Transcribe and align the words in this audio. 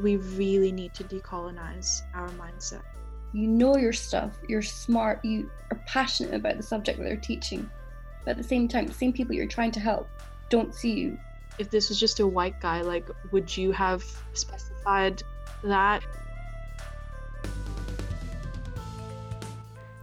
We 0.00 0.16
really 0.16 0.72
need 0.72 0.94
to 0.94 1.04
decolonize 1.04 2.02
our 2.14 2.28
mindset. 2.30 2.82
You 3.32 3.46
know 3.46 3.76
your 3.76 3.92
stuff, 3.92 4.32
you're 4.48 4.62
smart, 4.62 5.24
you 5.24 5.50
are 5.70 5.80
passionate 5.86 6.34
about 6.34 6.56
the 6.56 6.62
subject 6.62 6.98
that 6.98 7.04
they're 7.04 7.16
teaching. 7.16 7.70
But 8.24 8.32
at 8.32 8.36
the 8.38 8.44
same 8.44 8.66
time, 8.66 8.86
the 8.86 8.92
same 8.92 9.12
people 9.12 9.34
you're 9.34 9.46
trying 9.46 9.72
to 9.72 9.80
help 9.80 10.08
don't 10.48 10.74
see 10.74 10.92
you. 10.92 11.18
If 11.58 11.70
this 11.70 11.88
was 11.88 12.00
just 12.00 12.20
a 12.20 12.26
white 12.26 12.60
guy, 12.60 12.80
like, 12.80 13.08
would 13.30 13.54
you 13.56 13.72
have 13.72 14.02
specified 14.32 15.22
that? 15.62 16.02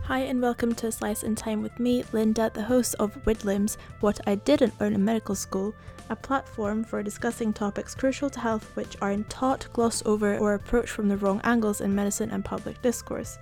Hi, 0.08 0.20
and 0.20 0.42
welcome 0.42 0.74
to 0.76 0.90
Slice 0.90 1.24
in 1.24 1.36
Time 1.36 1.62
with 1.62 1.82
me, 1.82 2.06
Linda, 2.14 2.50
the 2.54 2.64
host 2.64 2.96
of 2.98 3.22
Widlims 3.26 3.76
What 4.00 4.22
I 4.26 4.36
Didn't 4.36 4.80
Learn 4.80 4.94
in 4.94 5.04
Medical 5.04 5.36
School, 5.36 5.76
a 6.10 6.16
platform 6.16 6.86
for 6.86 7.04
discussing 7.04 7.52
topics 7.52 7.94
crucial 7.94 8.30
to 8.30 8.40
health 8.40 8.72
which 8.76 8.96
aren't 9.02 9.30
taught, 9.30 9.68
glossed 9.74 10.06
over, 10.06 10.38
or 10.38 10.54
approached 10.54 10.92
from 10.92 11.10
the 11.10 11.18
wrong 11.18 11.42
angles 11.44 11.82
in 11.82 11.94
medicine 11.94 12.32
and 12.32 12.46
public 12.46 12.82
discourse. 12.82 13.38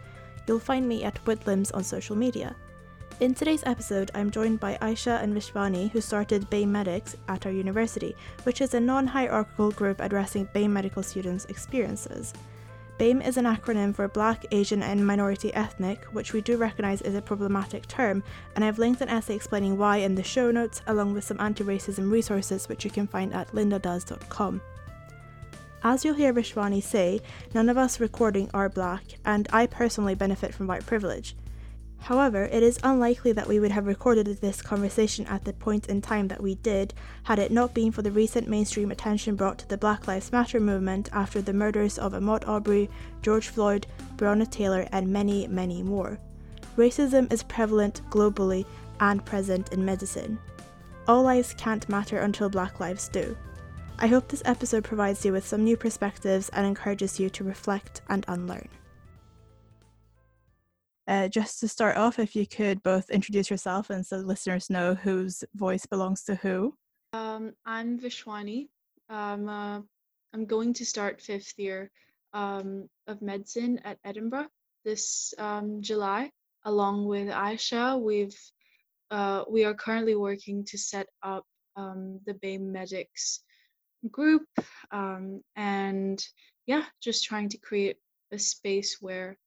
You'll 0.47 0.57
find 0.57 0.89
me 0.89 1.03
at 1.03 1.23
Widlims 1.25 1.69
on 1.71 1.83
social 1.83 2.15
media. 2.15 2.55
In 3.19 3.35
today's 3.35 3.63
episode, 3.67 4.09
I'm 4.15 4.31
joined 4.31 4.59
by 4.59 4.79
Aisha 4.81 5.21
and 5.21 5.35
Vishwani, 5.37 5.91
who 5.91 6.01
started 6.01 6.49
BAME 6.49 6.71
Medics 6.71 7.15
at 7.27 7.45
our 7.45 7.51
university, 7.51 8.15
which 8.41 8.59
is 8.59 8.73
a 8.73 8.79
non 8.79 9.05
hierarchical 9.05 9.69
group 9.69 9.99
addressing 9.99 10.49
BAME 10.55 10.73
medical 10.73 11.03
students' 11.03 11.45
experiences. 11.45 12.33
BAME 12.97 13.21
is 13.21 13.35
an 13.35 13.43
acronym 13.43 13.93
for 13.93 14.07
Black, 14.07 14.45
Asian, 14.51 14.81
and 14.81 15.05
Minority 15.05 15.53
Ethnic, 15.53 16.05
which 16.13 16.31
we 16.31 16.39
do 16.39 16.55
recognise 16.55 17.01
is 17.01 17.13
a 17.13 17.21
problematic 17.21 17.85
term, 17.87 18.23
and 18.55 18.63
I've 18.63 18.79
linked 18.79 19.01
an 19.01 19.09
essay 19.09 19.35
explaining 19.35 19.77
why 19.77 19.97
in 19.97 20.15
the 20.15 20.23
show 20.23 20.49
notes, 20.49 20.81
along 20.87 21.13
with 21.13 21.25
some 21.25 21.39
anti 21.41 21.65
racism 21.65 22.09
resources 22.09 22.69
which 22.69 22.85
you 22.85 22.91
can 22.91 23.05
find 23.05 23.33
at 23.33 23.51
lindadoes.com. 23.51 24.61
As 25.83 26.05
you'll 26.05 26.15
hear 26.15 26.33
Vishwani 26.33 26.81
say, 26.81 27.19
none 27.53 27.67
of 27.67 27.77
us 27.77 27.99
recording 27.99 28.49
are 28.53 28.69
black, 28.69 29.03
and 29.25 29.45
I 29.51 29.67
personally 29.67 30.15
benefit 30.15 30.53
from 30.53 30.65
white 30.65 30.85
privilege. 30.85 31.35
However, 32.05 32.43
it 32.43 32.61
is 32.61 32.77
unlikely 32.83 33.31
that 33.31 33.47
we 33.47 33.59
would 33.59 33.71
have 33.71 33.87
recorded 33.87 34.27
this 34.27 34.61
conversation 34.61 35.25
at 35.25 35.43
the 35.43 35.53
point 35.53 35.89
in 35.89 36.03
time 36.03 36.27
that 36.27 36.43
we 36.43 36.53
did 36.53 36.93
had 37.23 37.39
it 37.39 37.51
not 37.51 37.73
been 37.73 37.91
for 37.91 38.03
the 38.03 38.11
recent 38.11 38.47
mainstream 38.47 38.91
attention 38.91 39.35
brought 39.35 39.57
to 39.57 39.67
the 39.67 39.75
Black 39.79 40.07
Lives 40.07 40.31
Matter 40.31 40.59
movement 40.59 41.09
after 41.13 41.41
the 41.41 41.51
murders 41.51 41.97
of 41.97 42.13
Ahmaud 42.13 42.47
Arbery, 42.47 42.91
George 43.23 43.47
Floyd, 43.47 43.87
Breonna 44.17 44.47
Taylor, 44.47 44.87
and 44.91 45.07
many, 45.07 45.47
many 45.47 45.81
more. 45.81 46.19
Racism 46.77 47.33
is 47.33 47.41
prevalent 47.41 48.03
globally 48.11 48.67
and 48.99 49.25
present 49.25 49.73
in 49.73 49.83
medicine. 49.83 50.37
All 51.07 51.23
lives 51.23 51.55
can't 51.57 51.89
matter 51.89 52.19
until 52.19 52.49
Black 52.49 52.79
lives 52.79 53.07
do. 53.07 53.35
I 53.97 54.05
hope 54.05 54.27
this 54.27 54.43
episode 54.45 54.83
provides 54.83 55.25
you 55.25 55.31
with 55.31 55.47
some 55.47 55.63
new 55.63 55.75
perspectives 55.75 56.49
and 56.49 56.67
encourages 56.67 57.19
you 57.19 57.31
to 57.31 57.43
reflect 57.43 58.01
and 58.09 58.23
unlearn. 58.27 58.69
Uh, 61.07 61.27
just 61.27 61.59
to 61.59 61.67
start 61.67 61.97
off, 61.97 62.17
if 62.17 62.35
you 62.35 62.47
could 62.47 62.81
both 62.81 63.09
introduce 63.09 63.49
yourself 63.49 63.89
and 63.89 64.05
so 64.05 64.17
listeners 64.17 64.69
know 64.69 64.95
whose 64.95 65.43
voice 65.53 65.85
belongs 65.85 66.23
to 66.23 66.35
who. 66.35 66.73
Um, 67.13 67.53
I'm 67.65 67.99
Vishwani. 67.99 68.69
Uh, 69.09 69.81
I'm 70.33 70.45
going 70.45 70.73
to 70.73 70.85
start 70.85 71.21
fifth 71.21 71.53
year 71.57 71.91
um, 72.33 72.89
of 73.07 73.21
medicine 73.21 73.79
at 73.85 73.99
Edinburgh 74.03 74.47
this 74.85 75.33
um, 75.37 75.81
July. 75.81 76.31
Along 76.63 77.05
with 77.05 77.27
Aisha, 77.27 77.99
we've 78.01 78.37
uh, 79.11 79.43
we 79.49 79.65
are 79.65 79.73
currently 79.73 80.15
working 80.15 80.63
to 80.65 80.77
set 80.77 81.07
up 81.21 81.45
um, 81.75 82.19
the 82.25 82.33
BAME 82.33 82.71
Medics 82.71 83.41
group, 84.09 84.47
um, 84.91 85.41
and 85.55 86.25
yeah, 86.65 86.85
just 87.03 87.23
trying 87.23 87.49
to 87.49 87.57
create 87.59 87.97
a 88.31 88.39
space 88.39 88.97
where 88.99 89.37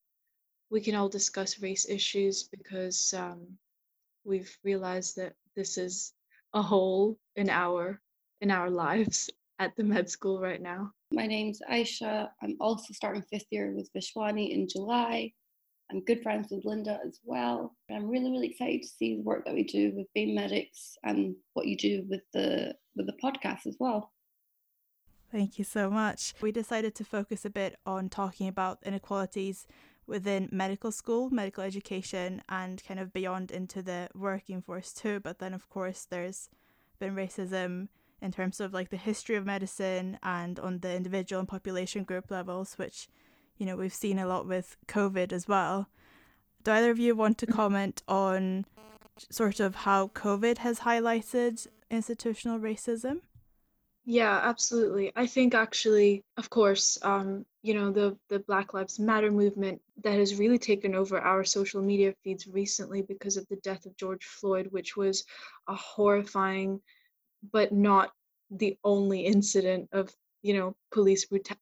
we 0.71 0.81
can 0.81 0.95
all 0.95 1.09
discuss 1.09 1.61
race 1.61 1.89
issues 1.89 2.45
because 2.45 3.15
um, 3.17 3.47
we've 4.25 4.57
realized 4.65 5.17
that 5.17 5.35
this 5.57 5.79
is 5.79 6.13
a 6.55 6.63
hole 6.63 7.19
in 7.37 7.49
our 7.51 8.01
in 8.41 8.51
our 8.51 8.71
lives 8.71 9.29
at 9.59 9.75
the 9.77 9.85
med 9.85 10.09
school 10.09 10.41
right 10.41 10.63
now. 10.63 10.91
My 11.13 11.27
name's 11.27 11.61
Aisha. 11.71 12.29
I'm 12.43 12.57
also 12.61 12.93
starting 12.93 13.23
fifth 13.23 13.47
year 13.51 13.73
with 13.75 13.91
Vishwani 13.93 14.51
in 14.51 14.69
July. 14.69 15.33
I'm 15.91 16.05
good 16.05 16.23
friends 16.23 16.49
with 16.51 16.67
Linda 16.67 17.01
as 17.05 17.19
well. 17.25 17.75
I'm 17.91 18.09
really, 18.09 18.31
really 18.31 18.49
excited 18.49 18.83
to 18.83 18.89
see 18.89 19.17
the 19.17 19.23
work 19.23 19.47
that 19.47 19.55
we 19.55 19.65
do 19.65 19.93
with 19.97 20.07
BAME 20.15 20.35
Medics 20.35 20.97
and 21.03 21.35
what 21.55 21.67
you 21.67 21.77
do 21.77 22.05
with 22.09 22.21
the 22.35 22.75
with 22.95 23.07
the 23.07 23.15
podcast 23.23 23.67
as 23.67 23.77
well. 23.81 24.13
Thank 25.33 25.59
you 25.59 25.65
so 25.65 25.91
much. 25.91 26.35
We 26.41 26.53
decided 26.53 26.95
to 26.97 27.05
focus 27.05 27.45
a 27.45 27.51
bit 27.51 27.77
on 27.85 28.09
talking 28.09 28.49
about 28.49 28.79
inequalities 28.83 29.67
within 30.09 30.49
medical 30.51 30.91
school, 30.91 31.31
medical 31.31 31.63
education, 31.63 32.43
and 32.49 32.83
kind 32.83 32.99
of 32.99 33.13
beyond 33.13 33.51
into 33.51 33.83
the 33.83 34.09
working 34.15 34.63
force 34.63 34.93
too. 34.93 35.21
But 35.21 35.39
then, 35.39 35.55
of 35.55 35.69
course, 35.69 36.07
there's 36.09 36.49
been 36.99 37.15
racism 37.15 37.89
in 38.21 38.33
terms 38.33 38.59
of 38.59 38.73
like 38.73 38.91
the 38.91 38.97
history 38.97 39.37
of 39.37 39.47
medicine 39.47 40.19
and 40.23 40.59
on 40.59 40.81
the 40.81 40.93
individual 40.93 41.39
and 41.39 41.49
population 41.49 42.03
group 42.03 42.31
levels, 42.31 42.75
which, 42.75 43.09
you 43.59 43.67
know, 43.67 43.77
we've 43.77 43.95
seen 43.95 44.19
a 44.19 44.27
lot 44.27 44.47
with 44.47 44.77
COVID 44.89 45.33
as 45.33 45.47
well. 45.47 45.89
Do 46.65 46.73
either 46.73 46.91
of 46.91 46.99
you 46.99 47.15
want 47.15 47.39
to 47.39 47.47
comment 47.47 48.03
on 48.09 48.65
sort 49.31 49.61
of 49.61 49.75
how 49.77 50.09
COVID 50.09 50.59
has 50.59 50.81
highlighted 50.81 51.67
institutional 51.91 52.59
racism? 52.59 53.21
Yeah, 54.11 54.39
absolutely. 54.43 55.13
I 55.17 55.27
think 55.27 55.55
actually, 55.55 56.25
of 56.39 56.49
course, 56.49 56.97
um, 57.03 57.45
you 57.63 57.75
know, 57.75 57.91
the 57.91 58.17
the 58.31 58.39
Black 58.39 58.73
Lives 58.73 58.99
Matter 58.99 59.31
movement 59.31 59.83
that 60.03 60.15
has 60.19 60.39
really 60.39 60.59
taken 60.59 60.95
over 60.95 61.19
our 61.21 61.45
social 61.45 61.83
media 61.83 62.15
feeds 62.25 62.47
recently 62.47 63.03
because 63.03 63.37
of 63.37 63.47
the 63.49 63.57
death 63.57 63.85
of 63.85 63.97
George 63.99 64.25
Floyd, 64.25 64.69
which 64.71 64.97
was 64.97 65.25
a 65.69 65.75
horrifying, 65.75 66.81
but 67.53 67.73
not 67.73 68.13
the 68.51 68.79
only 68.85 69.27
incident 69.27 69.89
of 69.93 70.15
you 70.43 70.55
know 70.55 70.77
police 70.93 71.27
brutality, 71.27 71.61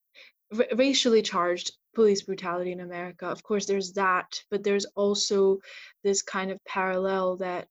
racially 0.77 1.23
charged 1.23 1.73
police 1.95 2.23
brutality 2.23 2.73
in 2.73 2.81
America. 2.81 3.27
Of 3.27 3.43
course, 3.43 3.67
there's 3.67 3.95
that, 3.95 4.43
but 4.51 4.63
there's 4.63 4.87
also 4.97 5.59
this 6.05 6.23
kind 6.23 6.53
of 6.53 6.65
parallel 6.65 7.39
that 7.39 7.69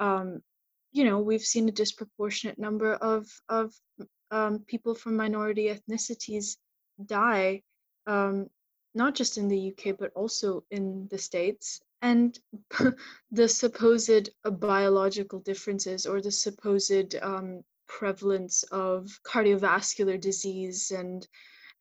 um, 0.00 0.42
you 0.92 1.04
know 1.04 1.18
we've 1.18 1.42
seen 1.42 1.68
a 1.68 1.72
disproportionate 1.72 2.58
number 2.58 2.94
of 2.94 3.26
of 3.48 3.74
um, 4.30 4.60
people 4.66 4.94
from 4.94 5.16
minority 5.16 5.68
ethnicities 5.68 6.56
die 7.06 7.62
um, 8.06 8.48
not 8.94 9.14
just 9.14 9.38
in 9.38 9.48
the 9.48 9.72
uk 9.72 9.96
but 9.98 10.12
also 10.14 10.64
in 10.70 11.06
the 11.10 11.18
states 11.18 11.80
and 12.02 12.38
the 13.32 13.48
supposed 13.48 14.30
biological 14.44 15.40
differences 15.40 16.06
or 16.06 16.20
the 16.20 16.30
supposed 16.30 17.16
um, 17.22 17.62
prevalence 17.86 18.62
of 18.64 19.08
cardiovascular 19.24 20.20
disease 20.20 20.90
and 20.90 21.26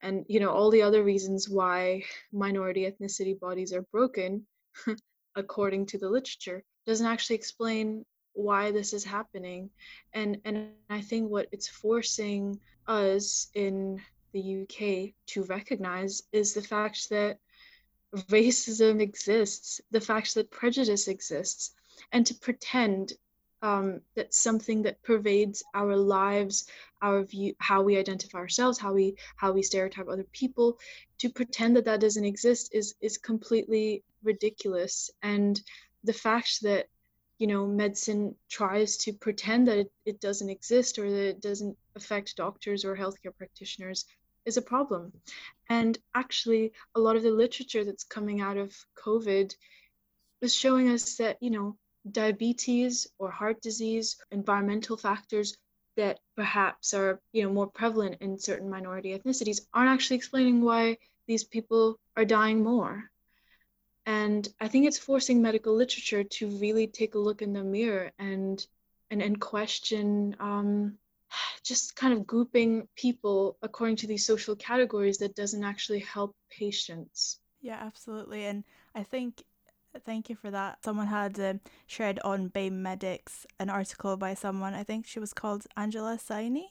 and 0.01 0.25
you 0.27 0.39
know 0.39 0.49
all 0.49 0.71
the 0.71 0.81
other 0.81 1.03
reasons 1.03 1.49
why 1.49 2.03
minority 2.31 2.89
ethnicity 2.89 3.39
bodies 3.39 3.73
are 3.73 3.85
broken 3.91 4.45
according 5.35 5.85
to 5.85 5.97
the 5.97 6.09
literature 6.09 6.63
doesn't 6.85 7.07
actually 7.07 7.35
explain 7.35 8.05
why 8.37 8.71
this 8.71 8.93
is 8.93 9.03
happening. 9.03 9.69
And 10.13 10.39
and 10.45 10.69
i 10.89 11.01
think 11.01 11.29
what 11.29 11.47
it's 11.51 11.67
forcing 11.67 12.59
us 12.87 13.49
in 13.53 14.01
the 14.33 14.61
uk 14.61 15.13
to 15.25 15.43
recognize 15.43 16.23
is 16.31 16.53
the 16.53 16.61
fact 16.61 17.09
that 17.09 17.39
racism 18.29 19.01
exists 19.01 19.81
the 19.91 19.99
fact 19.99 20.33
that 20.35 20.51
prejudice 20.51 21.07
exists 21.07 21.73
and 22.13 22.25
to 22.25 22.33
pretend 22.35 23.13
um, 23.63 24.01
that 24.15 24.33
something 24.33 24.83
that 24.83 25.01
pervades 25.01 25.63
our 25.73 25.95
lives 25.95 26.69
our 27.01 27.23
view 27.23 27.53
how 27.57 27.81
we 27.81 27.97
identify 27.97 28.37
ourselves 28.37 28.77
how 28.77 28.93
we 28.93 29.15
how 29.35 29.51
we 29.51 29.63
stereotype 29.63 30.07
other 30.07 30.27
people 30.31 30.77
to 31.17 31.29
pretend 31.29 31.75
that 31.75 31.85
that 31.85 31.99
doesn't 31.99 32.23
exist 32.23 32.69
is 32.71 32.95
is 33.01 33.17
completely 33.17 34.03
ridiculous. 34.23 35.09
And 35.23 35.59
the 36.03 36.13
fact 36.13 36.61
that 36.61 36.87
you 37.37 37.47
know 37.47 37.65
medicine 37.67 38.35
tries 38.49 38.97
to 38.97 39.13
pretend 39.13 39.67
that 39.67 39.77
it, 39.77 39.91
it 40.05 40.19
doesn't 40.19 40.49
exist 40.49 40.97
or 40.99 41.09
that 41.09 41.29
it 41.29 41.41
doesn't 41.41 41.77
affect 41.95 42.35
doctors 42.35 42.83
or 42.85 42.95
healthcare 42.95 43.35
practitioners 43.37 44.05
is 44.45 44.57
a 44.57 44.61
problem. 44.61 45.11
And 45.69 45.97
actually 46.15 46.71
a 46.95 46.99
lot 46.99 47.17
of 47.17 47.23
the 47.23 47.31
literature 47.31 47.83
that's 47.83 48.05
coming 48.05 48.41
out 48.41 48.57
of 48.57 48.73
covid 48.95 49.53
is 50.41 50.55
showing 50.55 50.89
us 50.89 51.17
that 51.17 51.37
you 51.41 51.49
know 51.49 51.77
diabetes 52.09 53.07
or 53.19 53.29
heart 53.29 53.61
disease 53.61 54.17
environmental 54.31 54.95
factors 54.95 55.57
that 55.97 56.19
perhaps 56.35 56.93
are 56.93 57.19
you 57.33 57.43
know 57.43 57.51
more 57.51 57.67
prevalent 57.67 58.15
in 58.21 58.39
certain 58.39 58.69
minority 58.69 59.17
ethnicities 59.17 59.61
aren't 59.73 59.89
actually 59.89 60.15
explaining 60.15 60.61
why 60.61 60.97
these 61.27 61.43
people 61.43 61.99
are 62.15 62.23
dying 62.23 62.63
more 62.63 63.11
and 64.07 64.49
i 64.59 64.67
think 64.67 64.87
it's 64.87 64.97
forcing 64.97 65.41
medical 65.41 65.75
literature 65.75 66.23
to 66.23 66.49
really 66.57 66.87
take 66.87 67.13
a 67.13 67.19
look 67.19 67.43
in 67.43 67.53
the 67.53 67.63
mirror 67.63 68.11
and 68.17 68.65
and 69.11 69.21
and 69.21 69.39
question 69.39 70.35
um, 70.39 70.97
just 71.63 71.95
kind 71.95 72.13
of 72.13 72.25
grouping 72.25 72.87
people 72.95 73.57
according 73.61 73.95
to 73.97 74.07
these 74.07 74.25
social 74.25 74.55
categories 74.55 75.17
that 75.17 75.35
doesn't 75.35 75.63
actually 75.63 75.99
help 75.99 76.35
patients. 76.49 77.39
Yeah, 77.61 77.79
absolutely. 77.81 78.45
And 78.45 78.63
I 78.95 79.03
think 79.03 79.43
thank 80.05 80.29
you 80.29 80.35
for 80.35 80.51
that. 80.51 80.83
Someone 80.83 81.07
had 81.07 81.39
uh, 81.39 81.55
shared 81.87 82.19
on 82.23 82.49
BAME 82.49 82.73
Medics 82.83 83.47
an 83.59 83.69
article 83.69 84.15
by 84.15 84.35
someone, 84.35 84.73
I 84.73 84.83
think 84.83 85.07
she 85.07 85.19
was 85.19 85.33
called 85.33 85.65
Angela 85.75 86.17
Saini. 86.17 86.65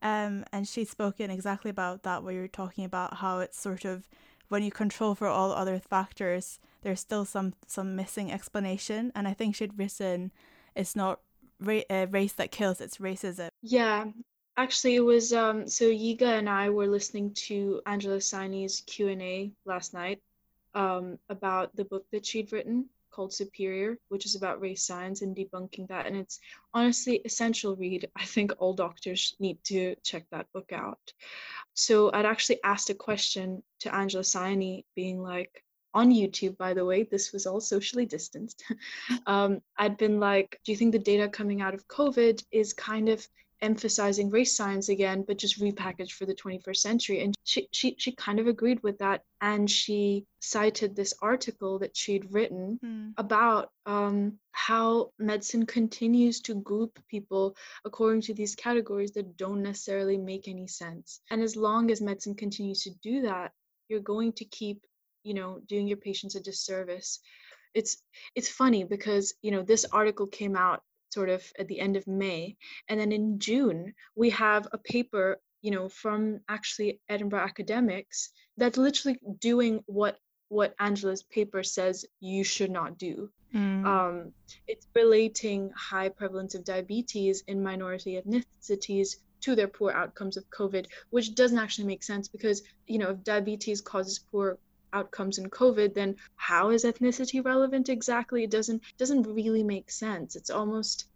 Um, 0.00 0.44
and 0.52 0.66
she's 0.66 0.90
spoken 0.90 1.30
exactly 1.30 1.70
about 1.70 2.02
that, 2.02 2.22
where 2.22 2.34
you're 2.34 2.48
talking 2.48 2.84
about 2.84 3.14
how 3.14 3.38
it's 3.38 3.60
sort 3.60 3.84
of 3.84 4.08
when 4.52 4.62
you 4.62 4.70
control 4.70 5.14
for 5.14 5.28
all 5.28 5.50
other 5.50 5.78
factors, 5.78 6.60
there's 6.82 7.00
still 7.00 7.24
some 7.24 7.54
some 7.66 7.96
missing 7.96 8.30
explanation. 8.30 9.10
And 9.14 9.26
I 9.26 9.32
think 9.32 9.56
she'd 9.56 9.78
written, 9.78 10.30
it's 10.76 10.94
not 10.94 11.20
ra- 11.58 11.80
race 12.10 12.34
that 12.34 12.50
kills, 12.50 12.82
it's 12.82 12.98
racism. 12.98 13.48
Yeah, 13.62 14.04
actually, 14.58 14.96
it 14.96 15.00
was 15.00 15.32
um. 15.32 15.66
So 15.68 15.86
Yiga 15.86 16.38
and 16.38 16.50
I 16.50 16.68
were 16.68 16.86
listening 16.86 17.32
to 17.46 17.80
Angela 17.86 18.18
Saini's 18.18 18.82
Q 18.82 19.08
and 19.08 19.22
A 19.22 19.50
last 19.64 19.94
night, 19.94 20.20
um, 20.74 21.18
about 21.30 21.74
the 21.74 21.86
book 21.86 22.04
that 22.12 22.26
she'd 22.26 22.52
written 22.52 22.90
called 23.12 23.32
Superior, 23.32 23.98
which 24.08 24.26
is 24.26 24.34
about 24.34 24.60
race 24.60 24.84
science 24.84 25.22
and 25.22 25.36
debunking 25.36 25.88
that. 25.88 26.06
And 26.06 26.16
it's 26.16 26.40
honestly 26.74 27.20
essential 27.24 27.76
read. 27.76 28.08
I 28.16 28.24
think 28.24 28.52
all 28.58 28.74
doctors 28.74 29.36
need 29.38 29.62
to 29.64 29.94
check 30.02 30.24
that 30.30 30.46
book 30.52 30.72
out. 30.72 31.12
So 31.74 32.10
I'd 32.12 32.26
actually 32.26 32.62
asked 32.64 32.90
a 32.90 32.94
question 32.94 33.62
to 33.80 33.94
Angela 33.94 34.24
Saini, 34.24 34.84
being 34.96 35.22
like, 35.22 35.62
on 35.94 36.10
YouTube, 36.10 36.56
by 36.56 36.72
the 36.72 36.84
way, 36.84 37.02
this 37.02 37.32
was 37.32 37.46
all 37.46 37.60
socially 37.60 38.06
distanced. 38.06 38.64
um, 39.26 39.60
I'd 39.76 39.98
been 39.98 40.18
like, 40.18 40.58
do 40.64 40.72
you 40.72 40.78
think 40.78 40.92
the 40.92 40.98
data 40.98 41.28
coming 41.28 41.60
out 41.60 41.74
of 41.74 41.86
COVID 41.88 42.42
is 42.50 42.72
kind 42.72 43.08
of 43.08 43.26
emphasizing 43.62 44.28
race 44.28 44.54
science 44.54 44.88
again, 44.88 45.24
but 45.26 45.38
just 45.38 45.60
repackaged 45.60 46.12
for 46.12 46.26
the 46.26 46.34
21st 46.34 46.76
century. 46.76 47.22
And 47.22 47.34
she, 47.44 47.68
she, 47.72 47.94
she 47.98 48.12
kind 48.12 48.38
of 48.40 48.48
agreed 48.48 48.82
with 48.82 48.98
that. 48.98 49.22
And 49.40 49.70
she 49.70 50.26
cited 50.40 50.94
this 50.94 51.14
article 51.22 51.78
that 51.78 51.96
she'd 51.96 52.30
written 52.32 52.78
mm. 52.84 53.12
about 53.16 53.70
um, 53.86 54.38
how 54.50 55.10
medicine 55.18 55.64
continues 55.64 56.40
to 56.42 56.54
group 56.54 56.98
people 57.08 57.56
according 57.84 58.22
to 58.22 58.34
these 58.34 58.54
categories 58.54 59.12
that 59.12 59.36
don't 59.36 59.62
necessarily 59.62 60.18
make 60.18 60.48
any 60.48 60.66
sense. 60.66 61.20
And 61.30 61.40
as 61.40 61.56
long 61.56 61.90
as 61.90 62.00
medicine 62.00 62.34
continues 62.34 62.82
to 62.82 62.90
do 63.02 63.22
that, 63.22 63.52
you're 63.88 64.00
going 64.00 64.32
to 64.34 64.44
keep, 64.44 64.84
you 65.22 65.34
know, 65.34 65.60
doing 65.68 65.86
your 65.86 65.98
patients 65.98 66.34
a 66.34 66.40
disservice 66.40 67.20
it's 67.74 68.02
it's 68.34 68.50
funny 68.50 68.84
because 68.84 69.34
you 69.42 69.50
know 69.50 69.62
this 69.62 69.86
article 69.92 70.26
came 70.26 70.56
out 70.56 70.82
sort 71.12 71.28
of 71.28 71.42
at 71.58 71.68
the 71.68 71.80
end 71.80 71.96
of 71.96 72.06
May. 72.06 72.56
And 72.88 72.98
then 72.98 73.12
in 73.12 73.38
June, 73.38 73.94
we 74.14 74.30
have 74.30 74.66
a 74.72 74.78
paper, 74.78 75.40
you 75.60 75.70
know, 75.70 75.88
from 75.88 76.40
actually 76.48 77.00
Edinburgh 77.08 77.40
academics 77.40 78.30
that's 78.56 78.78
literally 78.78 79.18
doing 79.38 79.82
what 79.86 80.18
what 80.48 80.74
Angela's 80.78 81.22
paper 81.22 81.62
says 81.62 82.04
you 82.20 82.44
should 82.44 82.70
not 82.70 82.98
do. 82.98 83.30
Mm. 83.54 83.86
Um, 83.86 84.32
it's 84.68 84.86
relating 84.94 85.70
high 85.74 86.10
prevalence 86.10 86.54
of 86.54 86.64
diabetes 86.64 87.42
in 87.46 87.62
minority 87.62 88.20
ethnicities 88.20 89.16
to 89.40 89.54
their 89.54 89.68
poor 89.68 89.92
outcomes 89.92 90.36
of 90.36 90.48
COVID, 90.50 90.86
which 91.10 91.34
doesn't 91.34 91.58
actually 91.58 91.86
make 91.86 92.02
sense 92.02 92.28
because, 92.28 92.62
you 92.86 92.98
know, 92.98 93.10
if 93.10 93.24
diabetes 93.24 93.80
causes 93.80 94.18
poor 94.30 94.58
outcomes 94.92 95.38
in 95.38 95.48
covid 95.48 95.94
then 95.94 96.16
how 96.36 96.70
is 96.70 96.84
ethnicity 96.84 97.44
relevant 97.44 97.88
exactly? 97.88 98.44
It 98.44 98.50
doesn't 98.50 98.82
doesn't 98.98 99.22
really 99.22 99.62
make 99.62 99.90
sense. 99.90 100.36
It's 100.36 100.50
almost 100.50 101.06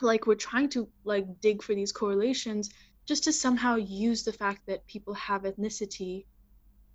like 0.00 0.26
we're 0.26 0.34
trying 0.34 0.68
to 0.70 0.88
like 1.04 1.40
dig 1.40 1.62
for 1.62 1.74
these 1.74 1.92
correlations 1.92 2.70
just 3.06 3.24
to 3.24 3.32
somehow 3.32 3.76
use 3.76 4.24
the 4.24 4.32
fact 4.32 4.66
that 4.66 4.86
people 4.86 5.14
have 5.14 5.42
ethnicity 5.42 6.24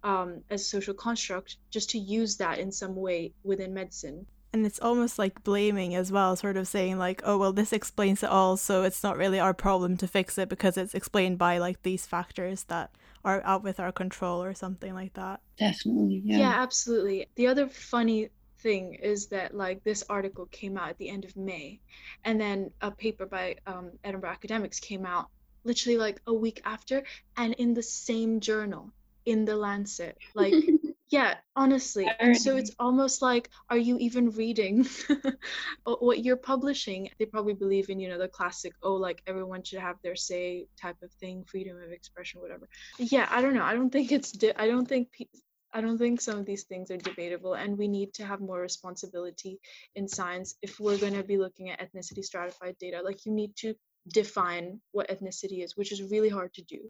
um, 0.04 0.42
as 0.50 0.62
a 0.62 0.66
social 0.66 0.94
construct 0.94 1.58
just 1.70 1.92
to 1.92 1.98
use 1.98 2.38
that 2.38 2.60
in 2.60 2.72
some 2.72 2.96
way 2.96 3.34
within 3.44 3.74
medicine. 3.74 4.26
And 4.54 4.66
it's 4.66 4.80
almost 4.80 5.18
like 5.18 5.44
blaming 5.44 5.96
as 5.96 6.12
well 6.12 6.36
sort 6.36 6.58
of 6.58 6.68
saying 6.68 6.98
like 6.98 7.22
oh 7.24 7.38
well 7.38 7.54
this 7.54 7.72
explains 7.72 8.22
it 8.24 8.30
all 8.30 8.58
so 8.58 8.84
it's 8.84 9.04
not 9.04 9.18
really 9.18 9.40
our 9.40 9.54
problem 9.54 9.96
to 9.98 10.08
fix 10.08 10.38
it 10.38 10.50
because 10.50 10.78
it's 10.78 10.94
explained 10.94 11.38
by 11.38 11.58
like 11.58 11.84
these 11.84 12.06
factors 12.06 12.64
that 12.66 12.92
are 13.24 13.42
out 13.46 13.64
with 13.64 13.80
our 13.80 13.92
control 13.92 14.44
or 14.44 14.54
something 14.54 14.94
like 14.94 15.14
that. 15.14 15.42
Definitely. 15.58 16.22
Yeah. 16.26 16.40
Yeah, 16.40 16.64
absolutely. 16.64 17.28
The 17.36 17.48
other 17.48 17.68
funny 17.68 18.30
thing 18.60 18.96
is 18.96 19.28
that 19.28 19.56
like 19.56 19.84
this 19.84 20.04
article 20.10 20.46
came 20.48 20.78
out 20.78 20.90
at 20.90 20.98
the 20.98 21.10
end 21.10 21.26
of 21.26 21.36
May, 21.36 21.80
and 22.24 22.40
then 22.40 22.72
a 22.82 22.92
paper 22.92 23.26
by 23.26 23.56
um, 23.66 23.92
Edinburgh 24.04 24.32
Academics 24.32 24.80
came 24.80 25.06
out 25.06 25.30
literally 25.64 25.98
like 25.98 26.22
a 26.28 26.34
week 26.34 26.62
after, 26.66 27.04
and 27.38 27.54
in 27.56 27.74
the 27.74 27.84
same 27.84 28.40
journal, 28.40 28.92
in 29.26 29.46
the 29.46 29.56
Lancet. 29.56 30.18
Like 30.34 30.54
Yeah, 31.12 31.36
honestly. 31.58 32.10
And 32.20 32.38
so 32.38 32.56
it's 32.56 32.72
almost 32.80 33.22
like, 33.22 33.50
are 33.70 33.78
you 33.78 33.98
even 33.98 34.30
reading 34.30 34.88
what 35.84 36.24
you're 36.24 36.38
publishing? 36.38 37.10
They 37.20 37.26
probably 37.26 37.54
believe 37.54 37.90
in, 37.90 38.00
you 38.00 38.08
know, 38.08 38.18
the 38.18 38.30
classic, 38.30 38.72
oh, 38.82 38.94
like 38.94 39.22
everyone 39.28 39.62
should 39.62 39.80
have 39.80 39.98
their 40.04 40.16
say 40.16 40.68
type 40.82 40.96
of 41.04 41.12
thing, 41.20 41.44
freedom 41.44 41.76
of 41.78 41.92
expression, 41.92 42.40
whatever. 42.40 42.70
Yeah, 42.98 43.28
I 43.30 43.42
don't 43.42 43.54
know. 43.54 43.64
I 43.64 43.76
don't 43.76 43.90
think 43.90 44.14
it's, 44.14 44.32
di- 44.32 44.56
I 44.56 44.68
don't 44.68 44.88
think, 44.88 45.12
pe- 45.12 45.26
I 45.74 45.82
don't 45.82 45.98
think 45.98 46.22
some 46.22 46.40
of 46.40 46.46
these 46.46 46.64
things 46.64 46.92
are 46.92 46.98
debatable, 46.98 47.56
and 47.56 47.78
we 47.78 47.90
need 47.90 48.14
to 48.16 48.26
have 48.26 48.40
more 48.40 48.62
responsibility 48.62 49.60
in 49.96 50.08
science 50.08 50.56
if 50.62 50.80
we're 50.80 50.98
going 50.98 51.14
to 51.14 51.24
be 51.24 51.38
looking 51.38 51.70
at 51.70 51.82
ethnicity 51.82 52.24
stratified 52.24 52.78
data. 52.80 53.02
Like, 53.04 53.26
you 53.26 53.34
need 53.34 53.56
to 53.58 53.74
define 54.08 54.80
what 54.92 55.10
ethnicity 55.10 55.62
is, 55.62 55.76
which 55.76 55.92
is 55.92 56.04
really 56.04 56.30
hard 56.30 56.54
to 56.54 56.62
do. 56.64 56.90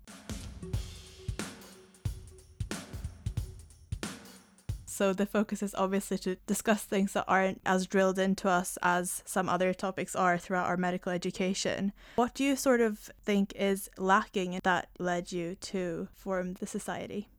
So 5.02 5.14
the 5.14 5.26
focus 5.26 5.64
is 5.64 5.74
obviously 5.74 6.20
to 6.20 6.36
discuss 6.46 6.84
things 6.84 7.14
that 7.14 7.26
aren't 7.28 7.60
as 7.66 7.88
drilled 7.88 8.20
into 8.20 8.48
us 8.48 8.78
as 8.84 9.24
some 9.26 9.50
other 9.50 9.74
topics 9.74 10.16
are 10.16 10.38
throughout 10.38 10.68
our 10.68 10.78
medical 10.78 11.12
education. 11.12 11.92
What 12.18 12.36
do 12.36 12.44
you 12.44 12.56
sort 12.56 12.82
of 12.82 13.10
think 13.24 13.52
is 13.56 13.90
lacking 13.98 14.60
that 14.64 14.90
led 15.00 15.32
you 15.32 15.56
to 15.56 16.08
form 16.14 16.54
the 16.54 16.68
society? 16.68 17.30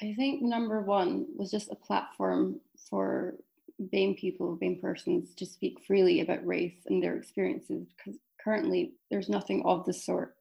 I 0.00 0.14
think 0.16 0.40
number 0.40 0.80
one 0.80 1.26
was 1.36 1.50
just 1.50 1.70
a 1.70 1.74
platform 1.74 2.60
for 2.88 3.34
BAME 3.78 4.16
people, 4.16 4.56
BAME 4.56 4.80
persons 4.80 5.34
to 5.34 5.44
speak 5.44 5.76
freely 5.86 6.22
about 6.22 6.46
race 6.46 6.80
and 6.86 7.02
their 7.02 7.18
experiences 7.18 7.88
because 7.94 8.18
currently 8.42 8.94
there's 9.10 9.28
nothing 9.28 9.62
of 9.66 9.84
the 9.84 9.92
sort. 9.92 10.34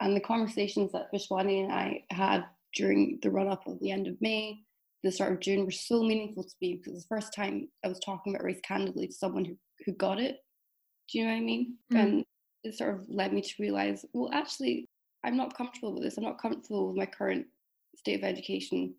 And 0.00 0.16
the 0.16 0.20
conversations 0.20 0.92
that 0.92 1.12
Vishwani 1.12 1.64
and 1.64 1.70
I 1.70 2.04
had 2.08 2.46
during 2.74 3.18
the 3.20 3.30
run 3.30 3.48
up 3.48 3.66
of 3.66 3.80
the 3.80 3.90
end 3.90 4.06
of 4.06 4.18
May 4.22 4.62
the 5.02 5.10
start 5.10 5.32
of 5.32 5.40
June 5.40 5.64
were 5.64 5.70
so 5.70 6.02
meaningful 6.02 6.44
to 6.44 6.54
me 6.60 6.76
because 6.76 7.02
the 7.02 7.08
first 7.08 7.34
time 7.34 7.68
I 7.84 7.88
was 7.88 7.98
talking 8.00 8.34
about 8.34 8.44
race 8.44 8.60
candidly 8.62 9.08
to 9.08 9.12
someone 9.12 9.44
who, 9.44 9.56
who 9.84 9.92
got 9.92 10.20
it. 10.20 10.38
Do 11.10 11.18
you 11.18 11.24
know 11.24 11.30
what 11.30 11.38
I 11.38 11.40
mean? 11.40 11.76
Mm. 11.92 12.00
And 12.00 12.24
it 12.64 12.76
sort 12.76 12.94
of 12.94 13.06
led 13.08 13.32
me 13.32 13.42
to 13.42 13.54
realize, 13.58 14.04
well, 14.12 14.30
actually, 14.32 14.88
I'm 15.24 15.36
not 15.36 15.56
comfortable 15.56 15.94
with 15.94 16.04
this. 16.04 16.16
I'm 16.16 16.24
not 16.24 16.40
comfortable 16.40 16.88
with 16.88 16.96
my 16.96 17.06
current 17.06 17.46
state 17.96 18.18
of 18.18 18.24
education. 18.24 18.94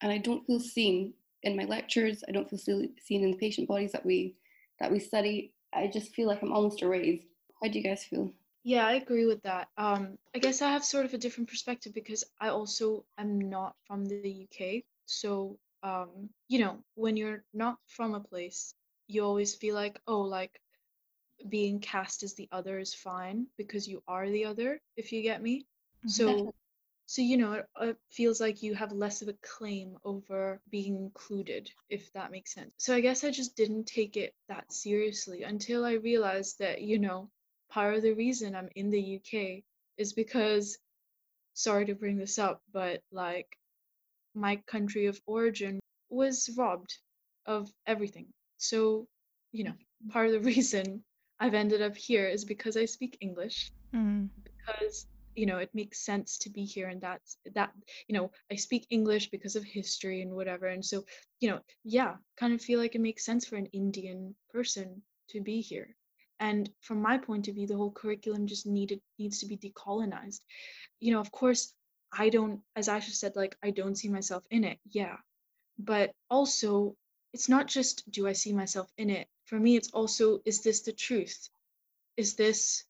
And 0.00 0.10
I 0.10 0.18
don't 0.18 0.44
feel 0.46 0.60
seen 0.60 1.12
in 1.42 1.56
my 1.56 1.64
lectures. 1.64 2.24
I 2.28 2.32
don't 2.32 2.48
feel 2.48 2.58
seen 2.58 3.24
in 3.24 3.30
the 3.30 3.36
patient 3.36 3.68
bodies 3.68 3.92
that 3.92 4.04
we 4.04 4.34
that 4.80 4.90
we 4.90 4.98
study. 4.98 5.52
I 5.74 5.88
just 5.92 6.14
feel 6.14 6.28
like 6.28 6.42
I'm 6.42 6.52
almost 6.52 6.82
erased. 6.82 7.26
How 7.62 7.68
do 7.68 7.78
you 7.78 7.84
guys 7.84 8.04
feel? 8.04 8.32
Yeah, 8.64 8.86
I 8.86 8.94
agree 8.94 9.26
with 9.26 9.42
that. 9.42 9.68
Um, 9.76 10.18
I 10.34 10.38
guess 10.38 10.62
I 10.62 10.70
have 10.70 10.84
sort 10.84 11.04
of 11.04 11.14
a 11.14 11.18
different 11.18 11.48
perspective 11.48 11.92
because 11.94 12.24
I 12.40 12.48
also 12.48 13.04
am 13.18 13.38
not 13.38 13.74
from 13.86 14.04
the 14.04 14.46
UK. 14.46 14.84
So, 15.06 15.58
um, 15.82 16.30
you 16.48 16.60
know, 16.60 16.78
when 16.94 17.16
you're 17.16 17.44
not 17.52 17.78
from 17.86 18.14
a 18.14 18.20
place, 18.20 18.74
you 19.08 19.24
always 19.24 19.54
feel 19.54 19.74
like, 19.74 19.98
oh, 20.06 20.22
like 20.22 20.60
being 21.48 21.80
cast 21.80 22.22
as 22.22 22.34
the 22.34 22.48
other 22.52 22.78
is 22.78 22.94
fine 22.94 23.46
because 23.56 23.88
you 23.88 24.02
are 24.06 24.28
the 24.28 24.44
other, 24.44 24.80
if 24.96 25.12
you 25.12 25.22
get 25.22 25.42
me. 25.42 25.66
Mm-hmm. 25.98 26.08
So, 26.08 26.54
so 27.06 27.22
you 27.22 27.36
know, 27.36 27.52
it, 27.54 27.66
it 27.80 27.96
feels 28.10 28.40
like 28.40 28.62
you 28.62 28.74
have 28.74 28.92
less 28.92 29.22
of 29.22 29.28
a 29.28 29.36
claim 29.42 29.98
over 30.04 30.60
being 30.70 30.96
included, 30.96 31.70
if 31.90 32.12
that 32.12 32.30
makes 32.30 32.54
sense. 32.54 32.72
So 32.78 32.94
I 32.94 33.00
guess 33.00 33.24
I 33.24 33.30
just 33.30 33.56
didn't 33.56 33.86
take 33.86 34.16
it 34.16 34.34
that 34.48 34.72
seriously 34.72 35.42
until 35.42 35.84
I 35.84 35.94
realized 35.94 36.58
that, 36.60 36.80
you 36.82 36.98
know, 36.98 37.28
part 37.70 37.96
of 37.96 38.02
the 38.02 38.12
reason 38.12 38.54
I'm 38.54 38.68
in 38.76 38.90
the 38.90 39.16
UK 39.16 39.64
is 39.96 40.12
because 40.12 40.78
sorry 41.54 41.86
to 41.86 41.94
bring 41.94 42.16
this 42.16 42.38
up, 42.38 42.62
but 42.72 43.02
like 43.10 43.58
my 44.34 44.56
country 44.66 45.06
of 45.06 45.20
origin 45.26 45.80
was 46.08 46.50
robbed 46.56 46.98
of 47.46 47.70
everything. 47.86 48.26
So, 48.58 49.06
you 49.52 49.64
know, 49.64 49.74
part 50.10 50.26
of 50.26 50.32
the 50.32 50.40
reason 50.54 51.02
I've 51.40 51.54
ended 51.54 51.82
up 51.82 51.96
here 51.96 52.28
is 52.28 52.44
because 52.44 52.76
I 52.76 52.84
speak 52.84 53.18
English. 53.20 53.72
Mm. 53.94 54.28
Because 54.44 55.06
you 55.34 55.46
know 55.46 55.58
it 55.58 55.70
makes 55.74 56.04
sense 56.04 56.38
to 56.38 56.50
be 56.50 56.64
here 56.64 56.88
and 56.88 57.00
that's 57.00 57.38
that 57.54 57.72
you 58.06 58.14
know 58.14 58.30
i 58.50 58.54
speak 58.54 58.86
english 58.90 59.30
because 59.30 59.56
of 59.56 59.64
history 59.64 60.20
and 60.20 60.32
whatever 60.32 60.66
and 60.66 60.84
so 60.84 61.04
you 61.40 61.48
know 61.48 61.58
yeah 61.84 62.16
kind 62.36 62.52
of 62.52 62.60
feel 62.60 62.78
like 62.78 62.94
it 62.94 63.00
makes 63.00 63.24
sense 63.24 63.46
for 63.46 63.56
an 63.56 63.66
indian 63.72 64.34
person 64.50 65.02
to 65.28 65.40
be 65.40 65.60
here 65.60 65.96
and 66.40 66.70
from 66.80 67.00
my 67.00 67.16
point 67.16 67.48
of 67.48 67.54
view 67.54 67.66
the 67.66 67.76
whole 67.76 67.92
curriculum 67.92 68.46
just 68.46 68.66
needed 68.66 69.00
needs 69.18 69.38
to 69.38 69.46
be 69.46 69.56
decolonized 69.56 70.40
you 71.00 71.12
know 71.12 71.20
of 71.20 71.32
course 71.32 71.72
i 72.12 72.28
don't 72.28 72.60
as 72.76 72.88
aisha 72.88 73.10
said 73.10 73.34
like 73.36 73.56
i 73.62 73.70
don't 73.70 73.96
see 73.96 74.08
myself 74.08 74.44
in 74.50 74.64
it 74.64 74.78
yeah. 74.90 75.16
But 75.78 76.12
also 76.30 76.96
it's 77.32 77.48
not 77.48 77.66
just 77.66 78.10
do 78.10 78.28
i 78.28 78.32
see 78.32 78.52
myself 78.52 78.92
in 78.98 79.10
it? 79.10 79.26
For 79.46 79.58
me 79.58 79.76
it's 79.76 79.90
also 79.90 80.40
is 80.44 80.62
this 80.62 80.82
the 80.82 80.92
truth? 80.92 81.48
Is 82.16 82.34
this 82.34 82.84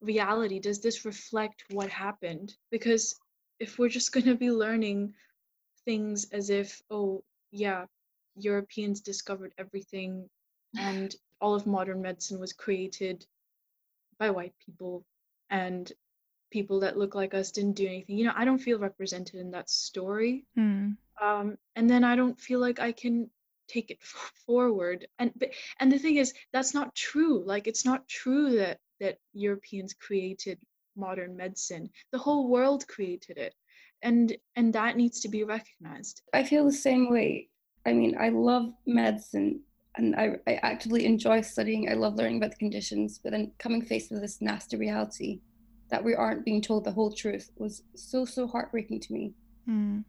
reality? 0.00 0.58
Does 0.58 0.80
this 0.80 1.04
reflect 1.04 1.64
what 1.70 1.90
happened? 1.90 2.56
Because 2.70 3.14
if 3.60 3.78
we're 3.78 3.88
just 3.88 4.12
going 4.14 4.26
to 4.26 4.34
be 4.34 4.50
learning 4.50 5.14
things 5.84 6.26
as 6.32 6.50
if 6.50 6.80
oh 6.90 7.22
yeah 7.50 7.86
europeans 8.36 9.00
discovered 9.00 9.52
everything 9.58 10.28
and 10.78 11.14
all 11.40 11.54
of 11.54 11.66
modern 11.66 12.00
medicine 12.00 12.38
was 12.38 12.52
created 12.52 13.26
by 14.18 14.30
white 14.30 14.54
people 14.64 15.04
and 15.50 15.92
people 16.52 16.78
that 16.80 16.96
look 16.96 17.14
like 17.14 17.34
us 17.34 17.50
didn't 17.50 17.74
do 17.74 17.86
anything. 17.86 18.16
You 18.18 18.26
know 18.26 18.34
i 18.36 18.44
don't 18.44 18.58
feel 18.58 18.78
represented 18.78 19.40
in 19.40 19.50
that 19.52 19.68
story. 19.70 20.44
Mm. 20.58 20.96
um, 21.20 21.56
and 21.76 21.90
then 21.90 22.04
i 22.04 22.14
don't 22.14 22.38
feel 22.38 22.60
like 22.60 22.78
i 22.80 22.92
can 22.92 23.28
take 23.72 23.90
it 23.90 24.02
forward. 24.46 25.06
And 25.18 25.32
but, 25.36 25.50
and 25.80 25.90
the 25.90 25.98
thing 25.98 26.16
is 26.16 26.34
that's 26.52 26.74
not 26.74 26.94
true. 26.94 27.42
Like 27.44 27.66
it's 27.66 27.84
not 27.84 28.06
true 28.08 28.56
that 28.56 28.78
that 29.00 29.18
europeans 29.32 29.94
created 29.94 30.58
modern 30.96 31.36
medicine. 31.36 31.88
The 32.12 32.18
whole 32.18 32.48
world 32.48 32.86
created 32.86 33.38
it. 33.38 33.54
And 34.02 34.36
and 34.56 34.72
that 34.72 34.96
needs 34.96 35.20
to 35.20 35.28
be 35.28 35.44
recognized. 35.44 36.22
I 36.32 36.44
feel 36.44 36.64
the 36.64 36.72
same 36.72 37.10
way. 37.10 37.48
I 37.86 37.92
mean 37.92 38.16
i 38.18 38.28
love 38.28 38.72
medicine 38.86 39.60
and 39.96 40.16
I, 40.16 40.36
I 40.46 40.54
actively 40.62 41.04
enjoy 41.04 41.42
studying. 41.42 41.90
I 41.90 41.94
love 41.94 42.14
learning 42.14 42.38
about 42.38 42.52
the 42.52 42.56
conditions, 42.56 43.20
but 43.22 43.32
then 43.32 43.52
coming 43.58 43.82
faced 43.82 44.10
with 44.10 44.22
this 44.22 44.40
nasty 44.40 44.78
reality 44.78 45.40
that 45.92 46.02
we 46.02 46.14
aren't 46.14 46.44
being 46.44 46.62
told 46.62 46.84
the 46.84 46.90
whole 46.90 47.12
truth 47.12 47.50
was 47.56 47.82
so 47.94 48.24
so 48.24 48.48
heartbreaking 48.48 48.98
to 48.98 49.12
me. 49.12 49.34
Mm. 49.68 50.04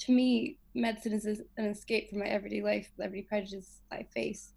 To 0.00 0.12
me, 0.12 0.58
medicine 0.74 1.12
is 1.12 1.24
an 1.24 1.64
escape 1.66 2.10
from 2.10 2.18
my 2.18 2.26
everyday 2.26 2.60
life, 2.60 2.90
every 3.00 3.22
prejudice 3.22 3.78
I 3.90 4.04
face, 4.12 4.52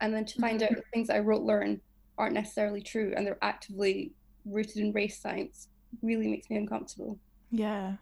and 0.00 0.12
then 0.12 0.24
to 0.26 0.40
find 0.40 0.60
mm-hmm. 0.60 0.74
out 0.74 0.76
that 0.76 0.90
things 0.92 1.08
I 1.08 1.20
wrote 1.20 1.42
learn 1.42 1.80
aren't 2.18 2.34
necessarily 2.34 2.82
true 2.82 3.14
and 3.16 3.24
they're 3.24 3.38
actively 3.42 4.12
rooted 4.44 4.78
in 4.78 4.92
race 4.92 5.20
science 5.20 5.68
really 6.02 6.26
makes 6.26 6.50
me 6.50 6.56
uncomfortable. 6.56 7.18
Yeah. 7.50 7.94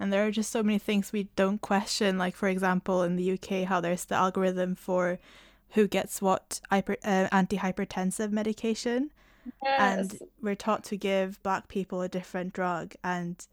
And 0.00 0.10
there 0.10 0.26
are 0.26 0.30
just 0.30 0.50
so 0.50 0.62
many 0.62 0.78
things 0.78 1.12
we 1.12 1.28
don't 1.36 1.60
question. 1.60 2.16
Like, 2.16 2.34
for 2.34 2.48
example, 2.48 3.02
in 3.02 3.16
the 3.16 3.32
UK, 3.32 3.68
how 3.68 3.80
there's 3.80 4.06
the 4.06 4.14
algorithm 4.14 4.74
for 4.74 5.18
who 5.70 5.86
gets 5.86 6.22
what 6.22 6.60
hyper, 6.70 6.96
uh, 7.04 7.28
antihypertensive 7.30 8.30
medication. 8.30 9.10
Yes. 9.62 9.80
And 10.10 10.18
we're 10.40 10.54
taught 10.54 10.84
to 10.84 10.96
give 10.96 11.42
black 11.42 11.68
people 11.68 12.02
a 12.02 12.08
different 12.08 12.52
drug 12.52 12.94
and 13.02 13.44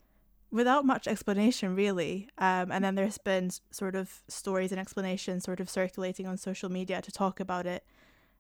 without 0.52 0.86
much 0.86 1.08
explanation, 1.08 1.76
really. 1.76 2.30
Um, 2.38 2.72
and 2.72 2.84
then 2.84 2.96
there's 2.96 3.18
been 3.18 3.50
sort 3.72 3.96
of 3.96 4.22
stories 4.28 4.72
and 4.72 4.80
explanations 4.80 5.44
sort 5.44 5.60
of 5.60 5.70
circulating 5.70 6.28
on 6.28 6.38
social 6.38 6.70
media 6.70 7.02
to 7.02 7.12
talk 7.12 7.40
about 7.40 7.66
it. 7.66 7.84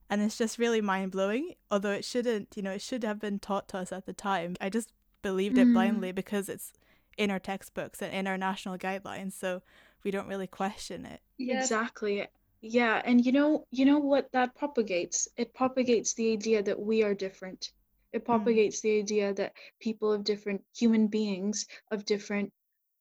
And 0.09 0.21
it's 0.21 0.37
just 0.37 0.59
really 0.59 0.81
mind 0.81 1.11
blowing, 1.11 1.55
although 1.71 1.91
it 1.91 2.05
shouldn't, 2.05 2.49
you 2.55 2.61
know, 2.61 2.71
it 2.71 2.81
should 2.81 3.03
have 3.03 3.19
been 3.19 3.39
taught 3.39 3.67
to 3.69 3.79
us 3.79 3.91
at 3.91 4.05
the 4.05 4.13
time. 4.13 4.55
I 4.61 4.69
just 4.69 4.91
believed 5.23 5.57
it 5.57 5.67
mm. 5.67 5.73
blindly 5.73 6.11
because 6.11 6.49
it's 6.49 6.73
in 7.17 7.31
our 7.31 7.39
textbooks 7.39 8.01
and 8.01 8.13
in 8.13 8.27
our 8.27 8.37
national 8.37 8.77
guidelines 8.77 9.33
so 9.33 9.61
we 10.03 10.11
don't 10.11 10.27
really 10.27 10.47
question 10.47 11.05
it 11.05 11.21
yeah. 11.37 11.59
exactly 11.59 12.27
yeah 12.63 13.01
and 13.03 13.25
you 13.25 13.33
know 13.33 13.67
you 13.71 13.83
know 13.83 13.99
what 13.99 14.31
that 14.31 14.55
propagates 14.55 15.27
it 15.35 15.53
propagates 15.53 16.13
the 16.13 16.31
idea 16.31 16.63
that 16.63 16.79
we 16.79 17.03
are 17.03 17.13
different 17.13 17.71
it 18.13 18.19
hmm. 18.19 18.25
propagates 18.25 18.79
mm. 18.79 18.83
the 18.83 18.99
idea 18.99 19.33
that 19.33 19.51
people 19.81 20.13
of 20.13 20.23
different 20.23 20.61
human 20.73 21.07
beings 21.07 21.67
of 21.91 22.05
different 22.05 22.51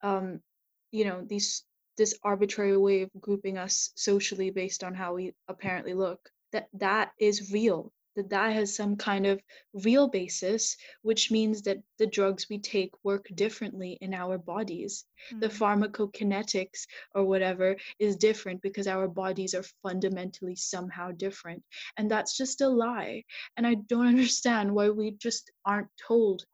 um 0.02 0.40
you 0.90 1.04
know 1.04 1.22
these 1.24 1.62
this 1.96 2.18
arbitrary 2.24 2.76
way 2.76 3.02
of 3.02 3.10
grouping 3.20 3.56
us 3.56 3.92
socially 3.94 4.50
based 4.50 4.82
on 4.82 4.94
how 4.94 5.14
we 5.14 5.32
apparently 5.46 5.94
look 5.94 6.28
that 6.50 6.66
that 6.74 7.12
is 7.20 7.52
real 7.52 7.92
that 8.16 8.30
that 8.30 8.52
has 8.52 8.74
some 8.74 8.96
kind 8.96 9.26
of 9.26 9.40
real 9.84 10.08
basis 10.08 10.76
which 11.02 11.30
means 11.30 11.62
that 11.62 11.78
the 11.98 12.06
drugs 12.06 12.46
we 12.48 12.58
take 12.58 12.92
work 13.04 13.26
differently 13.34 13.98
in 14.00 14.14
our 14.14 14.38
bodies. 14.38 15.04
Mm-hmm. 15.30 15.40
the 15.40 15.48
pharmacokinetics 15.48 16.86
or 17.14 17.24
whatever 17.24 17.76
is 18.00 18.16
different 18.16 18.60
because 18.60 18.88
our 18.88 19.06
bodies 19.06 19.54
are 19.54 19.64
fundamentally 19.82 20.56
somehow 20.56 21.12
different. 21.12 21.62
And 21.96 22.10
that's 22.10 22.36
just 22.36 22.60
a 22.60 22.68
lie. 22.68 23.24
And 23.56 23.66
i 23.66 23.74
don't 23.74 24.06
understand 24.14 24.72
why 24.72 24.90
we 24.90 25.12
just 25.12 25.50
aren't 25.64 25.90
told 26.08 26.44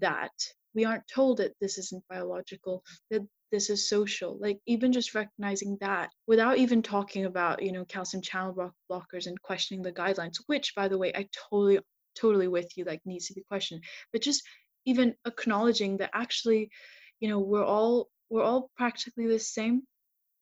that. 0.00 0.32
We 0.74 0.84
aren't 0.84 1.06
told 1.06 1.38
that 1.38 1.54
this 1.60 1.78
isn't 1.78 2.08
biological 2.08 2.82
that 3.10 3.22
this 3.54 3.70
is 3.70 3.88
social 3.88 4.36
like 4.40 4.58
even 4.66 4.92
just 4.92 5.14
recognizing 5.14 5.78
that 5.80 6.10
without 6.26 6.58
even 6.58 6.82
talking 6.82 7.24
about 7.24 7.62
you 7.62 7.72
know 7.72 7.84
calcium 7.84 8.22
channel 8.22 8.72
blockers 8.90 9.26
and 9.26 9.40
questioning 9.42 9.82
the 9.82 9.92
guidelines 9.92 10.36
which 10.46 10.74
by 10.74 10.88
the 10.88 10.98
way 10.98 11.12
i 11.14 11.26
totally 11.48 11.78
totally 12.16 12.48
with 12.48 12.68
you 12.76 12.84
like 12.84 13.00
needs 13.04 13.26
to 13.28 13.34
be 13.34 13.44
questioned 13.48 13.82
but 14.12 14.22
just 14.22 14.42
even 14.84 15.14
acknowledging 15.26 15.96
that 15.96 16.10
actually 16.14 16.68
you 17.20 17.28
know 17.28 17.38
we're 17.38 17.64
all 17.64 18.08
we're 18.30 18.42
all 18.42 18.70
practically 18.76 19.26
the 19.26 19.38
same 19.38 19.82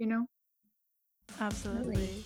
you 0.02 0.09
know? 0.09 0.26
Absolutely. 1.40 2.25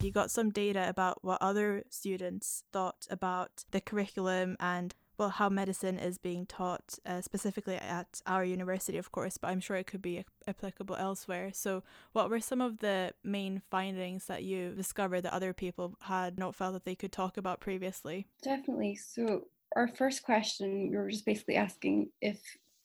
You 0.00 0.10
got 0.10 0.30
some 0.30 0.50
data 0.50 0.86
about 0.88 1.20
what 1.22 1.40
other 1.40 1.84
students 1.88 2.64
thought 2.72 3.06
about 3.08 3.64
the 3.70 3.80
curriculum 3.80 4.56
and 4.60 4.94
well 5.22 5.30
how 5.30 5.48
medicine 5.48 5.98
is 5.98 6.18
being 6.18 6.44
taught 6.46 6.98
uh, 7.06 7.20
specifically 7.20 7.76
at 7.76 8.20
our 8.26 8.44
university 8.44 8.98
of 8.98 9.10
course 9.10 9.38
but 9.38 9.48
i'm 9.48 9.60
sure 9.60 9.76
it 9.76 9.86
could 9.86 10.02
be 10.02 10.24
applicable 10.46 10.96
elsewhere. 10.96 11.50
So 11.52 11.82
what 12.12 12.30
were 12.30 12.40
some 12.40 12.60
of 12.60 12.78
the 12.78 13.12
main 13.24 13.62
findings 13.70 14.26
that 14.26 14.44
you 14.44 14.72
discovered 14.74 15.22
that 15.22 15.32
other 15.32 15.52
people 15.52 15.96
had 16.00 16.38
not 16.38 16.54
felt 16.54 16.74
that 16.74 16.84
they 16.84 16.94
could 16.94 17.12
talk 17.12 17.36
about 17.36 17.60
previously? 17.60 18.26
Definitely. 18.42 18.96
So 18.96 19.46
our 19.76 19.88
first 19.88 20.22
question 20.22 20.90
we 20.90 20.96
were 20.96 21.10
just 21.10 21.26
basically 21.26 21.56
asking 21.56 22.10
if 22.20 22.40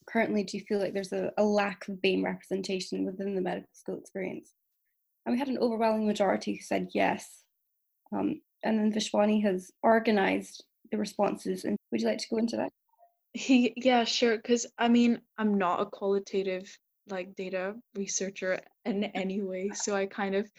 currently 0.08 0.44
do 0.44 0.58
you 0.58 0.64
feel 0.64 0.80
like 0.80 0.94
there's 0.94 1.14
a, 1.14 1.32
a 1.38 1.44
lack 1.44 1.88
of 1.88 1.96
BAME 2.02 2.24
representation 2.24 3.06
within 3.06 3.36
the 3.36 3.42
medical 3.42 3.70
school 3.74 3.98
experience? 3.98 4.54
And 5.26 5.34
we 5.34 5.40
had 5.40 5.50
an 5.50 5.58
overwhelming 5.58 6.08
majority 6.08 6.54
who 6.54 6.62
said 6.62 6.90
yes. 6.94 7.44
Um, 8.14 8.42
and 8.64 8.80
then 8.80 8.94
Vishwani 8.94 9.44
has 9.44 9.72
organized 9.84 10.64
the 10.92 10.98
responses. 10.98 11.66
And 11.66 11.77
would 11.92 12.02
you 12.02 12.08
like 12.08 12.20
to 12.20 12.28
go 12.30 12.38
into 12.38 12.58
that? 12.58 12.72
He, 13.34 13.74
yeah, 13.76 14.04
sure. 14.04 14.36
Because 14.36 14.66
I 14.78 14.88
mean, 14.88 15.22
I'm 15.38 15.58
not 15.58 15.82
a 15.82 15.86
qualitative 15.86 16.78
like 17.10 17.36
data 17.36 17.76
researcher 17.96 18.60
in 18.86 19.06
any 19.06 19.42
way, 19.42 19.72
so 19.74 19.96
I 19.96 20.06
kind 20.06 20.36
of 20.36 20.50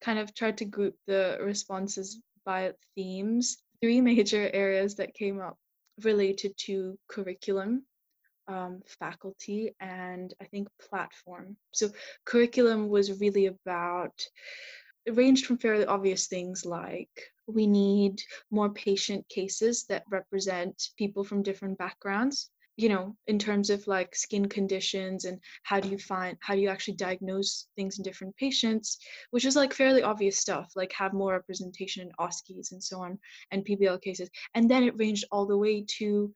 kind 0.00 0.18
of 0.18 0.34
tried 0.34 0.58
to 0.58 0.64
group 0.64 0.96
the 1.06 1.38
responses 1.40 2.20
by 2.44 2.72
themes. 2.94 3.58
Three 3.80 4.00
major 4.00 4.50
areas 4.52 4.96
that 4.96 5.14
came 5.14 5.40
up 5.40 5.58
related 6.02 6.56
to 6.56 6.98
curriculum, 7.08 7.84
um, 8.48 8.80
faculty, 8.98 9.74
and 9.80 10.32
I 10.40 10.44
think 10.46 10.68
platform. 10.88 11.56
So 11.72 11.90
curriculum 12.24 12.88
was 12.88 13.20
really 13.20 13.46
about 13.46 14.14
it 15.06 15.14
ranged 15.14 15.46
from 15.46 15.58
fairly 15.58 15.84
obvious 15.84 16.26
things 16.26 16.64
like 16.64 17.32
we 17.46 17.66
need 17.66 18.22
more 18.50 18.70
patient 18.70 19.28
cases 19.28 19.84
that 19.86 20.04
represent 20.10 20.90
people 20.96 21.24
from 21.24 21.42
different 21.42 21.76
backgrounds 21.78 22.50
you 22.76 22.88
know 22.88 23.14
in 23.26 23.38
terms 23.38 23.70
of 23.70 23.86
like 23.86 24.16
skin 24.16 24.48
conditions 24.48 25.24
and 25.24 25.38
how 25.62 25.78
do 25.78 25.88
you 25.88 25.98
find 25.98 26.36
how 26.40 26.54
do 26.54 26.60
you 26.60 26.68
actually 26.68 26.94
diagnose 26.94 27.68
things 27.76 27.98
in 27.98 28.02
different 28.02 28.36
patients 28.36 28.98
which 29.30 29.44
is 29.44 29.56
like 29.56 29.72
fairly 29.72 30.02
obvious 30.02 30.38
stuff 30.38 30.72
like 30.74 30.92
have 30.92 31.12
more 31.12 31.32
representation 31.32 32.02
in 32.02 32.12
OSCEs 32.18 32.72
and 32.72 32.82
so 32.82 33.00
on 33.00 33.18
and 33.50 33.64
PBL 33.64 34.00
cases. 34.02 34.28
And 34.54 34.68
then 34.68 34.82
it 34.82 34.98
ranged 34.98 35.24
all 35.30 35.46
the 35.46 35.56
way 35.56 35.84
to 35.98 36.32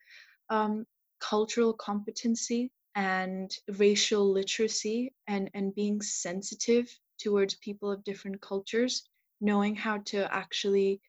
um, 0.51 0.87
cultural 1.21 1.73
competency 1.73 2.71
and 2.95 3.51
racial 3.77 4.31
literacy 4.33 5.13
and 5.27 5.51
and 5.55 5.75
being 5.75 6.01
sensitive 6.01 6.89
towards 7.19 7.55
people 7.57 7.91
of 7.91 8.05
different 8.05 8.41
cultures 8.41 9.09
knowing 9.41 9.75
how 9.75 9.99
to 9.99 10.33
actually 10.35 11.01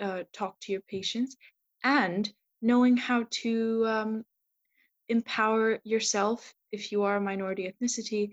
uh, 0.00 0.22
talk 0.32 0.58
to 0.60 0.72
your 0.72 0.82
patients 0.82 1.36
and 1.84 2.32
knowing 2.60 2.96
how 2.96 3.26
to 3.30 3.84
um, 3.86 4.24
empower 5.08 5.78
yourself 5.84 6.54
if 6.70 6.92
you 6.92 7.02
are 7.02 7.16
a 7.16 7.20
minority 7.20 7.70
ethnicity 7.70 8.32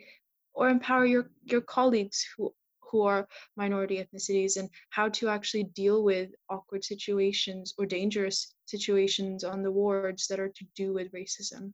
or 0.53 0.69
empower 0.69 1.05
your 1.05 1.29
your 1.43 1.62
colleagues 1.62 2.25
who 2.36 2.53
who 2.89 3.03
are 3.03 3.27
minority 3.55 4.03
ethnicities 4.03 4.58
and 4.58 4.69
how 4.89 5.10
to 5.10 5.29
actually 5.29 5.63
deal 5.63 6.03
with 6.03 6.29
awkward 6.50 6.84
situations 6.84 7.74
or 7.77 7.86
dangerous 7.86 8.55
situations 8.65 9.43
on 9.43 9.62
the 9.62 9.72
wards 9.72 10.27
that 10.27 10.39
are 10.39 10.50
to 10.50 10.65
do 10.75 10.93
with 10.93 11.12
racism. 11.12 11.72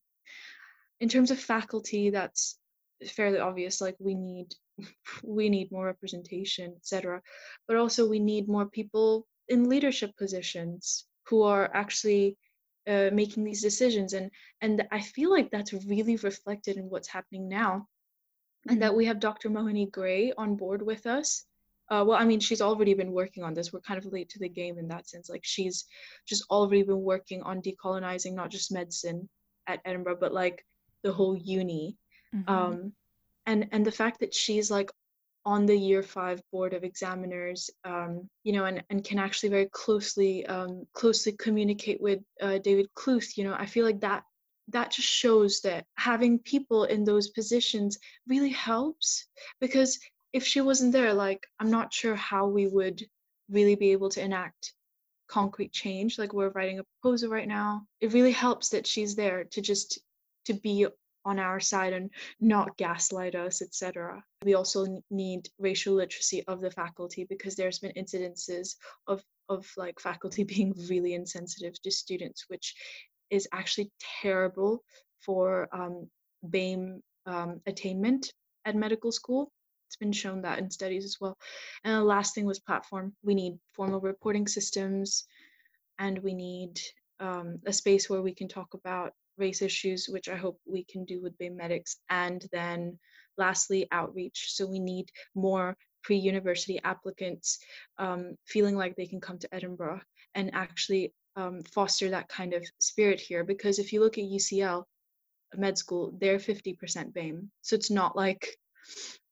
In 1.00 1.10
terms 1.10 1.32
of 1.32 1.40
faculty 1.40 2.10
that's 2.10 2.58
fairly 3.08 3.40
obvious 3.40 3.82
like 3.82 3.96
we 4.00 4.16
need 4.16 4.54
we 5.24 5.50
need 5.50 5.72
more 5.72 5.86
representation, 5.86 6.74
etc. 6.78 7.22
But 7.68 7.78
also 7.78 8.08
we 8.08 8.20
need 8.20 8.48
more 8.48 8.68
people 8.68 9.28
in 9.48 9.70
leadership 9.70 10.16
positions 10.18 11.06
who 11.28 11.44
are 11.44 11.70
actually 11.74 12.38
uh, 12.88 13.10
making 13.12 13.44
these 13.44 13.62
decisions 13.62 14.14
and 14.14 14.30
and 14.62 14.86
i 14.92 15.02
feel 15.02 15.32
like 15.32 15.50
that's 15.50 15.74
really 15.88 16.18
reflected 16.18 16.78
in 16.78 16.90
what's 16.90 17.08
happening 17.08 17.50
now 17.50 17.88
and 18.70 18.80
that 18.82 18.90
mm-hmm. 18.90 18.98
we 18.98 19.06
have 19.06 19.20
dr 19.20 19.50
mohini 19.50 19.90
gray 19.92 20.32
on 20.38 20.56
board 20.56 20.84
with 20.84 21.08
us 21.08 21.46
uh, 21.90 22.04
well 22.06 22.18
i 22.18 22.24
mean 22.24 22.40
she's 22.40 22.62
already 22.62 22.94
been 22.94 23.12
working 23.12 23.44
on 23.44 23.56
this 23.56 23.74
we're 23.74 23.80
kind 23.80 23.98
of 23.98 24.12
late 24.12 24.30
to 24.30 24.38
the 24.38 24.50
game 24.50 24.78
in 24.78 24.88
that 24.88 25.10
sense 25.10 25.30
like 25.30 25.44
she's 25.44 25.86
just 26.28 26.46
already 26.52 26.84
been 26.84 27.02
working 27.02 27.42
on 27.42 27.62
decolonizing 27.62 28.34
not 28.34 28.52
just 28.52 28.72
medicine 28.72 29.28
at 29.66 29.80
edinburgh 29.84 30.18
but 30.20 30.34
like 30.34 30.64
the 31.04 31.12
whole 31.12 31.36
uni 31.36 31.98
mm-hmm. 32.36 32.52
um 32.54 32.94
and 33.46 33.68
and 33.72 33.86
the 33.86 33.92
fact 33.92 34.20
that 34.20 34.34
she's 34.34 34.70
like 34.72 34.92
on 35.46 35.66
the 35.66 35.78
year 35.78 36.02
five 36.02 36.42
board 36.52 36.74
of 36.74 36.84
examiners 36.84 37.70
um, 37.84 38.28
you 38.44 38.54
know 38.54 38.66
and, 38.66 38.84
and 38.90 39.04
can 39.04 39.20
actually 39.20 39.50
very 39.50 39.70
closely 39.72 40.46
um, 40.48 40.86
closely 40.94 41.32
communicate 41.34 42.02
with 42.02 42.20
uh, 42.42 42.58
david 42.60 42.88
kluth 42.98 43.38
you 43.38 43.44
know 43.44 43.56
i 43.58 43.66
feel 43.66 43.86
like 43.86 44.00
that 44.02 44.24
that 44.70 44.92
just 44.92 45.08
shows 45.08 45.62
that 45.62 45.86
having 45.96 46.40
people 46.40 46.86
in 46.86 47.04
those 47.04 47.30
positions 47.30 48.00
really 48.28 48.50
helps 48.50 49.28
because 49.60 50.00
if 50.34 50.44
she 50.44 50.62
wasn't 50.62 50.92
there 50.92 51.14
like 51.14 51.46
i'm 51.60 51.70
not 51.70 51.94
sure 51.94 52.16
how 52.16 52.48
we 52.48 52.68
would 52.68 53.04
really 53.50 53.76
be 53.76 53.92
able 53.92 54.10
to 54.10 54.22
enact 54.22 54.74
concrete 55.28 55.72
change. 55.72 56.18
Like 56.18 56.34
we're 56.34 56.50
writing 56.50 56.80
a 56.80 56.84
proposal 56.84 57.30
right 57.30 57.48
now. 57.48 57.86
It 58.02 58.14
really 58.14 58.32
helps 58.32 58.70
that 58.70 58.88
she's 58.88 59.16
there 59.16 59.46
to 59.46 59.62
just 59.62 60.00
to 60.46 60.54
be 60.54 60.88
on 61.26 61.40
our 61.40 61.60
side 61.60 61.94
and 61.94 62.12
not 62.40 62.78
gaslight 62.78 63.36
us, 63.36 63.62
etc. 63.62 64.24
We 64.44 64.54
also 64.54 64.86
need 65.10 65.50
racial 65.60 65.96
literacy 65.96 66.44
of 66.48 66.62
the 66.62 66.72
faculty 66.72 67.26
because 67.28 67.56
there's 67.56 67.80
been 67.80 67.94
incidences 67.98 68.76
of 69.08 69.24
of 69.50 69.68
like 69.78 70.00
faculty 70.00 70.44
being 70.56 70.74
really 70.90 71.14
insensitive 71.14 71.82
to 71.82 71.92
students, 71.92 72.46
which 72.48 72.76
is 73.30 73.48
actually 73.52 73.92
terrible 74.22 74.84
for 75.20 75.68
um, 75.72 76.08
BAME 76.48 77.02
um, 77.26 77.62
attainment 77.66 78.32
at 78.66 78.76
medical 78.76 79.12
school. 79.12 79.52
It's 79.88 79.98
been 79.98 80.12
shown 80.12 80.42
that 80.42 80.60
in 80.60 80.70
studies 80.70 81.06
as 81.06 81.18
well. 81.20 81.38
And 81.84 81.96
the 81.96 82.04
last 82.04 82.36
thing 82.36 82.46
was 82.46 82.60
platform. 82.60 83.16
We 83.24 83.36
need 83.36 83.58
formal 83.74 84.00
reporting 84.00 84.48
systems, 84.48 85.26
and 86.00 86.20
we 86.20 86.34
need 86.34 86.80
um, 87.20 87.60
a 87.66 87.74
space 87.74 88.10
where 88.10 88.22
we 88.22 88.34
can 88.34 88.48
talk 88.48 88.74
about 88.74 89.14
race 89.38 89.62
issues, 89.62 90.08
which 90.08 90.30
I 90.30 90.36
hope 90.36 90.60
we 90.66 90.84
can 90.84 91.06
do 91.06 91.22
with 91.22 91.38
BAME 91.38 91.56
Medics. 91.56 91.98
And 92.10 92.46
then 92.52 93.00
lastly, 93.38 93.88
outreach. 93.92 94.52
So 94.54 94.66
we 94.66 94.80
need 94.80 95.10
more 95.34 95.76
pre-university 96.04 96.80
applicants 96.84 97.60
um, 97.98 98.36
feeling 98.46 98.76
like 98.76 98.96
they 98.96 99.08
can 99.08 99.20
come 99.20 99.40
to 99.40 99.54
Edinburgh 99.54 100.02
and 100.36 100.54
actually 100.54 101.14
um, 101.36 101.62
foster 101.74 102.10
that 102.10 102.30
kind 102.30 102.54
of 102.54 102.64
spirit 102.80 103.20
here. 103.20 103.44
Because 103.44 103.80
if 103.80 103.92
you 103.92 104.00
look 104.00 104.18
at 104.18 104.24
UCL 104.24 104.84
med 105.56 105.78
school, 105.78 106.14
they're 106.20 106.38
50% 106.38 107.14
BAME. 107.14 107.50
So 107.62 107.76
it's 107.76 107.92
not 107.92 108.16
like 108.16 108.48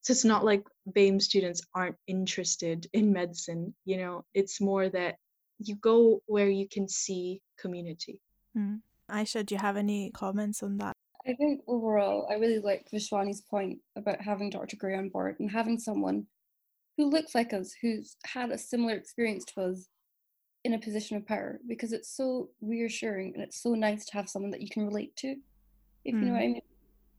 so 0.01 0.11
it's 0.11 0.25
not 0.25 0.43
like 0.43 0.63
BAME 0.91 1.21
students 1.21 1.61
aren't 1.73 1.95
interested 2.07 2.87
in 2.91 3.13
medicine. 3.13 3.73
You 3.85 3.97
know, 3.97 4.25
it's 4.33 4.59
more 4.59 4.89
that 4.89 5.15
you 5.59 5.75
go 5.75 6.21
where 6.25 6.49
you 6.49 6.67
can 6.67 6.89
see 6.89 7.41
community. 7.57 8.19
Mm. 8.57 8.81
Aisha, 9.09 9.45
do 9.45 9.55
you 9.55 9.61
have 9.61 9.77
any 9.77 10.11
comments 10.11 10.63
on 10.63 10.77
that? 10.77 10.93
I 11.27 11.33
think 11.33 11.61
overall, 11.67 12.27
I 12.29 12.35
really 12.35 12.59
like 12.59 12.89
Vishwani's 12.91 13.41
point 13.41 13.79
about 13.95 14.21
having 14.21 14.49
Dr. 14.49 14.75
Gray 14.75 14.97
on 14.97 15.09
board 15.09 15.37
and 15.39 15.49
having 15.49 15.79
someone 15.79 16.25
who 16.97 17.09
looks 17.09 17.33
like 17.33 17.53
us, 17.53 17.73
who's 17.81 18.17
had 18.25 18.51
a 18.51 18.57
similar 18.57 18.95
experience 18.95 19.45
to 19.45 19.61
us 19.61 19.87
in 20.63 20.73
a 20.73 20.79
position 20.79 21.17
of 21.17 21.25
power, 21.25 21.59
because 21.67 21.93
it's 21.93 22.15
so 22.15 22.49
reassuring 22.61 23.33
and 23.33 23.43
it's 23.43 23.61
so 23.61 23.73
nice 23.73 24.05
to 24.05 24.13
have 24.13 24.29
someone 24.29 24.51
that 24.51 24.61
you 24.61 24.69
can 24.69 24.85
relate 24.85 25.15
to, 25.17 25.35
if 26.05 26.13
mm. 26.13 26.19
you 26.19 26.25
know 26.25 26.33
what 26.33 26.41
I 26.41 26.45
hmm. 26.45 26.51
mean. 26.53 26.61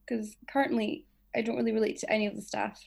Because 0.06 0.37
currently, 0.50 1.06
I 1.35 1.40
don't 1.40 1.56
really 1.56 1.72
relate 1.72 1.98
to 2.00 2.12
any 2.12 2.26
of 2.26 2.37
the 2.37 2.42
staff. 2.42 2.82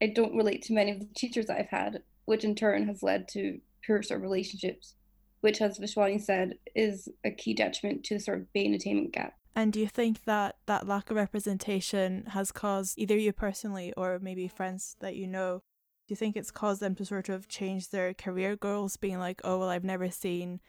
I 0.00 0.06
don't 0.06 0.36
relate 0.36 0.62
to 0.62 0.72
many 0.72 0.92
of 0.92 1.00
the 1.00 1.08
teachers 1.16 1.46
that 1.46 1.58
I've 1.58 1.68
had, 1.68 2.02
which 2.26 2.44
in 2.44 2.54
turn 2.54 2.86
has 2.86 3.02
led 3.02 3.26
to 3.28 3.60
poor 3.84 4.02
sort 4.02 4.18
of 4.18 4.22
relationships 4.22 4.94
which, 5.40 5.60
as 5.60 5.78
Vishwani 5.78 6.20
said, 6.20 6.54
is 6.74 7.08
a 7.24 7.30
key 7.30 7.54
detriment 7.54 8.04
to 8.04 8.14
the 8.14 8.20
sort 8.20 8.38
of 8.38 8.46
BAME 8.54 8.74
attainment 8.74 9.12
gap. 9.12 9.34
And 9.54 9.72
do 9.72 9.80
you 9.80 9.88
think 9.88 10.24
that 10.24 10.56
that 10.66 10.86
lack 10.86 11.10
of 11.10 11.16
representation 11.16 12.26
has 12.28 12.52
caused 12.52 12.98
either 12.98 13.16
you 13.16 13.32
personally 13.32 13.92
or 13.96 14.20
maybe 14.20 14.46
friends 14.46 14.96
that 15.00 15.16
you 15.16 15.26
know? 15.26 15.62
Do 16.06 16.12
you 16.12 16.16
think 16.16 16.36
it's 16.36 16.50
caused 16.50 16.80
them 16.80 16.94
to 16.94 17.04
sort 17.04 17.28
of 17.28 17.48
change 17.48 17.90
their 17.90 18.14
career 18.14 18.56
goals, 18.56 18.96
being 18.96 19.18
like, 19.18 19.40
oh, 19.44 19.58
well, 19.58 19.68
I've 19.68 19.84
never 19.84 20.10
seen, 20.10 20.60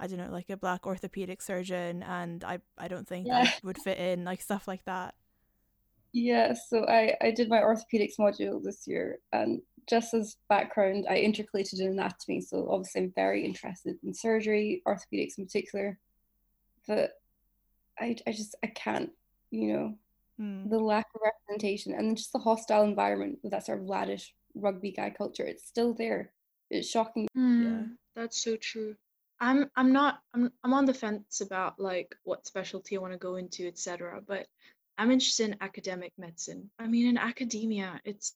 I 0.00 0.06
don't 0.06 0.18
know, 0.18 0.30
like 0.32 0.50
a 0.50 0.56
black 0.56 0.86
orthopedic 0.86 1.42
surgeon 1.42 2.02
and 2.02 2.42
I, 2.42 2.60
I 2.78 2.88
don't 2.88 3.06
think 3.06 3.26
yeah. 3.26 3.40
I 3.40 3.54
would 3.62 3.78
fit 3.78 3.98
in, 3.98 4.24
like 4.24 4.40
stuff 4.40 4.66
like 4.66 4.84
that? 4.86 5.14
Yeah, 6.12 6.54
so 6.54 6.84
I, 6.86 7.14
I 7.20 7.30
did 7.30 7.48
my 7.48 7.58
orthopedics 7.58 8.18
module 8.18 8.60
this 8.62 8.88
year 8.88 9.18
and 9.32 9.60
just 9.88 10.14
as 10.14 10.36
background, 10.48 11.06
I 11.08 11.18
intercalated 11.18 11.80
in 11.80 11.88
anatomy, 11.88 12.40
so 12.40 12.68
obviously 12.70 13.02
I'm 13.02 13.12
very 13.14 13.44
interested 13.44 13.96
in 14.04 14.14
surgery, 14.14 14.82
orthopedics 14.86 15.38
in 15.38 15.46
particular. 15.46 15.98
But 16.86 17.20
I, 17.98 18.16
I 18.26 18.32
just 18.32 18.54
I 18.64 18.68
can't, 18.68 19.10
you 19.50 19.72
know, 19.72 19.94
mm. 20.40 20.70
the 20.70 20.78
lack 20.78 21.06
of 21.14 21.20
representation 21.22 21.92
and 21.94 22.16
just 22.16 22.32
the 22.32 22.38
hostile 22.38 22.82
environment 22.82 23.38
with 23.42 23.52
that 23.52 23.66
sort 23.66 23.80
of 23.80 23.86
laddish 23.86 24.28
rugby 24.54 24.92
guy 24.92 25.10
culture. 25.10 25.44
It's 25.44 25.66
still 25.66 25.94
there. 25.94 26.32
It's 26.70 26.88
shocking. 26.88 27.28
Mm, 27.36 27.64
yeah, 27.64 27.86
that's 28.14 28.42
so 28.42 28.56
true. 28.56 28.96
I'm 29.40 29.70
I'm 29.76 29.92
not 29.92 30.20
I'm 30.34 30.50
I'm 30.62 30.74
on 30.74 30.84
the 30.84 30.94
fence 30.94 31.40
about 31.40 31.80
like 31.80 32.14
what 32.24 32.46
specialty 32.46 32.96
I 32.96 33.00
want 33.00 33.12
to 33.12 33.18
go 33.18 33.36
into, 33.36 33.66
etc. 33.66 34.20
But 34.26 34.46
I'm 34.98 35.10
interested 35.10 35.48
in 35.48 35.56
academic 35.60 36.12
medicine. 36.18 36.70
I 36.78 36.86
mean, 36.86 37.06
in 37.06 37.16
academia, 37.16 38.00
it's 38.04 38.34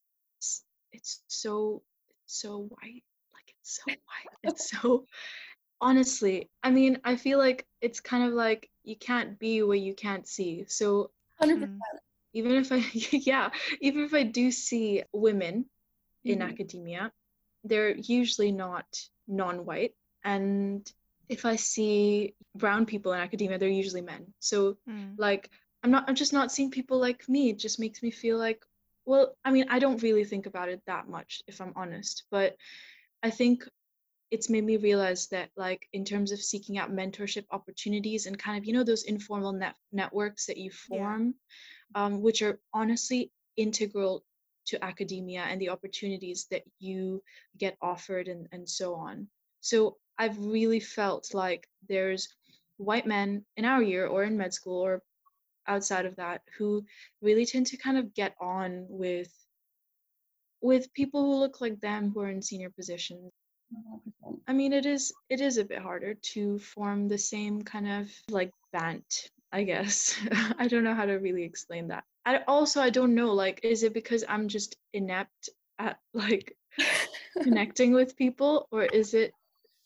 it's 0.94 1.22
so 1.26 1.82
it's 2.24 2.40
so 2.40 2.68
white 2.70 3.02
like 3.34 3.54
it's 3.60 3.76
so 3.76 3.82
white 3.86 4.38
it's 4.42 4.70
so 4.70 5.06
honestly 5.80 6.48
i 6.62 6.70
mean 6.70 6.98
i 7.04 7.16
feel 7.16 7.38
like 7.38 7.66
it's 7.80 8.00
kind 8.00 8.24
of 8.24 8.32
like 8.32 8.70
you 8.84 8.96
can't 8.96 9.38
be 9.38 9.62
what 9.62 9.80
you 9.80 9.94
can't 9.94 10.26
see 10.26 10.64
so 10.68 11.10
100%. 11.42 11.58
Mm, 11.58 11.78
even 12.32 12.52
if 12.52 12.72
i 12.72 12.76
yeah 13.10 13.50
even 13.80 14.04
if 14.04 14.14
i 14.14 14.22
do 14.22 14.50
see 14.50 15.02
women 15.12 15.66
in 16.24 16.38
mm-hmm. 16.38 16.48
academia 16.48 17.12
they're 17.64 17.96
usually 17.96 18.52
not 18.52 18.86
non-white 19.26 19.94
and 20.22 20.90
if 21.28 21.44
i 21.44 21.56
see 21.56 22.34
brown 22.54 22.86
people 22.86 23.12
in 23.12 23.20
academia 23.20 23.58
they're 23.58 23.68
usually 23.68 24.02
men 24.02 24.32
so 24.38 24.76
mm. 24.88 25.12
like 25.18 25.50
i'm 25.82 25.90
not 25.90 26.04
i'm 26.08 26.14
just 26.14 26.32
not 26.32 26.52
seeing 26.52 26.70
people 26.70 26.98
like 26.98 27.28
me 27.28 27.50
it 27.50 27.58
just 27.58 27.80
makes 27.80 28.02
me 28.02 28.10
feel 28.10 28.38
like 28.38 28.64
well, 29.06 29.34
I 29.44 29.50
mean, 29.50 29.66
I 29.68 29.78
don't 29.78 30.02
really 30.02 30.24
think 30.24 30.46
about 30.46 30.68
it 30.68 30.82
that 30.86 31.08
much, 31.08 31.42
if 31.46 31.60
I'm 31.60 31.72
honest, 31.76 32.24
but 32.30 32.56
I 33.22 33.30
think 33.30 33.64
it's 34.30 34.50
made 34.50 34.64
me 34.64 34.76
realize 34.76 35.28
that, 35.28 35.50
like, 35.56 35.86
in 35.92 36.04
terms 36.04 36.32
of 36.32 36.40
seeking 36.40 36.78
out 36.78 36.90
mentorship 36.90 37.44
opportunities 37.50 38.26
and 38.26 38.38
kind 38.38 38.58
of, 38.58 38.64
you 38.64 38.72
know, 38.72 38.82
those 38.82 39.04
informal 39.04 39.52
net- 39.52 39.76
networks 39.92 40.46
that 40.46 40.56
you 40.56 40.70
form, 40.70 41.34
yeah. 41.94 42.04
um, 42.04 42.22
which 42.22 42.42
are 42.42 42.58
honestly 42.72 43.30
integral 43.56 44.24
to 44.66 44.82
academia 44.82 45.42
and 45.42 45.60
the 45.60 45.68
opportunities 45.68 46.46
that 46.50 46.62
you 46.78 47.22
get 47.58 47.76
offered 47.82 48.28
and, 48.28 48.48
and 48.52 48.68
so 48.68 48.94
on. 48.94 49.28
So 49.60 49.98
I've 50.18 50.38
really 50.38 50.80
felt 50.80 51.34
like 51.34 51.68
there's 51.88 52.28
white 52.78 53.06
men 53.06 53.44
in 53.56 53.64
our 53.64 53.82
year 53.82 54.06
or 54.06 54.24
in 54.24 54.36
med 54.36 54.52
school 54.52 54.80
or 54.80 55.02
outside 55.66 56.06
of 56.06 56.16
that 56.16 56.42
who 56.58 56.84
really 57.22 57.46
tend 57.46 57.66
to 57.66 57.76
kind 57.76 57.98
of 57.98 58.14
get 58.14 58.34
on 58.40 58.86
with 58.88 59.32
with 60.64 60.92
people 60.94 61.22
who 61.22 61.34
look 61.36 61.60
like 61.60 61.78
them 61.80 62.10
who 62.10 62.20
are 62.20 62.30
in 62.30 62.40
senior 62.40 62.70
positions. 62.70 63.30
I 64.48 64.52
mean 64.54 64.72
it 64.72 64.86
is 64.86 65.12
it 65.28 65.40
is 65.40 65.58
a 65.58 65.64
bit 65.64 65.82
harder 65.82 66.14
to 66.32 66.58
form 66.58 67.06
the 67.06 67.18
same 67.18 67.62
kind 67.62 67.90
of 67.90 68.10
like 68.30 68.50
bant 68.72 69.28
i 69.52 69.62
guess. 69.62 70.16
I 70.58 70.68
don't 70.68 70.84
know 70.84 70.94
how 70.94 71.04
to 71.04 71.14
really 71.14 71.42
explain 71.44 71.88
that. 71.88 72.04
I 72.24 72.40
also 72.48 72.80
i 72.80 72.90
don't 72.90 73.14
know 73.14 73.32
like 73.32 73.60
is 73.62 73.82
it 73.82 73.92
because 73.92 74.24
i'm 74.28 74.48
just 74.48 74.76
inept 74.92 75.50
at 75.78 75.98
like 76.14 76.56
connecting 77.42 77.92
with 77.92 78.16
people 78.16 78.66
or 78.70 78.84
is 78.84 79.12
it 79.12 79.32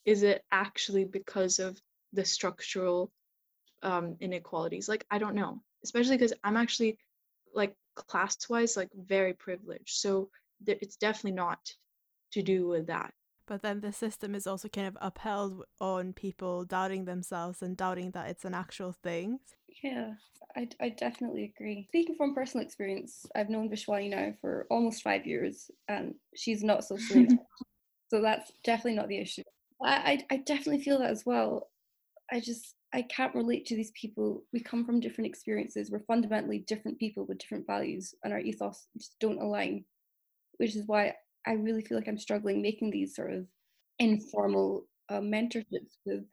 is 0.04 0.22
it 0.22 0.44
actually 0.52 1.04
because 1.04 1.58
of 1.58 1.76
the 2.12 2.24
structural 2.24 3.10
um, 3.82 4.16
inequalities? 4.20 4.88
Like 4.88 5.04
i 5.10 5.18
don't 5.18 5.34
know 5.34 5.60
especially 5.88 6.18
because 6.18 6.34
I'm 6.44 6.58
actually 6.58 6.98
like 7.54 7.74
class 7.94 8.36
wise 8.50 8.76
like 8.76 8.90
very 8.94 9.32
privileged. 9.32 9.96
So 9.96 10.28
th- 10.66 10.78
it's 10.82 10.96
definitely 10.96 11.32
not 11.32 11.60
to 12.32 12.42
do 12.42 12.68
with 12.68 12.86
that. 12.88 13.14
But 13.46 13.62
then 13.62 13.80
the 13.80 13.92
system 13.92 14.34
is 14.34 14.46
also 14.46 14.68
kind 14.68 14.86
of 14.86 14.98
upheld 15.00 15.64
on 15.80 16.12
people 16.12 16.66
doubting 16.66 17.06
themselves 17.06 17.62
and 17.62 17.74
doubting 17.74 18.10
that 18.10 18.28
it's 18.28 18.44
an 18.44 18.52
actual 18.52 18.92
thing. 18.92 19.38
Yeah, 19.82 20.12
I, 20.54 20.68
I 20.80 20.90
definitely 20.90 21.54
agree. 21.56 21.86
Speaking 21.88 22.16
from 22.16 22.34
personal 22.34 22.66
experience, 22.66 23.24
I've 23.34 23.48
known 23.48 23.70
Vishwani 23.70 24.10
now 24.10 24.34
for 24.42 24.66
almost 24.70 25.02
five 25.02 25.26
years 25.26 25.70
and 25.88 26.14
she's 26.34 26.62
not 26.62 26.84
so 26.84 26.98
sweet. 26.98 27.32
so 28.10 28.20
that's 28.20 28.52
definitely 28.64 28.96
not 28.96 29.08
the 29.08 29.18
issue. 29.18 29.44
I, 29.82 30.24
I, 30.30 30.34
I 30.34 30.36
definitely 30.38 30.82
feel 30.82 30.98
that 30.98 31.10
as 31.10 31.24
well. 31.24 31.70
I 32.30 32.40
just, 32.40 32.74
I 32.92 33.02
can't 33.02 33.34
relate 33.34 33.66
to 33.66 33.76
these 33.76 33.90
people. 33.92 34.44
We 34.52 34.60
come 34.60 34.84
from 34.84 35.00
different 35.00 35.28
experiences. 35.28 35.90
We're 35.90 36.00
fundamentally 36.00 36.60
different 36.60 36.98
people 36.98 37.26
with 37.26 37.38
different 37.38 37.66
values, 37.66 38.14
and 38.24 38.32
our 38.32 38.40
ethos 38.40 38.86
just 38.96 39.18
don't 39.20 39.40
align, 39.40 39.84
which 40.56 40.74
is 40.74 40.86
why 40.86 41.14
I 41.46 41.52
really 41.52 41.82
feel 41.82 41.98
like 41.98 42.08
I'm 42.08 42.18
struggling 42.18 42.62
making 42.62 42.90
these 42.90 43.14
sort 43.14 43.32
of 43.32 43.46
informal 43.98 44.86
uh, 45.08 45.20
mentorships 45.20 45.96
with 46.04 46.24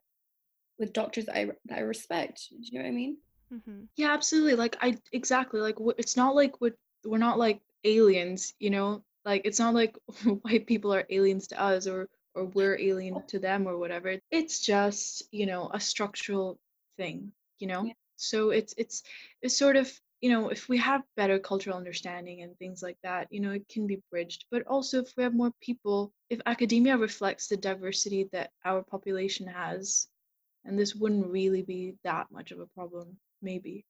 with 0.78 0.92
doctors 0.92 1.26
that 1.26 1.36
I 1.36 1.46
that 1.66 1.78
I 1.78 1.80
respect. 1.80 2.48
Do 2.50 2.56
you 2.60 2.78
know 2.78 2.84
what 2.84 2.90
I 2.90 2.92
mean? 2.92 3.16
Mm-hmm. 3.52 3.84
Yeah, 3.96 4.12
absolutely. 4.12 4.54
Like 4.54 4.76
I 4.80 4.96
exactly 5.12 5.60
like 5.60 5.76
it's 5.98 6.16
not 6.16 6.34
like 6.34 6.60
we're 6.60 6.76
we're 7.04 7.18
not 7.18 7.38
like 7.38 7.60
aliens, 7.84 8.54
you 8.58 8.70
know. 8.70 9.04
Like 9.24 9.42
it's 9.44 9.58
not 9.58 9.74
like 9.74 9.96
white 10.42 10.66
people 10.66 10.94
are 10.94 11.06
aliens 11.10 11.48
to 11.48 11.60
us 11.60 11.86
or 11.86 12.08
or 12.36 12.44
we're 12.44 12.78
alien 12.78 13.22
to 13.28 13.38
them 13.38 13.66
or 13.66 13.78
whatever. 13.78 14.16
It's 14.30 14.60
just 14.60 15.24
you 15.32 15.46
know 15.46 15.70
a 15.72 15.80
structural 15.80 16.58
thing, 16.96 17.32
you 17.58 17.66
know. 17.66 17.84
Yeah. 17.84 17.92
So 18.16 18.50
it's 18.50 18.74
it's 18.76 19.02
it's 19.42 19.58
sort 19.58 19.76
of 19.76 19.90
you 20.20 20.30
know 20.30 20.48
if 20.48 20.68
we 20.68 20.78
have 20.78 21.02
better 21.16 21.38
cultural 21.38 21.76
understanding 21.76 22.42
and 22.42 22.56
things 22.56 22.82
like 22.82 22.96
that 23.02 23.28
you 23.30 23.40
know 23.40 23.50
it 23.52 23.68
can 23.68 23.86
be 23.86 24.02
bridged 24.10 24.46
but 24.50 24.66
also 24.66 25.00
if 25.00 25.12
we 25.16 25.22
have 25.22 25.34
more 25.34 25.52
people 25.60 26.12
if 26.30 26.40
academia 26.46 26.96
reflects 26.96 27.48
the 27.48 27.56
diversity 27.56 28.28
that 28.32 28.50
our 28.64 28.82
population 28.82 29.46
has 29.46 30.08
and 30.64 30.78
this 30.78 30.94
wouldn't 30.94 31.26
really 31.26 31.62
be 31.62 31.94
that 32.02 32.26
much 32.30 32.50
of 32.50 32.60
a 32.60 32.66
problem 32.66 33.16
maybe 33.42 33.84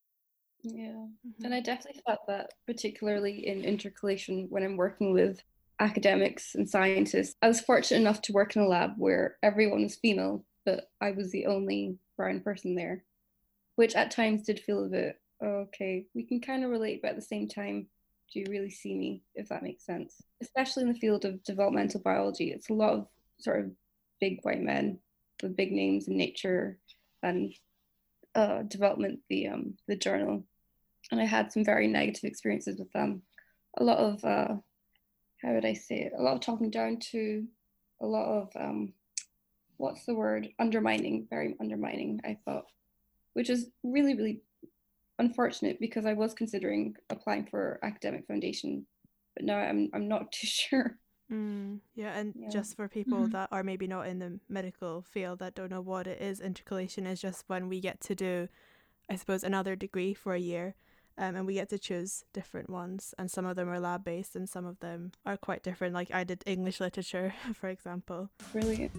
yeah 0.63 1.07
mm-hmm. 1.27 1.45
and 1.45 1.55
i 1.55 1.61
definitely 1.61 2.01
felt 2.07 2.27
that 2.27 2.51
particularly 2.67 3.47
in 3.47 3.63
intercalation 3.63 4.47
when 4.51 4.63
i'm 4.65 4.77
working 4.77 5.13
with 5.13 5.41
academics 5.81 6.55
and 6.55 6.69
scientists. 6.69 7.37
I 7.43 7.49
was 7.49 7.61
fortunate 7.61 8.01
enough 8.01 8.23
to 8.23 8.33
work 8.33 8.57
in 8.57 8.63
a 8.63 8.69
lab 8.69 8.93
where 8.97 9.37
everyone 9.43 9.83
was 9.83 9.97
female 9.97 10.45
but 10.67 10.91
i 11.01 11.13
was 11.13 11.31
the 11.31 11.47
only 11.47 11.97
brown 12.19 12.41
person 12.41 12.75
there 12.75 13.05
which 13.77 13.95
at 13.95 14.11
times 14.11 14.43
did 14.43 14.61
feel 14.61 14.85
a 14.85 14.89
bit 14.89 15.19
okay 15.43 16.05
we 16.15 16.25
can 16.25 16.41
kind 16.41 16.63
of 16.65 16.71
relate 16.71 17.01
but 17.01 17.11
at 17.11 17.17
the 17.17 17.23
same 17.23 17.49
time 17.49 17.87
do 18.33 18.41
you 18.41 18.47
really 18.51 18.71
see 18.71 18.93
me? 18.93 19.23
if 19.37 19.49
that 19.51 19.63
makes 19.63 19.87
sense. 19.87 20.21
Especially 20.43 20.83
in 20.83 20.93
the 20.93 20.99
field 20.99 21.25
of 21.25 21.43
developmental 21.45 22.01
biology 22.01 22.51
it's 22.51 22.69
a 22.69 22.75
lot 22.75 22.93
of 22.93 23.07
sort 23.39 23.61
of 23.61 23.71
big 24.21 24.41
white 24.43 24.61
men 24.61 24.99
with 25.43 25.57
big 25.57 25.73
names 25.73 26.09
in 26.09 26.17
nature 26.17 26.79
and 27.23 27.55
uh, 28.35 28.63
development, 28.63 29.21
the 29.31 29.49
um, 29.49 29.75
the 29.89 29.97
journal, 29.97 30.45
and 31.11 31.21
I 31.21 31.25
had 31.25 31.53
some 31.53 31.65
very 31.65 31.87
negative 31.87 32.25
experiences 32.25 32.79
with 32.79 32.93
them. 32.93 33.23
A 33.79 33.85
lot 33.85 33.99
of 33.99 34.25
uh, 34.25 34.57
how 35.43 35.53
would 35.53 35.65
I 35.65 35.75
say 35.75 35.97
it? 35.97 36.13
A 36.17 36.23
lot 36.23 36.35
of 36.35 36.41
talking 36.41 36.71
down 36.71 36.99
to, 37.13 37.47
a 38.01 38.07
lot 38.07 38.27
of 38.27 38.51
um, 38.57 38.93
what's 39.77 40.05
the 40.05 40.15
word? 40.15 40.49
Undermining, 40.59 41.27
very 41.29 41.57
undermining. 41.61 42.21
I 42.25 42.39
thought, 42.45 42.67
which 43.35 43.51
is 43.51 43.69
really 43.83 44.15
really 44.15 44.41
unfortunate 45.19 45.81
because 45.81 46.07
I 46.07 46.13
was 46.13 46.35
considering 46.35 46.95
applying 47.11 47.47
for 47.47 47.79
academic 47.83 48.27
foundation, 48.27 48.87
but 49.35 49.45
now 49.45 49.59
I'm 49.59 49.91
I'm 49.93 50.09
not 50.09 50.33
too 50.33 50.47
sure. 50.47 50.99
Mm, 51.31 51.81
yeah, 51.97 52.17
and 52.17 52.35
yeah. 52.39 52.49
just 52.49 52.77
for 52.77 52.87
people 52.87 53.19
mm-hmm. 53.19 53.33
that 53.33 53.49
are 53.51 53.65
maybe 53.65 53.89
not 53.89 54.07
in 54.07 54.21
the 54.21 54.39
medical 54.49 55.03
field 55.03 55.41
that 55.41 55.57
don't 55.57 55.71
know 55.71 55.81
what 55.81 56.07
it 56.07 56.21
is, 56.23 56.41
intercalation 56.41 57.05
is 57.05 57.21
just 57.21 57.45
when 57.49 57.69
we 57.69 57.81
get 57.81 58.01
to 58.03 58.15
do, 58.15 58.49
I 59.11 59.17
suppose, 59.17 59.43
another 59.43 59.75
degree 59.75 60.15
for 60.15 60.35
a 60.35 60.39
year. 60.39 60.77
Um, 61.19 61.35
and 61.35 61.47
we 61.47 61.55
get 61.55 61.71
to 61.71 61.79
choose 61.79 62.25
different 62.35 62.69
ones, 62.69 63.15
and 63.19 63.31
some 63.31 63.47
of 63.47 63.57
them 63.57 63.71
are 63.71 63.81
lab 63.81 64.05
based, 64.05 64.37
and 64.37 64.49
some 64.49 64.67
of 64.67 64.79
them 64.81 65.13
are 65.25 65.37
quite 65.37 65.63
different. 65.63 65.95
Like 65.95 66.13
I 66.13 66.25
did 66.25 66.43
English 66.47 66.81
literature, 66.81 67.35
for 67.55 67.69
example. 67.69 68.31
Brilliant. 68.53 68.93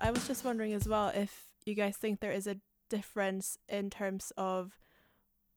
I 0.00 0.10
was 0.10 0.26
just 0.26 0.44
wondering 0.44 0.72
as 0.72 0.86
well 0.88 1.08
if 1.08 1.44
you 1.64 1.74
guys 1.74 1.96
think 1.96 2.20
there 2.20 2.32
is 2.32 2.46
a 2.46 2.56
difference 2.88 3.58
in 3.68 3.90
terms 3.90 4.32
of 4.36 4.78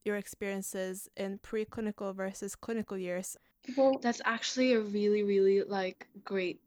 your 0.06 0.18
experiences 0.18 1.08
in 1.16 1.40
preclinical 1.40 2.16
versus 2.16 2.56
clinical 2.56 2.98
years? 2.98 3.38
Well, 3.78 4.00
that's 4.02 4.22
actually 4.26 4.74
a 4.74 4.82
really, 4.82 5.24
really 5.24 5.64
like 5.64 6.08
great 6.24 6.60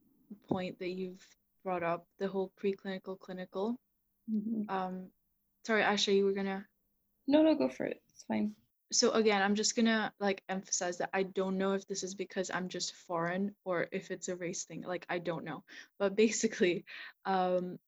point 0.49 0.79
that 0.79 0.91
you've 0.91 1.27
brought 1.65 1.83
up 1.83 2.07
the 2.19 2.29
whole 2.29 2.53
preclinical 2.63 3.19
clinical. 3.19 3.77
Mm-hmm. 4.33 4.71
Um, 4.71 5.07
sorry, 5.65 5.83
Asha, 5.83 6.15
you 6.15 6.25
were 6.25 6.33
gonna. 6.33 6.67
No, 7.27 7.43
no, 7.43 7.55
go 7.55 7.69
for 7.69 7.85
it. 7.87 8.01
It's 8.11 8.25
fine. 8.25 8.55
So 8.93 9.13
again, 9.13 9.41
I'm 9.41 9.55
just 9.55 9.75
gonna 9.75 10.13
like 10.21 10.43
emphasize 10.49 10.99
that 10.99 11.11
I 11.15 11.23
don't 11.23 11.59
know 11.59 11.73
if 11.73 11.87
this 11.87 12.03
is 12.03 12.15
because 12.15 12.51
I'm 12.53 12.69
just 12.69 12.95
foreign 12.95 13.55
or 13.65 13.87
if 13.91 14.11
it's 14.11 14.29
a 14.29 14.37
race 14.37 14.65
thing. 14.65 14.83
Like 14.83 15.07
I 15.09 15.19
don't 15.19 15.45
know, 15.45 15.65
but 15.99 16.17
basically, 16.17 16.85
um, 17.25 17.79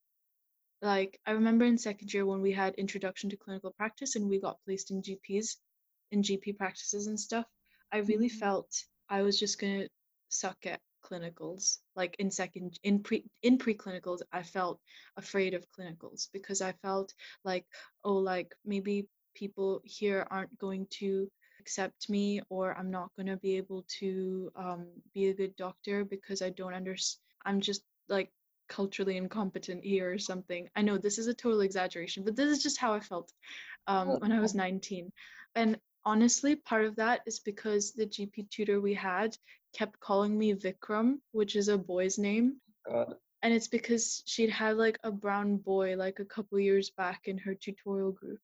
like 0.80 1.20
I 1.26 1.32
remember 1.32 1.64
in 1.64 1.78
second 1.78 2.12
year 2.12 2.24
when 2.24 2.40
we 2.40 2.52
had 2.52 2.74
introduction 2.76 3.30
to 3.30 3.36
clinical 3.36 3.72
practice 3.72 4.16
and 4.16 4.28
we 4.28 4.40
got 4.40 4.62
placed 4.64 4.90
in 4.90 5.02
GPs 5.02 5.56
in 6.10 6.22
GP 6.22 6.56
practices 6.56 7.06
and 7.06 7.18
stuff, 7.18 7.46
I 7.92 7.98
really 7.98 8.28
mm-hmm. 8.28 8.38
felt 8.38 8.84
I 9.08 9.22
was 9.22 9.38
just 9.38 9.60
gonna 9.60 9.88
suck 10.28 10.66
at 10.66 10.80
clinicals. 11.04 11.78
Like 11.96 12.16
in 12.18 12.30
second 12.30 12.78
in 12.82 13.02
pre 13.02 13.24
in 13.42 13.58
preclinicals, 13.58 14.20
I 14.32 14.42
felt 14.42 14.80
afraid 15.16 15.54
of 15.54 15.66
clinicals 15.78 16.28
because 16.32 16.60
I 16.62 16.72
felt 16.82 17.12
like, 17.44 17.66
oh, 18.04 18.14
like 18.14 18.54
maybe 18.64 19.08
people 19.34 19.80
here 19.84 20.26
aren't 20.30 20.56
going 20.58 20.86
to 20.98 21.28
accept 21.60 22.08
me 22.10 22.40
or 22.50 22.76
I'm 22.76 22.90
not 22.90 23.10
gonna 23.16 23.36
be 23.36 23.56
able 23.56 23.84
to 24.00 24.50
um, 24.56 24.86
be 25.14 25.28
a 25.28 25.34
good 25.34 25.56
doctor 25.56 26.04
because 26.04 26.42
I 26.42 26.50
don't 26.50 26.74
understand. 26.74 27.20
I'm 27.46 27.60
just 27.60 27.82
like 28.08 28.30
culturally 28.68 29.16
incompetent 29.16 29.84
here 29.84 30.12
or 30.12 30.18
something. 30.18 30.68
I 30.76 30.82
know 30.82 30.98
this 30.98 31.18
is 31.18 31.26
a 31.26 31.34
total 31.34 31.60
exaggeration, 31.60 32.24
but 32.24 32.36
this 32.36 32.50
is 32.50 32.62
just 32.62 32.78
how 32.78 32.92
I 32.92 33.00
felt 33.00 33.32
um, 33.86 34.10
oh, 34.10 34.18
when 34.18 34.32
I 34.32 34.40
was 34.40 34.54
19. 34.54 35.12
And 35.54 35.78
honestly, 36.04 36.56
part 36.56 36.84
of 36.84 36.96
that 36.96 37.22
is 37.26 37.40
because 37.40 37.92
the 37.92 38.06
GP 38.06 38.50
tutor 38.50 38.80
we 38.80 38.94
had 38.94 39.36
kept 39.76 40.00
calling 40.00 40.36
me 40.36 40.54
Vikram, 40.54 41.18
which 41.32 41.56
is 41.56 41.68
a 41.68 41.78
boy's 41.78 42.18
name. 42.18 42.56
God. 42.86 43.14
And 43.42 43.52
it's 43.52 43.68
because 43.68 44.22
she'd 44.26 44.50
had 44.50 44.76
like 44.76 44.98
a 45.04 45.10
brown 45.10 45.58
boy 45.58 45.96
like 45.96 46.18
a 46.18 46.24
couple 46.24 46.58
years 46.58 46.90
back 46.90 47.22
in 47.26 47.36
her 47.38 47.54
tutorial 47.54 48.12
group. 48.12 48.40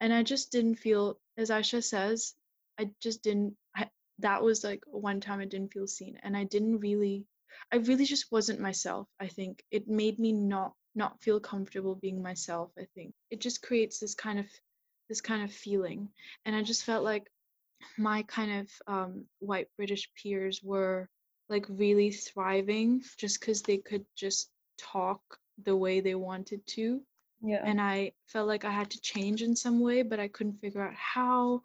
And 0.00 0.12
I 0.12 0.22
just 0.22 0.52
didn't 0.52 0.76
feel, 0.76 1.18
as 1.36 1.50
Aisha 1.50 1.82
says, 1.82 2.34
I 2.78 2.90
just 3.00 3.22
didn't, 3.22 3.56
I, 3.74 3.88
that 4.20 4.42
was 4.42 4.64
like 4.64 4.82
one 4.86 5.20
time 5.20 5.40
I 5.40 5.44
didn't 5.44 5.72
feel 5.72 5.86
seen. 5.86 6.18
And 6.22 6.36
I 6.36 6.44
didn't 6.44 6.80
really 6.80 7.26
I 7.72 7.76
really 7.76 8.04
just 8.04 8.30
wasn't 8.30 8.60
myself. 8.60 9.08
I 9.20 9.28
think 9.28 9.62
it 9.70 9.88
made 9.88 10.18
me 10.18 10.32
not 10.32 10.74
not 10.94 11.20
feel 11.22 11.40
comfortable 11.40 11.94
being 11.94 12.22
myself. 12.22 12.70
I 12.78 12.86
think 12.94 13.12
it 13.30 13.40
just 13.40 13.62
creates 13.62 13.98
this 13.98 14.14
kind 14.14 14.38
of 14.38 14.46
this 15.08 15.20
kind 15.20 15.42
of 15.42 15.52
feeling, 15.52 16.08
and 16.44 16.54
I 16.54 16.62
just 16.62 16.84
felt 16.84 17.04
like 17.04 17.30
my 17.98 18.22
kind 18.22 18.60
of 18.60 18.70
um, 18.86 19.24
white 19.38 19.68
British 19.76 20.10
peers 20.20 20.60
were 20.62 21.08
like 21.48 21.66
really 21.68 22.10
thriving 22.10 23.02
just 23.18 23.40
because 23.40 23.62
they 23.62 23.78
could 23.78 24.04
just 24.16 24.50
talk 24.78 25.20
the 25.64 25.76
way 25.76 26.00
they 26.00 26.14
wanted 26.14 26.66
to. 26.66 27.00
Yeah. 27.42 27.62
And 27.64 27.80
I 27.80 28.12
felt 28.26 28.48
like 28.48 28.64
I 28.64 28.70
had 28.70 28.90
to 28.90 29.00
change 29.00 29.42
in 29.42 29.54
some 29.54 29.80
way, 29.80 30.02
but 30.02 30.20
I 30.20 30.28
couldn't 30.28 30.60
figure 30.60 30.82
out 30.82 30.94
how. 30.94 31.62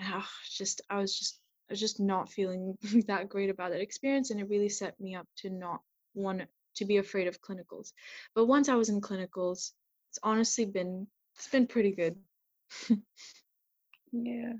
I 0.00 0.24
just 0.50 0.80
I 0.90 0.98
was 0.98 1.16
just 1.16 1.38
I 1.70 1.72
was 1.72 1.80
just 1.80 2.00
not 2.00 2.28
feeling 2.28 2.76
that 3.06 3.28
great 3.28 3.50
about 3.50 3.70
that 3.70 3.80
experience, 3.80 4.30
and 4.30 4.40
it 4.40 4.48
really 4.48 4.68
set 4.68 4.98
me 5.00 5.14
up 5.14 5.26
to 5.38 5.50
not 5.50 5.80
want 6.14 6.42
to 6.76 6.84
be 6.84 6.96
afraid 6.96 7.28
of 7.28 7.40
clinicals. 7.40 7.92
But 8.34 8.46
once 8.46 8.68
I 8.68 8.74
was 8.74 8.88
in 8.88 9.00
clinicals, 9.00 9.72
it's 10.10 10.18
honestly 10.22 10.64
been 10.64 11.06
it's 11.36 11.48
been 11.48 11.66
pretty 11.66 11.92
good. 11.92 12.16
yeah, 14.12 14.52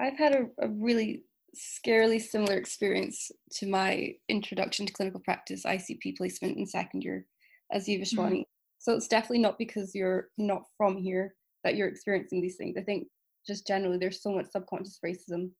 I've 0.00 0.18
had 0.18 0.34
a, 0.34 0.64
a 0.64 0.68
really 0.68 1.24
scarily 1.54 2.20
similar 2.20 2.56
experience 2.56 3.30
to 3.52 3.68
my 3.68 4.12
introduction 4.28 4.86
to 4.86 4.92
clinical 4.92 5.20
practice 5.20 5.64
ICP 5.64 6.16
placement 6.16 6.58
in 6.58 6.66
second 6.66 7.02
year 7.02 7.26
as 7.72 7.88
you, 7.88 7.98
Vishwani. 7.98 8.30
Mm-hmm. 8.30 8.42
So 8.78 8.92
it's 8.92 9.08
definitely 9.08 9.38
not 9.38 9.58
because 9.58 9.94
you're 9.94 10.28
not 10.36 10.62
from 10.76 10.96
here 10.98 11.34
that 11.62 11.76
you're 11.76 11.88
experiencing 11.88 12.42
these 12.42 12.56
things. 12.56 12.76
I 12.76 12.82
think 12.82 13.06
just 13.46 13.66
generally 13.66 13.98
there's 13.98 14.22
so 14.22 14.32
much 14.32 14.50
subconscious 14.50 14.98
racism 15.04 15.50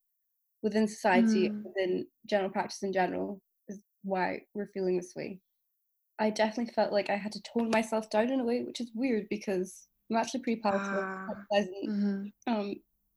within 0.62 0.88
society, 0.88 1.49
mm. 1.49 1.62
within 1.64 2.07
general 2.29 2.51
practice 2.51 2.83
in 2.83 2.92
general, 2.92 3.40
is 3.68 3.81
why 4.03 4.40
we're 4.55 4.70
feeling 4.75 4.97
this 4.97 5.14
way. 5.16 5.38
I 6.18 6.31
definitely 6.31 6.73
felt 6.73 6.92
like 6.92 7.11
I 7.11 7.16
had 7.16 7.33
to 7.33 7.42
tone 7.42 7.70
myself 7.73 8.09
down 8.11 8.31
in 8.31 8.40
a 8.40 8.44
way, 8.44 8.62
which 8.62 8.81
is 8.81 8.90
weird 8.94 9.27
because 9.29 9.88
I'm 10.11 10.17
actually 10.17 10.40
pretty 10.40 10.61
palatable, 10.61 11.01
ah. 11.03 11.27
pleasant, 11.51 11.88
mm-hmm. 11.88 12.53
um, 12.53 12.75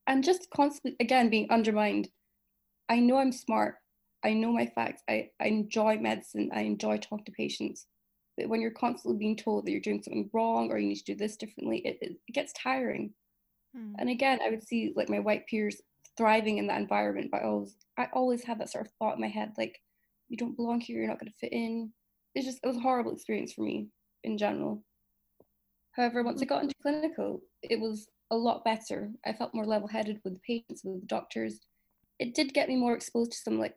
and 0.07 0.23
just 0.23 0.49
constantly 0.51 0.95
again 0.99 1.29
being 1.29 1.47
undermined. 1.51 2.09
I 2.89 2.99
know 2.99 3.17
I'm 3.17 3.31
smart. 3.33 3.75
I 4.23 4.33
know 4.33 4.51
my 4.51 4.65
facts. 4.67 5.03
I, 5.09 5.29
I 5.39 5.47
enjoy 5.47 5.97
medicine. 5.99 6.49
I 6.53 6.61
enjoy 6.61 6.97
talking 6.97 7.25
to 7.25 7.31
patients, 7.31 7.87
But 8.37 8.49
when 8.49 8.61
you're 8.61 8.71
constantly 8.71 9.17
being 9.19 9.35
told 9.35 9.65
that 9.65 9.71
you're 9.71 9.81
doing 9.81 10.01
something 10.01 10.29
wrong 10.33 10.69
or 10.71 10.77
you 10.77 10.87
need 10.87 10.97
to 10.97 11.13
do 11.13 11.15
this 11.15 11.35
differently, 11.37 11.79
it, 11.85 11.97
it, 12.01 12.17
it 12.27 12.33
gets 12.33 12.53
tiring. 12.53 13.13
Hmm. 13.75 13.93
And 13.99 14.09
again, 14.09 14.39
I 14.45 14.49
would 14.49 14.63
see 14.63 14.93
like 14.95 15.09
my 15.09 15.19
white 15.19 15.47
peers 15.47 15.81
thriving 16.17 16.57
in 16.57 16.67
that 16.67 16.79
environment, 16.81 17.29
but 17.31 17.41
I 17.41 17.45
always 17.45 17.75
I 17.97 18.07
always 18.13 18.43
had 18.43 18.59
that 18.59 18.69
sort 18.71 18.85
of 18.87 18.91
thought 18.99 19.15
in 19.15 19.21
my 19.21 19.27
head, 19.27 19.53
like, 19.57 19.81
you 20.29 20.37
don't 20.37 20.55
belong 20.55 20.81
here, 20.81 20.97
you're 20.99 21.07
not 21.07 21.19
gonna 21.19 21.31
fit 21.39 21.53
in. 21.53 21.91
It's 22.35 22.45
just 22.45 22.59
it 22.63 22.67
was 22.67 22.77
a 22.77 22.81
horrible 22.81 23.13
experience 23.13 23.53
for 23.53 23.61
me 23.61 23.87
in 24.23 24.37
general. 24.37 24.83
However, 25.97 26.23
once 26.23 26.41
I 26.41 26.45
got 26.45 26.61
into 26.61 26.75
clinical, 26.81 27.41
it 27.63 27.79
was 27.79 28.07
a 28.29 28.37
lot 28.37 28.63
better. 28.63 29.09
I 29.25 29.33
felt 29.33 29.55
more 29.55 29.65
level 29.65 29.87
headed 29.87 30.21
with 30.23 30.33
the 30.33 30.39
patients, 30.39 30.83
with 30.83 31.01
the 31.01 31.07
doctors. 31.07 31.59
It 32.19 32.35
did 32.35 32.53
get 32.53 32.69
me 32.69 32.75
more 32.75 32.93
exposed 32.93 33.31
to 33.31 33.37
some 33.37 33.59
like 33.59 33.75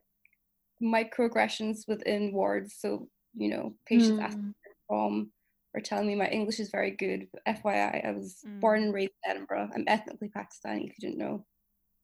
microaggressions 0.83 1.89
within 1.89 2.33
wards. 2.33 2.77
So, 2.79 3.09
you 3.35 3.49
know, 3.49 3.75
patients 3.87 4.21
mm. 4.21 4.23
asking 4.23 4.55
from 4.87 5.33
or 5.73 5.81
telling 5.81 6.07
me 6.07 6.15
my 6.15 6.29
English 6.29 6.61
is 6.61 6.71
very 6.71 6.91
good. 6.91 7.29
FYI, 7.49 8.07
I 8.07 8.11
was 8.11 8.41
mm. 8.47 8.61
born 8.61 8.83
and 8.83 8.95
raised 8.95 9.13
in 9.25 9.31
Edinburgh. 9.31 9.71
I'm 9.75 9.85
ethnically 9.87 10.29
Pakistani, 10.29 10.89
if 10.89 10.99
you 10.99 11.09
didn't 11.09 11.19
know. 11.19 11.47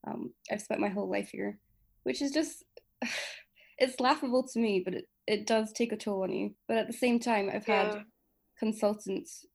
Um, 0.07 0.33
I've 0.51 0.61
spent 0.61 0.81
my 0.81 0.89
whole 0.89 1.09
life 1.09 1.29
here, 1.29 1.59
which 2.03 2.23
is 2.23 2.31
just, 2.31 2.63
it's 3.77 3.99
laughable 3.99 4.47
to 4.47 4.59
me, 4.59 4.81
but 4.83 4.95
it, 4.95 5.05
it 5.27 5.45
does 5.45 5.73
take 5.73 5.91
a 5.91 5.97
toll 5.97 6.23
on 6.23 6.31
you. 6.31 6.55
But 6.67 6.77
at 6.77 6.87
the 6.87 6.93
same 6.93 7.19
time, 7.19 7.51
I've 7.53 7.67
yeah. 7.67 7.93
had 7.93 8.05
consultants 8.57 9.45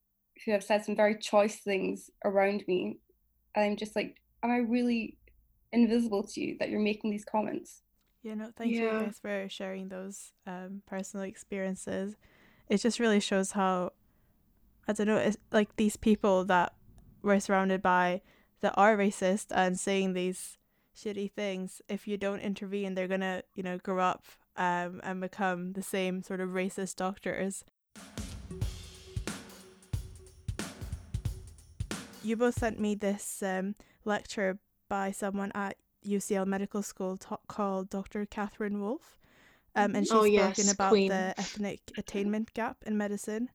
who 0.44 0.52
have 0.52 0.64
said 0.64 0.85
some 0.85 0.96
very 0.96 1.18
choice 1.18 1.57
things 1.61 2.11
around 2.24 2.64
me. 2.66 2.98
And 3.55 3.64
I'm 3.64 3.76
just 3.76 3.94
like, 3.96 4.20
am 4.42 4.50
I 4.50 4.59
really 4.59 5.16
invisible 5.72 6.24
to 6.24 6.40
you 6.40 6.57
that 6.59 6.68
you're 6.68 6.81
making 6.81 7.11
these 7.11 7.24
comments? 7.24 7.83
Yeah, 8.22 8.35
no, 8.35 8.50
thank 8.57 8.72
yeah. 8.72 8.81
you 8.81 8.90
guys 9.07 9.18
for 9.20 9.48
sharing 9.48 9.88
those 9.88 10.33
um, 10.46 10.83
personal 10.87 11.24
experiences. 11.24 12.16
It 12.68 12.78
just 12.78 13.00
really 13.00 13.20
shows 13.20 13.52
how, 13.52 13.92
I 14.87 14.92
don't 14.92 15.07
know, 15.07 15.16
it's 15.16 15.37
like 15.50 15.76
these 15.76 15.96
people 15.96 16.44
that 16.46 16.72
we're 17.22 17.40
surrounded 17.40 17.83
by 17.83 18.22
that 18.61 18.74
are 18.76 18.96
racist 18.96 19.46
and 19.50 19.78
saying 19.78 20.12
these 20.12 20.59
shitty 20.96 21.33
things, 21.33 21.83
if 21.88 22.07
you 22.07 22.16
don't 22.16 22.40
intervene, 22.40 22.94
they're 22.94 23.09
gonna, 23.09 23.42
you 23.55 23.62
know, 23.62 23.78
grow 23.78 23.98
up 23.98 24.24
um, 24.57 25.00
and 25.02 25.20
become 25.20 25.72
the 25.72 25.83
same 25.83 26.22
sort 26.22 26.40
of 26.40 26.50
racist 26.50 26.96
doctors. 26.96 27.64
You 32.23 32.37
both 32.37 32.59
sent 32.59 32.79
me 32.79 32.95
this 32.95 33.43
um, 33.43 33.75
lecture 34.05 34.59
by 34.89 35.11
someone 35.11 35.51
at 35.55 35.77
UCL 36.07 36.47
Medical 36.47 36.83
School 36.83 37.17
t- 37.17 37.35
called 37.49 37.91
Dr. 37.91 38.27
Katherine 38.27 38.81
Woolf. 38.81 39.19
Um, 39.75 39.97
and 39.97 40.07
she's 40.07 40.13
oh, 40.13 40.25
yes, 40.25 40.57
spoken 40.57 40.71
about 40.71 40.91
Queen. 40.91 41.09
the 41.09 41.35
ethnic 41.37 41.81
attainment 41.97 42.55
gap 42.55 42.77
in 42.87 42.97
medicine. 42.97 43.49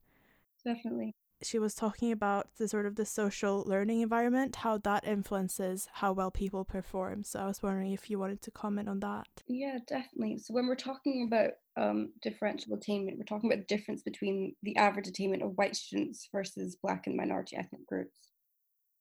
Definitely. 0.66 1.16
She 1.44 1.60
was 1.60 1.76
talking 1.76 2.12
about 2.12 2.48
the 2.58 2.68
sort 2.68 2.88
of 2.88 2.96
the 2.96 3.06
social 3.06 3.64
learning 3.68 4.02
environment, 4.02 4.56
how 4.56 4.80
that 4.80 5.06
influences 5.06 5.88
how 5.94 6.12
well 6.12 6.32
people 6.32 6.66
perform. 6.66 7.24
So 7.24 7.40
I 7.40 7.46
was 7.46 7.62
wondering 7.62 7.94
if 7.94 8.10
you 8.10 8.18
wanted 8.18 8.42
to 8.42 8.52
comment 8.52 8.90
on 8.90 9.00
that. 9.02 9.28
Yeah, 9.48 9.78
definitely. 9.88 10.40
So 10.40 10.56
when 10.56 10.66
we're 10.66 10.76
talking 10.76 11.28
about 11.28 11.52
um, 11.78 12.12
differential 12.24 12.74
attainment, 12.74 13.20
we're 13.20 13.26
talking 13.26 13.52
about 13.52 13.68
the 13.68 13.76
difference 13.76 14.02
between 14.02 14.56
the 14.64 14.76
average 14.78 15.08
attainment 15.08 15.44
of 15.44 15.56
white 15.58 15.76
students 15.76 16.28
versus 16.32 16.76
Black 16.82 17.06
and 17.06 17.16
minority 17.16 17.56
ethnic 17.56 17.86
groups 17.86 18.18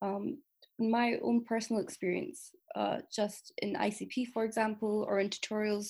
um, 0.02 0.38
my 0.78 1.14
own 1.22 1.44
personal 1.44 1.82
experience, 1.82 2.50
uh, 2.74 2.98
just 3.14 3.52
in 3.58 3.74
ICP, 3.74 4.28
for 4.32 4.44
example, 4.44 5.06
or 5.08 5.18
in 5.18 5.30
tutorials, 5.30 5.88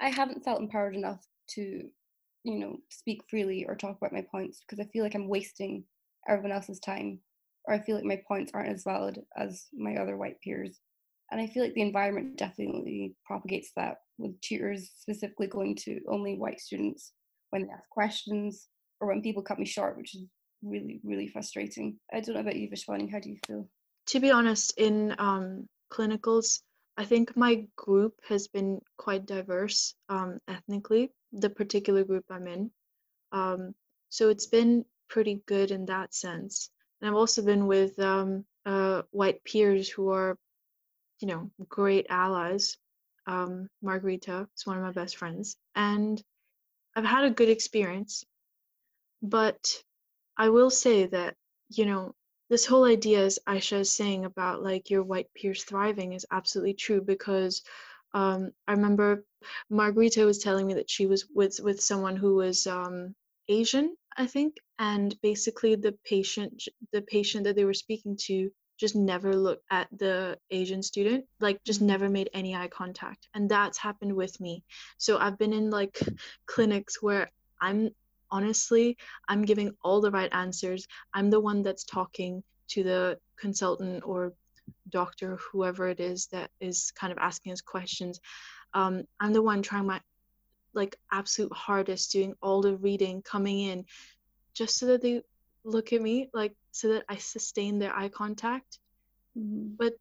I 0.00 0.10
haven't 0.10 0.44
felt 0.44 0.60
empowered 0.60 0.94
enough 0.94 1.24
to, 1.50 1.88
you 2.44 2.58
know, 2.58 2.76
speak 2.90 3.22
freely 3.28 3.64
or 3.66 3.74
talk 3.74 3.96
about 3.96 4.12
my 4.12 4.24
points 4.30 4.60
because 4.60 4.84
I 4.84 4.88
feel 4.90 5.02
like 5.02 5.14
I'm 5.14 5.28
wasting 5.28 5.84
everyone 6.28 6.52
else's 6.52 6.80
time, 6.80 7.20
or 7.64 7.74
I 7.74 7.80
feel 7.80 7.96
like 7.96 8.04
my 8.04 8.20
points 8.28 8.52
aren't 8.54 8.72
as 8.74 8.84
valid 8.84 9.20
as 9.36 9.66
my 9.74 9.96
other 9.96 10.16
white 10.16 10.40
peers. 10.42 10.78
And 11.30 11.40
I 11.40 11.46
feel 11.46 11.62
like 11.62 11.74
the 11.74 11.82
environment 11.82 12.36
definitely 12.38 13.14
propagates 13.24 13.72
that, 13.76 13.98
with 14.18 14.40
tutors 14.40 14.90
specifically 14.96 15.46
going 15.46 15.76
to 15.76 16.00
only 16.08 16.36
white 16.36 16.60
students 16.60 17.12
when 17.50 17.62
they 17.62 17.68
ask 17.68 17.88
questions 17.90 18.68
or 19.00 19.08
when 19.08 19.22
people 19.22 19.42
cut 19.42 19.58
me 19.58 19.66
short, 19.66 19.96
which 19.96 20.14
is 20.14 20.24
really, 20.62 21.00
really 21.04 21.28
frustrating. 21.28 21.98
I 22.12 22.20
don't 22.20 22.34
know 22.34 22.40
about 22.40 22.56
you, 22.56 22.68
Vishwani. 22.68 23.10
How 23.10 23.20
do 23.20 23.30
you 23.30 23.38
feel? 23.46 23.68
To 24.08 24.20
be 24.20 24.30
honest, 24.30 24.78
in 24.78 25.14
um, 25.18 25.68
clinicals, 25.92 26.60
I 26.96 27.04
think 27.04 27.36
my 27.36 27.66
group 27.76 28.14
has 28.28 28.48
been 28.48 28.80
quite 28.96 29.26
diverse 29.26 29.94
um, 30.08 30.40
ethnically, 30.48 31.12
the 31.32 31.50
particular 31.50 32.04
group 32.04 32.24
I'm 32.30 32.46
in. 32.46 32.70
Um, 33.32 33.74
so 34.08 34.30
it's 34.30 34.46
been 34.46 34.84
pretty 35.08 35.42
good 35.46 35.70
in 35.70 35.86
that 35.86 36.14
sense. 36.14 36.70
And 37.00 37.08
I've 37.08 37.16
also 37.16 37.44
been 37.44 37.66
with 37.66 37.98
um, 37.98 38.44
uh, 38.66 39.02
white 39.10 39.44
peers 39.44 39.88
who 39.88 40.10
are, 40.10 40.36
you 41.20 41.28
know, 41.28 41.50
great 41.68 42.06
allies. 42.10 42.76
Um, 43.26 43.68
Margarita 43.82 44.48
is 44.56 44.66
one 44.66 44.78
of 44.78 44.82
my 44.82 44.92
best 44.92 45.16
friends. 45.16 45.56
And 45.74 46.20
I've 46.96 47.04
had 47.04 47.24
a 47.24 47.30
good 47.30 47.48
experience. 47.48 48.24
But 49.22 49.82
I 50.38 50.48
will 50.48 50.70
say 50.70 51.06
that, 51.06 51.34
you 51.68 51.84
know, 51.84 52.14
this 52.48 52.64
whole 52.64 52.84
idea, 52.84 53.24
as 53.24 53.38
Aisha 53.46 53.80
is 53.80 53.92
saying 53.92 54.24
about 54.24 54.62
like 54.62 54.88
your 54.88 55.02
white 55.02 55.28
peers 55.34 55.64
thriving, 55.64 56.12
is 56.12 56.26
absolutely 56.30 56.74
true 56.74 57.02
because 57.02 57.62
um, 58.14 58.52
I 58.66 58.72
remember 58.72 59.24
Margarita 59.68 60.24
was 60.24 60.38
telling 60.38 60.66
me 60.66 60.74
that 60.74 60.90
she 60.90 61.06
was 61.06 61.26
with 61.34 61.60
with 61.60 61.80
someone 61.80 62.16
who 62.16 62.36
was 62.36 62.66
um, 62.66 63.14
Asian, 63.48 63.96
I 64.16 64.26
think, 64.26 64.56
and 64.78 65.14
basically 65.20 65.74
the 65.74 65.94
patient 66.04 66.62
the 66.92 67.02
patient 67.02 67.44
that 67.44 67.56
they 67.56 67.64
were 67.64 67.74
speaking 67.74 68.16
to 68.28 68.50
just 68.78 68.94
never 68.94 69.34
looked 69.34 69.64
at 69.70 69.88
the 69.92 70.38
Asian 70.50 70.82
student, 70.82 71.24
like 71.40 71.62
just 71.64 71.80
mm-hmm. 71.80 71.88
never 71.88 72.08
made 72.08 72.30
any 72.32 72.54
eye 72.54 72.68
contact. 72.68 73.28
And 73.34 73.50
that's 73.50 73.76
happened 73.76 74.14
with 74.14 74.40
me. 74.40 74.64
So 74.98 75.18
I've 75.18 75.36
been 75.36 75.52
in 75.52 75.68
like 75.68 75.98
clinics 76.46 77.02
where 77.02 77.28
I'm 77.60 77.90
honestly, 78.30 78.96
I'm 79.28 79.44
giving 79.44 79.72
all 79.82 80.00
the 80.00 80.10
right 80.10 80.32
answers. 80.32 80.86
I'm 81.14 81.30
the 81.30 81.40
one 81.40 81.62
that's 81.62 81.84
talking 81.84 82.42
to 82.68 82.82
the 82.82 83.18
consultant 83.36 84.02
or 84.04 84.32
doctor, 84.90 85.38
whoever 85.52 85.88
it 85.88 86.00
is 86.00 86.26
that 86.28 86.50
is 86.60 86.90
kind 86.92 87.12
of 87.12 87.18
asking 87.18 87.52
us 87.52 87.60
questions. 87.60 88.20
Um, 88.74 89.04
I'm 89.20 89.32
the 89.32 89.42
one 89.42 89.62
trying 89.62 89.86
my 89.86 90.00
like 90.74 90.96
absolute 91.10 91.52
hardest, 91.52 92.12
doing 92.12 92.34
all 92.42 92.62
the 92.62 92.76
reading, 92.76 93.22
coming 93.22 93.60
in, 93.60 93.84
just 94.54 94.78
so 94.78 94.86
that 94.86 95.02
they 95.02 95.22
look 95.64 95.92
at 95.92 96.02
me, 96.02 96.30
like 96.32 96.54
so 96.72 96.88
that 96.88 97.04
I 97.08 97.16
sustain 97.16 97.78
their 97.78 97.94
eye 97.94 98.08
contact. 98.08 98.78
Mm-hmm. 99.36 99.74
But 99.78 99.94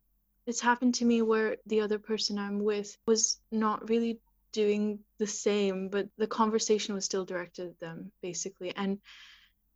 it's 0.46 0.62
happened 0.62 0.96
to 0.96 1.06
me 1.06 1.22
where 1.22 1.58
the 1.66 1.82
other 1.82 2.00
person 2.00 2.38
I'm 2.40 2.64
with 2.64 2.98
was 3.06 3.40
not 3.52 3.90
really 3.90 4.20
doing 4.52 5.00
the 5.18 5.28
same, 5.28 5.90
but 5.90 6.08
the 6.18 6.28
conversation 6.28 6.96
was 6.96 7.06
still 7.06 7.26
directed 7.26 7.68
at 7.68 7.80
them, 7.80 8.12
basically. 8.22 8.76
And 8.76 9.00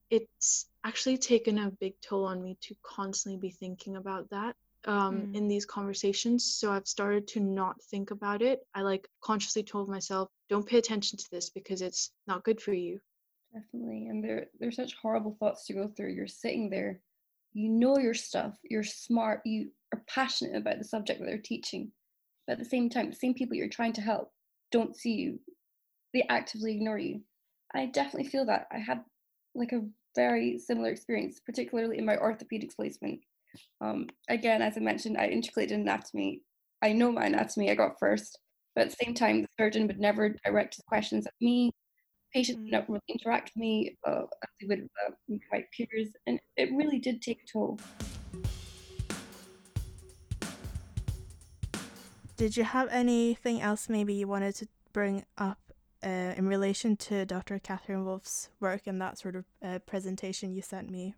it's 0.09 0.67
actually 0.83 1.17
taken 1.17 1.57
a 1.57 1.71
big 1.71 1.93
toll 2.01 2.25
on 2.25 2.43
me 2.43 2.57
to 2.61 2.75
constantly 2.83 3.39
be 3.39 3.49
thinking 3.49 3.95
about 3.95 4.29
that 4.29 4.55
um, 4.85 5.21
mm. 5.21 5.35
in 5.35 5.47
these 5.47 5.65
conversations. 5.65 6.43
So 6.43 6.71
I've 6.71 6.87
started 6.87 7.27
to 7.29 7.39
not 7.39 7.81
think 7.83 8.11
about 8.11 8.41
it. 8.41 8.65
I 8.75 8.81
like 8.81 9.07
consciously 9.21 9.63
told 9.63 9.89
myself, 9.89 10.29
don't 10.49 10.67
pay 10.67 10.77
attention 10.77 11.17
to 11.17 11.31
this 11.31 11.49
because 11.49 11.81
it's 11.81 12.11
not 12.27 12.43
good 12.43 12.59
for 12.59 12.73
you. 12.73 12.99
Definitely. 13.53 14.07
And 14.07 14.23
they're, 14.23 14.47
they're 14.59 14.71
such 14.71 14.95
horrible 14.95 15.35
thoughts 15.39 15.65
to 15.67 15.73
go 15.73 15.87
through. 15.87 16.11
You're 16.11 16.27
sitting 16.27 16.69
there, 16.69 16.99
you 17.53 17.69
know 17.69 17.97
your 17.97 18.13
stuff, 18.13 18.57
you're 18.63 18.83
smart, 18.83 19.41
you 19.45 19.71
are 19.93 20.01
passionate 20.07 20.55
about 20.55 20.77
the 20.77 20.85
subject 20.85 21.19
that 21.19 21.25
they're 21.25 21.37
teaching. 21.37 21.91
But 22.47 22.53
at 22.53 22.59
the 22.59 22.65
same 22.65 22.89
time, 22.89 23.09
the 23.09 23.15
same 23.15 23.33
people 23.33 23.55
you're 23.55 23.69
trying 23.69 23.93
to 23.93 24.01
help 24.01 24.31
don't 24.71 24.95
see 24.95 25.13
you. 25.13 25.39
They 26.13 26.25
actively 26.29 26.73
ignore 26.73 26.97
you. 26.99 27.21
I 27.73 27.85
definitely 27.87 28.29
feel 28.29 28.45
that. 28.45 28.67
I 28.71 28.79
had 28.79 29.03
like 29.55 29.71
a 29.71 29.85
very 30.15 30.59
similar 30.59 30.89
experience 30.89 31.39
particularly 31.39 31.97
in 31.97 32.05
my 32.05 32.17
orthopedics 32.17 32.75
placement. 32.75 33.19
Um, 33.81 34.07
again 34.29 34.61
as 34.61 34.77
i 34.77 34.79
mentioned 34.79 35.17
i 35.17 35.27
integrated 35.27 35.79
anatomy. 35.79 36.41
I 36.81 36.93
know 36.93 37.11
my 37.11 37.25
anatomy 37.25 37.69
i 37.69 37.75
got 37.75 37.99
first 37.99 38.39
but 38.75 38.83
at 38.83 38.89
the 38.91 39.05
same 39.05 39.13
time 39.13 39.41
the 39.41 39.47
surgeon 39.59 39.87
would 39.87 39.99
never 39.99 40.35
direct 40.45 40.75
his 40.75 40.83
questions 40.87 41.27
at 41.27 41.33
me. 41.41 41.71
Patients 42.33 42.59
would 42.59 42.71
not 42.71 42.89
really 42.89 43.01
interact 43.09 43.51
with 43.53 43.61
me 43.61 43.97
uh, 44.07 44.21
as 44.21 44.49
they 44.59 44.67
would 44.67 44.87
uh, 45.05 45.11
with 45.27 45.41
my 45.51 45.65
peers 45.75 46.09
and 46.27 46.39
it 46.55 46.69
really 46.73 46.99
did 46.99 47.21
take 47.21 47.41
a 47.43 47.51
toll 47.51 47.77
did 52.41 52.57
you 52.57 52.63
have 52.63 52.89
anything 52.89 53.61
else 53.61 53.87
maybe 53.87 54.15
you 54.15 54.27
wanted 54.27 54.55
to 54.55 54.67
bring 54.93 55.23
up 55.37 55.59
uh, 56.03 56.33
in 56.35 56.47
relation 56.47 56.97
to 56.97 57.23
Dr. 57.23 57.59
Katherine 57.59 58.03
Woolf's 58.03 58.49
work 58.59 58.87
and 58.87 58.99
that 58.99 59.19
sort 59.19 59.35
of 59.35 59.45
uh, 59.63 59.77
presentation 59.85 60.51
you 60.51 60.63
sent 60.63 60.89
me? 60.89 61.13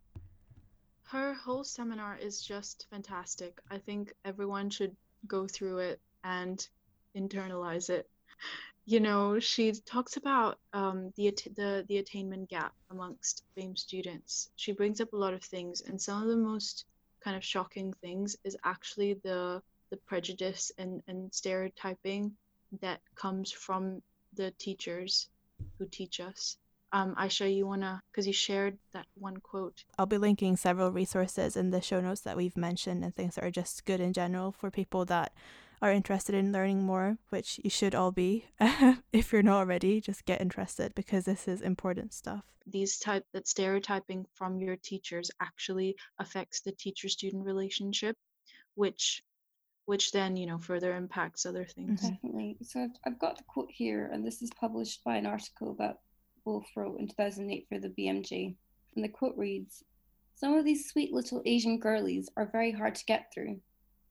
Her 1.04 1.34
whole 1.34 1.64
seminar 1.64 2.18
is 2.18 2.42
just 2.42 2.88
fantastic. 2.90 3.62
I 3.72 3.78
think 3.78 4.14
everyone 4.26 4.70
should 4.70 4.98
go 5.26 5.48
through 5.48 5.78
it 5.78 6.02
and 6.26 6.68
internalize 7.16 7.90
it. 7.90 8.10
you 8.86 9.00
know, 9.00 9.40
she 9.40 9.72
talks 9.72 10.18
about 10.18 10.60
um, 10.74 11.14
the, 11.16 11.34
the 11.56 11.86
the 11.88 12.00
attainment 12.00 12.50
gap 12.50 12.74
amongst 12.92 13.46
BAME 13.56 13.78
students. 13.78 14.50
She 14.58 14.74
brings 14.74 15.00
up 15.00 15.14
a 15.14 15.18
lot 15.24 15.34
of 15.34 15.42
things, 15.42 15.84
and 15.88 16.02
some 16.02 16.22
of 16.22 16.28
the 16.28 16.36
most 16.36 16.84
kind 17.24 17.38
of 17.38 17.46
shocking 17.46 17.94
things 18.02 18.36
is 18.44 18.58
actually 18.66 19.14
the 19.24 19.62
the 19.94 19.98
prejudice 20.08 20.72
and, 20.80 21.04
and 21.08 21.32
stereotyping 21.32 22.32
that 22.82 23.00
comes 23.16 23.52
from 23.52 24.02
the 24.34 24.50
teachers 24.58 25.30
who 25.78 25.86
teach 25.86 26.20
us. 26.20 26.58
Um, 26.92 27.14
Aisha, 27.16 27.56
you 27.56 27.68
wanna, 27.68 28.02
because 28.12 28.26
you 28.26 28.34
shared 28.34 28.80
that 28.94 29.06
one 29.14 29.38
quote. 29.38 29.84
I'll 30.00 30.08
be 30.08 30.18
linking 30.18 30.58
several 30.58 30.92
resources 30.92 31.56
in 31.56 31.70
the 31.70 31.80
show 31.80 32.02
notes 32.02 32.22
that 32.22 32.36
we've 32.36 32.58
mentioned 32.58 33.04
and 33.04 33.14
things 33.14 33.36
that 33.36 33.44
are 33.44 33.52
just 33.52 33.86
good 33.86 34.00
in 34.00 34.14
general 34.14 34.52
for 34.52 34.72
people 34.72 35.06
that 35.06 35.32
are 35.80 35.92
interested 35.92 36.34
in 36.34 36.52
learning 36.52 36.82
more, 36.82 37.20
which 37.30 37.60
you 37.64 37.70
should 37.70 37.94
all 37.94 38.12
be. 38.12 38.46
if 39.14 39.32
you're 39.32 39.44
not 39.44 39.60
already, 39.60 40.02
just 40.02 40.26
get 40.26 40.42
interested 40.42 40.96
because 40.96 41.26
this 41.26 41.48
is 41.48 41.62
important 41.62 42.14
stuff. 42.14 42.42
These 42.66 42.98
type 42.98 43.26
that 43.34 43.48
stereotyping 43.48 44.26
from 44.34 44.60
your 44.60 44.76
teachers 44.76 45.30
actually 45.40 45.98
affects 46.18 46.62
the 46.62 46.72
teacher 46.72 47.10
student 47.10 47.46
relationship, 47.46 48.18
which 48.74 49.22
which 49.86 50.12
then 50.12 50.38
you 50.38 50.46
know 50.46 50.58
further 50.58 50.96
impacts 50.96 51.46
other 51.46 51.66
things. 51.66 52.02
Definitely. 52.02 52.58
So 52.62 52.82
I've, 52.82 52.98
I've 53.06 53.20
got 53.20 53.38
the 53.38 53.44
quote 53.48 53.72
here, 53.72 54.10
and 54.12 54.26
this 54.26 54.42
is 54.42 54.50
published 54.60 55.04
by 55.04 55.16
an 55.16 55.26
article 55.26 55.76
that 55.80 55.98
Woolf 56.46 56.66
wrote 56.76 57.00
in 57.00 57.08
2008 57.08 57.68
for 57.70 57.80
the 57.80 57.90
BMJ. 57.90 58.56
And 58.96 59.04
the 59.04 59.10
quote 59.10 59.36
reads 59.38 59.84
Some 60.36 60.54
of 60.54 60.66
these 60.66 60.90
sweet 60.90 61.14
little 61.14 61.42
Asian 61.46 61.80
girlies 61.80 62.30
are 62.38 62.50
very 62.52 62.72
hard 62.72 62.96
to 62.96 63.06
get 63.06 63.32
through. 63.34 63.60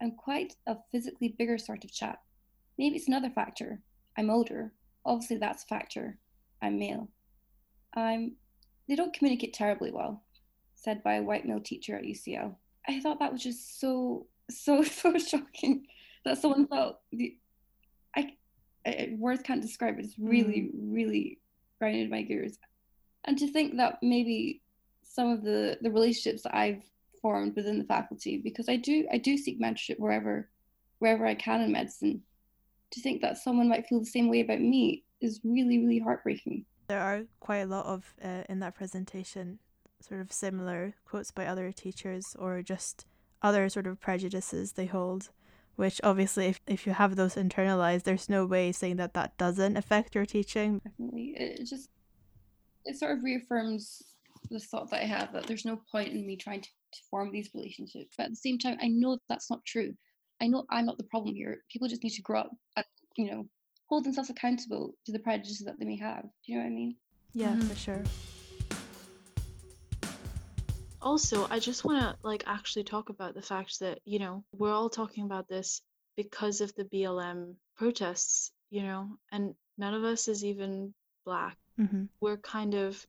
I'm 0.00 0.12
quite 0.12 0.54
a 0.66 0.76
physically 0.90 1.34
bigger 1.38 1.58
sort 1.58 1.84
of 1.84 1.92
chap. 1.92 2.20
Maybe 2.78 2.96
it's 2.96 3.08
another 3.08 3.30
factor. 3.30 3.80
I'm 4.18 4.30
older. 4.30 4.72
Obviously, 5.04 5.38
that's 5.38 5.64
a 5.64 5.66
factor. 5.66 6.18
I'm 6.60 6.78
male. 6.78 7.08
I'm. 7.94 8.36
They 8.88 8.96
don't 8.96 9.14
communicate 9.14 9.54
terribly 9.54 9.90
well, 9.92 10.24
said 10.74 11.02
by 11.02 11.14
a 11.14 11.22
white 11.22 11.46
male 11.46 11.60
teacher 11.60 11.96
at 11.96 12.04
UCL. 12.04 12.56
I 12.88 13.00
thought 13.00 13.20
that 13.20 13.32
was 13.32 13.42
just 13.42 13.78
so, 13.78 14.26
so, 14.50 14.82
so 14.82 15.18
shocking 15.18 15.86
that 16.24 16.38
someone 16.38 16.66
felt 16.66 17.00
the. 17.12 17.36
I, 18.16 18.34
I 18.86 19.14
words 19.18 19.42
can't 19.42 19.62
describe 19.62 19.98
it. 19.98 20.04
It's 20.04 20.18
really, 20.18 20.70
mm. 20.74 20.94
really 20.94 21.38
grinded 21.78 22.10
my 22.10 22.22
gears. 22.22 22.58
And 23.24 23.38
to 23.38 23.46
think 23.46 23.76
that 23.76 23.98
maybe 24.02 24.62
some 25.02 25.30
of 25.30 25.42
the 25.42 25.78
the 25.80 25.90
relationships 25.90 26.42
that 26.42 26.56
I've 26.56 26.82
formed 27.20 27.54
within 27.54 27.78
the 27.78 27.84
faculty, 27.84 28.38
because 28.38 28.68
I 28.68 28.76
do 28.76 29.06
I 29.12 29.18
do 29.18 29.36
seek 29.36 29.60
mentorship 29.60 29.98
wherever 29.98 30.48
wherever 30.98 31.26
I 31.26 31.34
can 31.34 31.60
in 31.60 31.72
medicine. 31.72 32.22
To 32.92 33.00
think 33.00 33.22
that 33.22 33.38
someone 33.38 33.68
might 33.68 33.86
feel 33.86 34.00
the 34.00 34.06
same 34.06 34.28
way 34.28 34.40
about 34.40 34.60
me 34.60 35.04
is 35.20 35.40
really 35.44 35.78
really 35.78 35.98
heartbreaking. 35.98 36.64
There 36.88 37.00
are 37.00 37.22
quite 37.40 37.60
a 37.60 37.66
lot 37.66 37.86
of 37.86 38.14
uh, 38.22 38.42
in 38.48 38.60
that 38.60 38.74
presentation 38.74 39.58
sort 40.02 40.20
of 40.20 40.32
similar 40.32 40.94
quotes 41.04 41.30
by 41.30 41.46
other 41.46 41.70
teachers 41.72 42.36
or 42.38 42.60
just 42.62 43.06
other 43.42 43.68
sort 43.68 43.86
of 43.86 44.00
prejudices 44.00 44.72
they 44.72 44.86
hold 44.86 45.30
which 45.76 46.00
obviously 46.04 46.46
if, 46.46 46.60
if 46.66 46.86
you 46.86 46.92
have 46.92 47.16
those 47.16 47.34
internalized 47.34 48.04
there's 48.04 48.28
no 48.28 48.44
way 48.44 48.72
saying 48.72 48.96
that 48.96 49.14
that 49.14 49.36
doesn't 49.38 49.76
affect 49.76 50.14
your 50.14 50.26
teaching. 50.26 50.80
Definitely. 50.84 51.34
It 51.36 51.66
just 51.66 51.88
it 52.84 52.96
sort 52.96 53.16
of 53.16 53.24
reaffirms 53.24 54.02
the 54.50 54.58
thought 54.58 54.90
that 54.90 55.00
i 55.00 55.04
have 55.04 55.32
that 55.32 55.46
there's 55.46 55.64
no 55.64 55.80
point 55.90 56.08
in 56.08 56.26
me 56.26 56.36
trying 56.36 56.60
to, 56.60 56.68
to 56.68 56.98
form 57.10 57.30
these 57.30 57.50
relationships. 57.54 58.14
But 58.16 58.24
at 58.24 58.30
the 58.30 58.36
same 58.36 58.58
time 58.58 58.76
i 58.82 58.88
know 58.88 59.12
that 59.12 59.22
that's 59.28 59.50
not 59.50 59.64
true. 59.64 59.94
I 60.40 60.48
know 60.48 60.64
i'm 60.70 60.86
not 60.86 60.98
the 60.98 61.04
problem 61.04 61.34
here. 61.34 61.58
People 61.70 61.88
just 61.88 62.02
need 62.02 62.10
to 62.10 62.22
grow 62.22 62.40
up 62.40 62.50
and 62.76 62.86
you 63.16 63.30
know 63.30 63.46
hold 63.88 64.04
themselves 64.04 64.30
accountable 64.30 64.94
to 65.06 65.12
the 65.12 65.18
prejudices 65.18 65.64
that 65.66 65.78
they 65.78 65.84
may 65.84 65.98
have. 65.98 66.22
Do 66.22 66.52
you 66.52 66.56
know 66.56 66.64
what 66.64 66.70
i 66.70 66.74
mean? 66.74 66.96
Yeah 67.32 67.48
mm-hmm. 67.48 67.68
for 67.68 67.76
sure 67.76 68.02
also 71.02 71.46
i 71.50 71.58
just 71.58 71.84
want 71.84 72.00
to 72.00 72.16
like 72.22 72.44
actually 72.46 72.84
talk 72.84 73.08
about 73.08 73.34
the 73.34 73.42
fact 73.42 73.80
that 73.80 73.98
you 74.04 74.18
know 74.18 74.44
we're 74.56 74.72
all 74.72 74.88
talking 74.88 75.24
about 75.24 75.48
this 75.48 75.82
because 76.16 76.60
of 76.60 76.74
the 76.76 76.84
blm 76.84 77.54
protests 77.76 78.52
you 78.70 78.82
know 78.82 79.08
and 79.30 79.54
none 79.78 79.94
of 79.94 80.04
us 80.04 80.28
is 80.28 80.44
even 80.44 80.94
black 81.24 81.56
mm-hmm. 81.78 82.04
we're 82.20 82.36
kind 82.36 82.74
of 82.74 83.06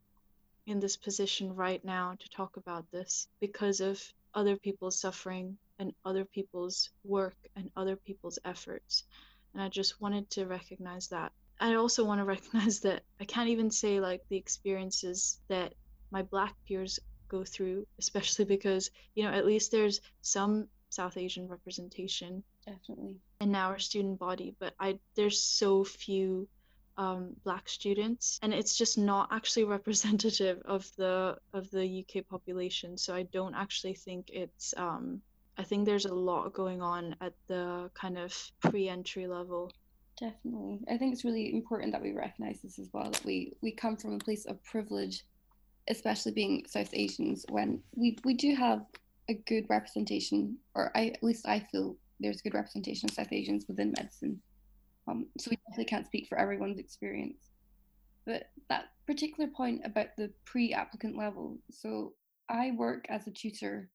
in 0.66 0.80
this 0.80 0.98
position 0.98 1.56
right 1.56 1.84
now 1.84 2.16
to 2.20 2.30
talk 2.30 2.58
about 2.58 2.90
this 2.92 3.28
because 3.40 3.82
of 3.82 4.02
other 4.34 4.56
people's 4.56 5.00
suffering 5.00 5.58
and 5.80 5.94
other 6.06 6.26
people's 6.26 6.90
work 7.04 7.36
and 7.56 7.70
other 7.76 7.96
people's 7.96 8.40
efforts 8.46 9.04
and 9.54 9.62
i 9.62 9.70
just 9.70 10.02
wanted 10.02 10.30
to 10.30 10.46
recognize 10.46 11.08
that 11.10 11.32
i 11.60 11.74
also 11.76 12.04
want 12.04 12.20
to 12.20 12.26
recognize 12.36 12.80
that 12.80 13.04
i 13.20 13.26
can't 13.26 13.50
even 13.50 13.70
say 13.70 14.00
like 14.00 14.22
the 14.30 14.38
experiences 14.38 15.40
that 15.48 15.74
my 16.12 16.22
black 16.22 16.54
peers 16.68 17.00
go 17.34 17.44
through, 17.44 17.86
especially 17.98 18.46
because, 18.46 18.92
you 19.16 19.24
know, 19.24 19.32
at 19.32 19.46
least 19.46 19.72
there's 19.72 20.02
some 20.22 20.68
South 20.90 21.18
Asian 21.18 21.48
representation. 21.48 22.44
Definitely. 22.66 23.18
In 23.42 23.56
our 23.56 23.80
student 23.80 24.20
body, 24.20 24.56
but 24.60 24.74
I 24.80 25.00
there's 25.16 25.42
so 25.42 25.84
few 25.84 26.48
um, 26.98 27.36
black 27.44 27.68
students 27.68 28.40
and 28.44 28.54
it's 28.54 28.78
just 28.78 28.98
not 28.98 29.30
actually 29.32 29.64
representative 29.78 30.62
of 30.66 30.90
the 30.96 31.38
of 31.54 31.70
the 31.72 31.86
UK 32.02 32.28
population 32.28 32.98
so 32.98 33.16
I 33.16 33.24
don't 33.24 33.56
actually 33.56 33.96
think 33.96 34.30
it's 34.30 34.76
um, 34.78 35.22
I 35.58 35.64
think 35.64 35.86
there's 35.86 36.06
a 36.06 36.14
lot 36.14 36.54
going 36.54 36.82
on 36.82 37.16
at 37.20 37.34
the 37.48 37.90
kind 37.96 38.18
of 38.18 38.32
pre-entry 38.62 39.26
level 39.26 39.72
definitely 40.20 40.82
I 40.88 40.98
think 40.98 41.14
it's 41.14 41.26
really 41.26 41.56
important 41.56 41.94
that 41.94 42.04
we 42.04 42.12
recognize 42.12 42.62
this 42.62 42.78
as 42.78 42.90
well 42.94 43.10
that 43.10 43.26
we 43.26 43.54
we 43.64 43.72
come 43.72 43.98
from 43.98 44.14
a 44.14 44.20
place 44.20 44.46
of 44.46 44.64
privilege 44.64 45.26
especially 45.90 46.32
being 46.32 46.66
South 46.68 46.90
Asians, 46.94 47.46
when 47.50 47.82
we 47.96 48.18
we 48.24 48.34
do 48.34 48.56
have 48.56 48.86
a 49.30 49.36
good 49.48 49.66
representation, 49.70 50.58
or 50.76 50.92
I 50.96 51.08
at 51.08 51.24
least 51.24 51.48
I 51.48 51.60
feel 51.60 51.98
there's 52.20 52.42
good 52.42 52.54
representation 52.54 53.10
of 53.10 53.16
South 53.16 53.32
Asians 53.32 53.66
within 53.68 53.94
medicine. 53.98 54.42
Um, 55.08 55.28
so 55.38 55.50
we 55.52 55.58
definitely 55.58 55.86
can't 55.86 56.06
speak 56.06 56.28
for 56.28 56.38
everyone's 56.38 56.80
experience. 56.80 57.50
But 58.26 58.44
that 58.70 58.86
particular 59.06 59.50
point 59.50 59.82
about 59.84 60.16
the 60.18 60.32
pre-applicant 60.46 61.18
level, 61.18 61.58
so 61.70 62.14
I 62.50 62.72
work 62.72 63.06
as 63.10 63.28
a 63.28 63.32
tutor 63.32 63.90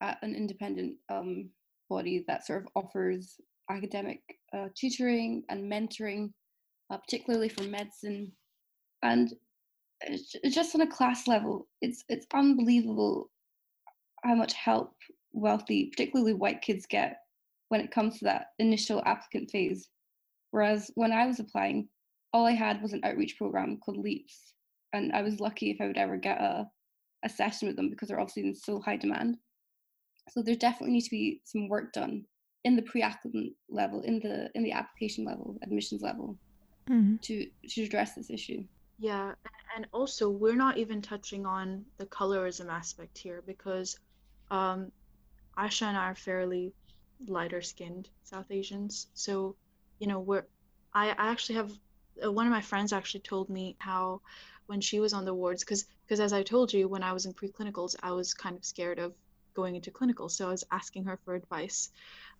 at 0.00 0.18
an 0.22 0.34
independent 0.34 0.96
um, 1.10 1.50
body 1.90 2.24
that 2.26 2.46
sort 2.46 2.62
of 2.62 2.68
offers 2.74 3.38
academic 3.68 4.22
uh, 4.54 4.68
tutoring 4.74 5.44
and 5.50 5.70
mentoring, 5.70 6.32
uh, 6.90 6.96
particularly 6.96 7.50
for 7.50 7.64
medicine. 7.64 8.32
And 9.02 9.32
just 10.48 10.74
on 10.74 10.80
a 10.80 10.86
class 10.86 11.26
level, 11.26 11.68
it's 11.80 12.04
it's 12.08 12.26
unbelievable 12.32 13.30
how 14.24 14.34
much 14.34 14.52
help 14.54 14.94
wealthy, 15.32 15.86
particularly 15.86 16.34
white 16.34 16.62
kids 16.62 16.86
get 16.86 17.18
when 17.68 17.80
it 17.80 17.90
comes 17.90 18.18
to 18.18 18.24
that 18.24 18.48
initial 18.58 19.02
applicant 19.06 19.50
phase. 19.50 19.88
Whereas 20.50 20.90
when 20.94 21.12
I 21.12 21.26
was 21.26 21.38
applying, 21.38 21.88
all 22.32 22.46
I 22.46 22.52
had 22.52 22.82
was 22.82 22.92
an 22.92 23.02
outreach 23.04 23.36
program 23.38 23.78
called 23.78 23.98
Leaps, 23.98 24.54
and 24.92 25.12
I 25.12 25.22
was 25.22 25.40
lucky 25.40 25.70
if 25.70 25.80
I 25.80 25.86
would 25.86 25.98
ever 25.98 26.16
get 26.16 26.40
a 26.40 26.68
a 27.22 27.28
session 27.28 27.68
with 27.68 27.76
them 27.76 27.90
because 27.90 28.08
they're 28.08 28.20
obviously 28.20 28.44
in 28.44 28.54
so 28.54 28.80
high 28.80 28.96
demand. 28.96 29.36
So 30.30 30.42
there 30.42 30.54
definitely 30.54 30.94
needs 30.94 31.06
to 31.06 31.10
be 31.10 31.40
some 31.44 31.68
work 31.68 31.92
done 31.92 32.24
in 32.64 32.76
the 32.76 32.82
pre-applicant 32.82 33.52
level, 33.68 34.02
in 34.02 34.20
the 34.20 34.50
in 34.54 34.62
the 34.62 34.72
application 34.72 35.24
level, 35.24 35.56
admissions 35.62 36.02
level, 36.02 36.36
mm-hmm. 36.88 37.16
to 37.22 37.46
to 37.68 37.82
address 37.82 38.14
this 38.14 38.30
issue. 38.30 38.64
Yeah, 39.00 39.34
and 39.74 39.88
also 39.92 40.30
we're 40.30 40.54
not 40.56 40.78
even 40.78 41.02
touching 41.02 41.44
on 41.46 41.86
the 41.98 42.06
colorism 42.06 42.68
aspect 42.70 43.18
here 43.18 43.42
because 43.46 43.98
um, 44.50 44.92
Aisha 45.58 45.84
and 45.84 45.96
I 45.98 46.10
are 46.10 46.16
fairly 46.16 46.74
lighter 47.26 47.62
skinned 47.62 48.08
South 48.24 48.50
Asians. 48.50 49.08
So, 49.14 49.56
you 50.00 50.06
know, 50.08 50.20
we're 50.20 50.46
I, 50.94 51.10
I 51.10 51.28
actually 51.32 51.56
have 51.56 51.72
uh, 52.24 52.32
one 52.32 52.46
of 52.46 52.52
my 52.52 52.62
friends 52.62 52.92
actually 52.92 53.22
told 53.22 53.50
me 53.50 53.76
how 53.80 54.22
when 54.66 54.80
she 54.82 55.00
was 55.00 55.14
on 55.14 55.24
the 55.24 55.34
wards 55.34 55.64
because 55.64 55.86
because 56.06 56.20
as 56.20 56.32
I 56.32 56.42
told 56.44 56.72
you 56.72 56.88
when 56.88 57.02
I 57.04 57.12
was 57.14 57.26
in 57.26 57.34
preclinicals 57.34 57.96
I 58.02 58.12
was 58.12 58.34
kind 58.34 58.56
of 58.56 58.64
scared 58.64 58.98
of 59.00 59.14
going 59.54 59.76
into 59.76 59.90
clinical 59.90 60.28
so 60.28 60.48
I 60.48 60.50
was 60.50 60.64
asking 60.70 61.04
her 61.04 61.18
for 61.24 61.34
advice 61.34 61.90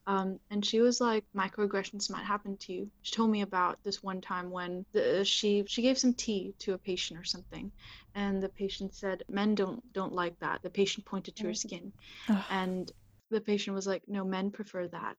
um, 0.07 0.41
and 0.51 0.65
she 0.65 0.81
was 0.81 1.01
like, 1.01 1.25
microaggressions 1.37 2.11
might 2.11 2.25
happen 2.25 2.57
to 2.59 2.73
you. 2.73 2.91
She 3.03 3.15
told 3.15 3.31
me 3.31 3.43
about 3.43 3.83
this 3.85 4.03
one 4.03 4.21
time 4.21 4.51
when 4.51 4.85
the, 4.93 5.25
she 5.25 5.65
she 5.67 5.83
gave 5.83 5.99
some 5.99 6.15
tea 6.15 6.55
to 6.61 6.73
a 6.73 6.79
patient 6.79 7.21
or 7.21 7.25
something, 7.25 7.71
and 8.15 8.43
the 8.43 8.49
patient 8.49 8.95
said, 8.95 9.23
"Men 9.29 9.55
don't 9.55 9.81
don't 9.93 10.15
like 10.15 10.39
that." 10.41 10.63
The 10.63 10.71
patient 10.71 11.07
pointed 11.07 11.37
to 11.37 11.45
her 11.45 11.51
mm. 11.51 11.57
skin, 11.57 11.93
and 12.51 12.91
the 13.31 13.41
patient 13.41 13.75
was 13.75 13.87
like, 13.87 14.03
"No, 14.09 14.25
men 14.25 14.51
prefer 14.51 14.89
that." 14.89 15.19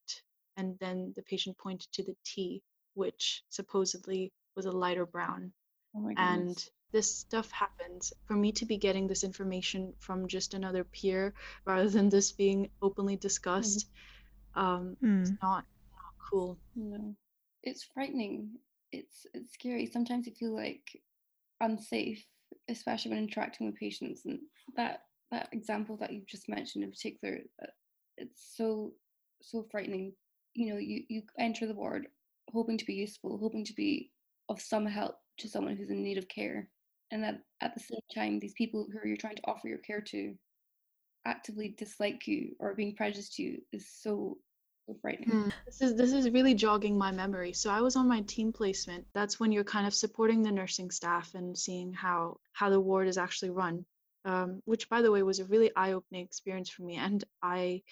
And 0.56 0.78
then 0.80 1.12
the 1.16 1.22
patient 1.22 1.56
pointed 1.58 1.90
to 1.92 2.02
the 2.02 2.16
tea, 2.24 2.62
which 2.94 3.44
supposedly 3.48 4.32
was 4.56 4.66
a 4.66 4.72
lighter 4.72 5.06
brown. 5.06 5.52
Oh 5.94 6.10
and 6.16 6.68
this 6.92 7.14
stuff 7.14 7.50
happens 7.50 8.12
for 8.26 8.34
me 8.34 8.52
to 8.52 8.64
be 8.66 8.76
getting 8.76 9.06
this 9.06 9.24
information 9.24 9.92
from 9.98 10.28
just 10.28 10.54
another 10.54 10.84
peer 10.84 11.34
rather 11.64 11.88
than 11.88 12.08
this 12.08 12.32
being 12.32 12.68
openly 12.82 13.16
discussed 13.16 13.86
mm-hmm 13.86 13.96
um, 14.54 14.96
mm. 15.02 15.22
it's 15.22 15.30
not, 15.42 15.64
not 15.92 16.14
cool. 16.30 16.58
No, 16.76 17.14
it's 17.62 17.84
frightening. 17.94 18.50
it's 18.90 19.26
it's 19.34 19.52
scary. 19.54 19.86
Sometimes 19.86 20.26
you 20.26 20.34
feel 20.34 20.54
like 20.54 21.00
unsafe, 21.60 22.24
especially 22.68 23.12
when 23.12 23.22
interacting 23.22 23.66
with 23.66 23.76
patients. 23.76 24.26
And 24.26 24.40
that 24.76 25.02
that 25.30 25.48
example 25.52 25.96
that 25.98 26.12
you 26.12 26.22
just 26.28 26.48
mentioned 26.48 26.84
in 26.84 26.90
particular, 26.90 27.38
uh, 27.62 27.66
it's 28.16 28.54
so 28.56 28.92
so 29.40 29.66
frightening. 29.70 30.12
You 30.54 30.72
know, 30.74 30.78
you 30.78 31.04
you 31.08 31.22
enter 31.38 31.66
the 31.66 31.74
ward 31.74 32.06
hoping 32.52 32.76
to 32.76 32.84
be 32.84 32.94
useful, 32.94 33.38
hoping 33.38 33.64
to 33.64 33.72
be 33.72 34.10
of 34.48 34.60
some 34.60 34.84
help 34.84 35.16
to 35.38 35.48
someone 35.48 35.76
who's 35.76 35.90
in 35.90 36.02
need 36.02 36.18
of 36.18 36.28
care, 36.28 36.68
and 37.12 37.22
that 37.22 37.40
at 37.60 37.74
the 37.74 37.80
same 37.80 38.00
time, 38.12 38.40
these 38.40 38.54
people 38.54 38.88
who 38.90 39.06
you're 39.06 39.16
trying 39.16 39.36
to 39.36 39.46
offer 39.46 39.68
your 39.68 39.78
care 39.78 40.00
to 40.00 40.34
actively 41.24 41.74
dislike 41.78 42.26
you 42.26 42.56
or 42.58 42.74
being 42.74 42.96
prejudiced 42.96 43.34
to 43.34 43.42
you 43.42 43.62
is 43.72 43.86
so 43.88 44.38
frightening. 45.00 45.30
Mm. 45.30 45.52
This 45.66 45.80
is 45.80 45.94
this 45.94 46.12
is 46.12 46.30
really 46.30 46.54
jogging 46.54 46.98
my 46.98 47.12
memory. 47.12 47.52
So 47.52 47.70
I 47.70 47.80
was 47.80 47.96
on 47.96 48.08
my 48.08 48.22
team 48.22 48.52
placement. 48.52 49.06
That's 49.14 49.38
when 49.38 49.52
you're 49.52 49.62
kind 49.62 49.86
of 49.86 49.94
supporting 49.94 50.42
the 50.42 50.50
nursing 50.50 50.90
staff 50.90 51.34
and 51.34 51.56
seeing 51.56 51.92
how 51.92 52.38
how 52.52 52.70
the 52.70 52.80
ward 52.80 53.06
is 53.06 53.18
actually 53.18 53.50
run. 53.50 53.84
Um, 54.24 54.62
which 54.66 54.88
by 54.88 55.02
the 55.02 55.10
way 55.10 55.22
was 55.24 55.40
a 55.40 55.44
really 55.46 55.72
eye-opening 55.74 56.24
experience 56.24 56.70
for 56.70 56.82
me 56.82 56.94
and 56.94 57.24
I 57.42 57.82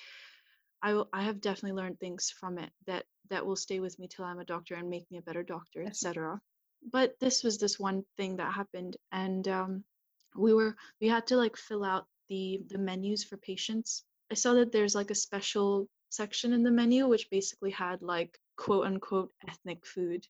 I, 0.81 0.95
will 0.95 1.09
I 1.13 1.23
have 1.23 1.41
definitely 1.41 1.83
learned 1.83 1.99
things 1.99 2.31
from 2.31 2.57
it 2.59 2.71
that 2.87 3.05
that 3.31 3.45
will 3.45 3.57
stay 3.57 3.81
with 3.81 3.99
me 3.99 4.09
till 4.09 4.25
I'm 4.25 4.39
a 4.39 4.45
doctor 4.45 4.77
and 4.77 4.89
make 4.89 5.11
me 5.11 5.19
a 5.19 5.23
better 5.23 5.43
doctor, 5.43 5.83
etc. 5.85 6.41
But 6.83 7.19
this 7.21 7.43
was 7.45 7.59
this 7.59 7.79
one 7.79 8.05
thing 8.17 8.37
that 8.37 8.53
happened, 8.53 8.97
and 9.13 9.47
um, 9.49 9.85
we 10.37 10.55
were 10.55 10.77
we 11.01 11.09
had 11.09 11.27
to 11.29 11.37
like 11.37 11.57
fill 11.57 11.85
out 11.85 12.07
the 12.29 12.63
the 12.69 12.79
menus 12.79 13.25
for 13.25 13.37
patients. 13.37 14.05
I 14.31 14.35
saw 14.35 14.55
that 14.55 14.73
there's 14.73 14.95
like 14.95 15.11
a 15.11 15.15
special 15.15 15.89
section 16.11 16.53
in 16.53 16.63
the 16.63 16.71
menu 16.71 17.07
which 17.09 17.31
basically 17.31 17.71
had 17.71 18.03
like 18.03 18.39
quote 18.57 18.87
unquote 18.87 19.33
ethnic 19.49 19.87
food. 19.87 20.27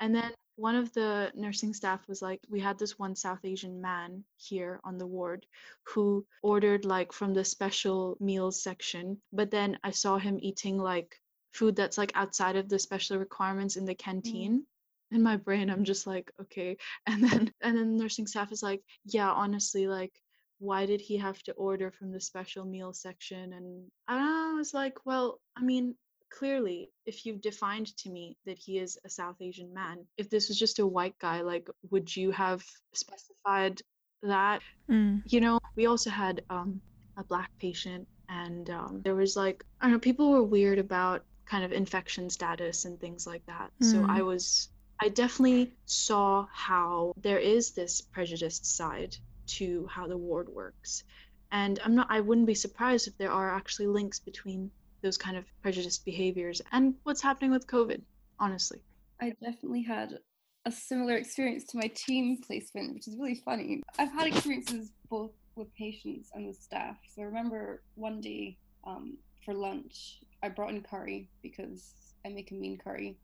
And 0.00 0.14
then 0.14 0.32
one 0.56 0.76
of 0.76 0.92
the 0.92 1.32
nursing 1.34 1.74
staff 1.74 2.06
was 2.06 2.22
like, 2.22 2.40
we 2.48 2.60
had 2.60 2.78
this 2.78 2.98
one 2.98 3.16
South 3.16 3.44
Asian 3.44 3.80
man 3.80 4.24
here 4.36 4.80
on 4.84 4.98
the 4.98 5.06
ward 5.06 5.46
who 5.82 6.24
ordered 6.42 6.84
like 6.84 7.12
from 7.12 7.34
the 7.34 7.44
special 7.44 8.16
meals 8.20 8.62
section, 8.62 9.20
but 9.32 9.50
then 9.50 9.78
I 9.82 9.90
saw 9.90 10.18
him 10.18 10.38
eating 10.40 10.78
like 10.78 11.20
food 11.52 11.76
that's 11.76 11.98
like 11.98 12.12
outside 12.14 12.56
of 12.56 12.68
the 12.68 12.78
special 12.78 13.18
requirements 13.18 13.76
in 13.76 13.84
the 13.84 13.94
canteen. 13.94 14.60
Mm 14.60 14.64
in 15.10 15.22
my 15.22 15.36
brain 15.36 15.70
i'm 15.70 15.84
just 15.84 16.06
like 16.06 16.30
okay 16.40 16.76
and 17.06 17.22
then 17.22 17.52
and 17.62 17.76
then 17.76 17.96
nursing 17.96 18.26
staff 18.26 18.52
is 18.52 18.62
like 18.62 18.82
yeah 19.04 19.30
honestly 19.30 19.86
like 19.86 20.12
why 20.58 20.86
did 20.86 21.00
he 21.00 21.16
have 21.16 21.42
to 21.42 21.52
order 21.52 21.90
from 21.90 22.12
the 22.12 22.20
special 22.20 22.64
meal 22.64 22.92
section 22.92 23.52
and 23.52 23.90
i 24.08 24.52
was 24.56 24.72
like 24.72 24.94
well 25.04 25.40
i 25.56 25.62
mean 25.62 25.94
clearly 26.30 26.90
if 27.06 27.24
you've 27.24 27.40
defined 27.40 27.96
to 27.96 28.10
me 28.10 28.36
that 28.46 28.58
he 28.58 28.78
is 28.78 28.98
a 29.04 29.08
south 29.08 29.36
asian 29.40 29.72
man 29.72 30.04
if 30.16 30.28
this 30.30 30.48
was 30.48 30.58
just 30.58 30.78
a 30.78 30.86
white 30.86 31.16
guy 31.20 31.42
like 31.42 31.68
would 31.90 32.14
you 32.14 32.30
have 32.30 32.64
specified 32.92 33.80
that 34.22 34.60
mm. 34.90 35.22
you 35.26 35.40
know 35.40 35.60
we 35.76 35.86
also 35.86 36.10
had 36.10 36.42
um, 36.50 36.80
a 37.16 37.24
black 37.24 37.50
patient 37.60 38.08
and 38.28 38.70
um, 38.70 39.00
there 39.04 39.14
was 39.14 39.36
like 39.36 39.64
i 39.80 39.84
don't 39.84 39.92
know 39.92 39.98
people 39.98 40.30
were 40.32 40.42
weird 40.42 40.78
about 40.78 41.24
kind 41.46 41.64
of 41.64 41.72
infection 41.72 42.30
status 42.30 42.84
and 42.84 42.98
things 43.00 43.26
like 43.26 43.44
that 43.46 43.70
mm. 43.82 43.90
so 43.90 44.04
i 44.08 44.22
was 44.22 44.70
i 45.00 45.08
definitely 45.08 45.72
saw 45.86 46.46
how 46.52 47.12
there 47.16 47.38
is 47.38 47.72
this 47.72 48.00
prejudiced 48.00 48.64
side 48.64 49.16
to 49.46 49.86
how 49.90 50.06
the 50.06 50.16
ward 50.16 50.48
works. 50.48 51.04
And 51.52 51.78
I'm 51.84 51.94
not 51.94 52.08
I 52.10 52.20
wouldn't 52.20 52.46
be 52.46 52.54
surprised 52.54 53.06
if 53.08 53.16
there 53.18 53.30
are 53.30 53.54
actually 53.54 53.86
links 53.86 54.18
between 54.18 54.70
those 55.02 55.16
kind 55.16 55.36
of 55.36 55.44
prejudiced 55.62 56.04
behaviors 56.04 56.62
and 56.72 56.94
what's 57.02 57.22
happening 57.22 57.50
with 57.50 57.66
COVID, 57.66 58.00
honestly. 58.40 58.80
I 59.20 59.34
definitely 59.42 59.82
had 59.82 60.18
a 60.66 60.72
similar 60.72 61.16
experience 61.16 61.64
to 61.66 61.76
my 61.76 61.88
team 61.94 62.38
placement, 62.38 62.94
which 62.94 63.06
is 63.06 63.16
really 63.16 63.40
funny. 63.44 63.82
I've 63.98 64.12
had 64.12 64.26
experiences 64.28 64.92
both 65.10 65.32
with 65.56 65.72
patients 65.74 66.30
and 66.34 66.46
with 66.46 66.56
staff. 66.56 66.96
So 67.14 67.22
I 67.22 67.26
remember 67.26 67.82
one 67.94 68.20
day 68.20 68.56
um, 68.84 69.18
for 69.44 69.54
lunch, 69.54 70.20
I 70.42 70.48
brought 70.48 70.70
in 70.70 70.82
curry 70.82 71.28
because 71.42 71.92
I 72.24 72.30
make 72.30 72.50
a 72.50 72.54
mean 72.54 72.78
curry. 72.78 73.16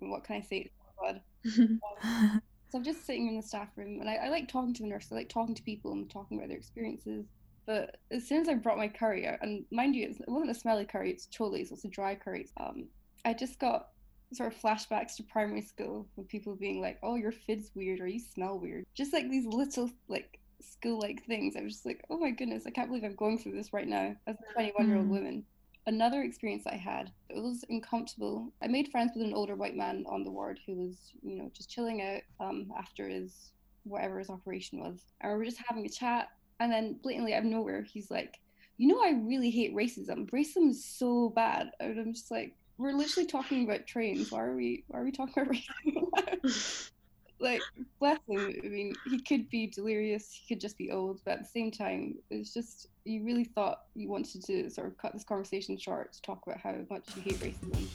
What 0.00 0.24
can 0.24 0.36
I 0.36 0.40
say? 0.40 0.70
Oh, 1.04 1.20
um, 2.02 2.42
so 2.68 2.78
I'm 2.78 2.84
just 2.84 3.06
sitting 3.06 3.28
in 3.28 3.36
the 3.36 3.42
staff 3.42 3.68
room 3.76 4.00
and 4.00 4.08
I, 4.08 4.14
I 4.14 4.28
like 4.28 4.48
talking 4.48 4.72
to 4.74 4.82
the 4.82 4.88
nurse. 4.88 5.08
I 5.10 5.16
like 5.16 5.28
talking 5.28 5.54
to 5.54 5.62
people 5.62 5.92
and 5.92 6.08
talking 6.10 6.38
about 6.38 6.48
their 6.48 6.58
experiences. 6.58 7.26
But 7.66 7.98
as 8.10 8.26
soon 8.26 8.40
as 8.40 8.48
I 8.48 8.54
brought 8.54 8.78
my 8.78 8.88
curry, 8.88 9.26
out, 9.26 9.38
and 9.42 9.64
mind 9.70 9.94
you, 9.94 10.08
it 10.08 10.16
wasn't 10.26 10.50
a 10.50 10.54
smelly 10.54 10.84
curry, 10.84 11.10
it's 11.10 11.28
chole, 11.28 11.66
so 11.66 11.74
it's 11.74 11.84
a 11.84 11.88
dry 11.88 12.14
curry. 12.14 12.48
Um, 12.58 12.88
I 13.24 13.34
just 13.34 13.58
got 13.60 13.88
sort 14.32 14.52
of 14.52 14.60
flashbacks 14.60 15.16
to 15.16 15.22
primary 15.22 15.62
school 15.62 16.08
with 16.16 16.28
people 16.28 16.56
being 16.56 16.80
like, 16.80 16.98
oh, 17.02 17.14
your 17.14 17.30
fid's 17.30 17.70
weird 17.74 18.00
or 18.00 18.06
you 18.06 18.18
smell 18.18 18.58
weird. 18.58 18.84
Just 18.94 19.12
like 19.12 19.30
these 19.30 19.46
little, 19.46 19.90
like, 20.08 20.40
school 20.60 20.98
like 20.98 21.24
things. 21.26 21.56
I 21.56 21.62
was 21.62 21.74
just 21.74 21.86
like, 21.86 22.04
oh 22.10 22.18
my 22.18 22.30
goodness, 22.30 22.64
I 22.66 22.70
can't 22.70 22.88
believe 22.88 23.04
I'm 23.04 23.14
going 23.14 23.38
through 23.38 23.52
this 23.52 23.72
right 23.72 23.86
now 23.86 24.16
as 24.26 24.36
a 24.36 24.52
21 24.54 24.88
year 24.88 24.96
old 24.96 25.06
mm. 25.06 25.10
woman. 25.10 25.44
Another 25.86 26.22
experience 26.22 26.64
I 26.66 26.76
had, 26.76 27.10
it 27.28 27.42
was 27.42 27.64
uncomfortable. 27.68 28.52
I 28.62 28.68
made 28.68 28.88
friends 28.88 29.12
with 29.16 29.24
an 29.24 29.34
older 29.34 29.56
white 29.56 29.76
man 29.76 30.04
on 30.08 30.22
the 30.22 30.30
ward 30.30 30.60
who 30.64 30.74
was, 30.74 30.96
you 31.22 31.36
know, 31.36 31.50
just 31.52 31.70
chilling 31.70 32.02
out 32.02 32.22
um, 32.38 32.72
after 32.78 33.08
his 33.08 33.50
whatever 33.84 34.20
his 34.20 34.30
operation 34.30 34.78
was. 34.80 35.00
And 35.20 35.32
we 35.32 35.38
were 35.38 35.44
just 35.44 35.60
having 35.66 35.84
a 35.84 35.88
chat. 35.88 36.28
And 36.60 36.70
then 36.70 36.98
blatantly 37.02 37.34
out 37.34 37.40
of 37.40 37.46
nowhere, 37.46 37.82
he's 37.82 38.10
like, 38.10 38.38
you 38.78 38.88
know, 38.88 39.02
I 39.02 39.10
really 39.10 39.50
hate 39.50 39.74
racism. 39.74 40.30
Racism 40.30 40.70
is 40.70 40.84
so 40.84 41.30
bad. 41.30 41.70
And 41.80 41.98
I'm 41.98 42.14
just 42.14 42.30
like, 42.30 42.54
we're 42.78 42.92
literally 42.92 43.26
talking 43.26 43.64
about 43.64 43.86
trains. 43.86 44.30
Why 44.30 44.42
are 44.42 44.54
we 44.54 44.84
why 44.88 45.00
are 45.00 45.04
we 45.04 45.12
talking 45.12 45.42
about 45.42 45.54
racism? 45.54 46.90
like 47.42 47.62
bless 48.00 48.18
him. 48.28 48.54
I 48.64 48.68
mean, 48.68 48.94
he 49.06 49.20
could 49.20 49.48
be 49.50 49.66
delirious. 49.66 50.30
He 50.32 50.54
could 50.54 50.60
just 50.60 50.78
be 50.78 50.90
old. 50.90 51.20
But 51.24 51.32
at 51.32 51.38
the 51.40 51.48
same 51.48 51.70
time, 51.70 52.14
it's 52.30 52.54
just 52.54 52.88
you 53.04 53.24
really 53.24 53.44
thought 53.44 53.78
you 53.94 54.08
wanted 54.08 54.44
to 54.44 54.70
sort 54.70 54.86
of 54.86 54.96
cut 54.98 55.12
this 55.12 55.24
conversation 55.24 55.76
short 55.76 56.12
to 56.12 56.22
talk 56.22 56.40
about 56.46 56.60
how 56.60 56.74
much 56.90 57.04
you 57.14 57.22
hate 57.22 57.40
racism. 57.40 57.88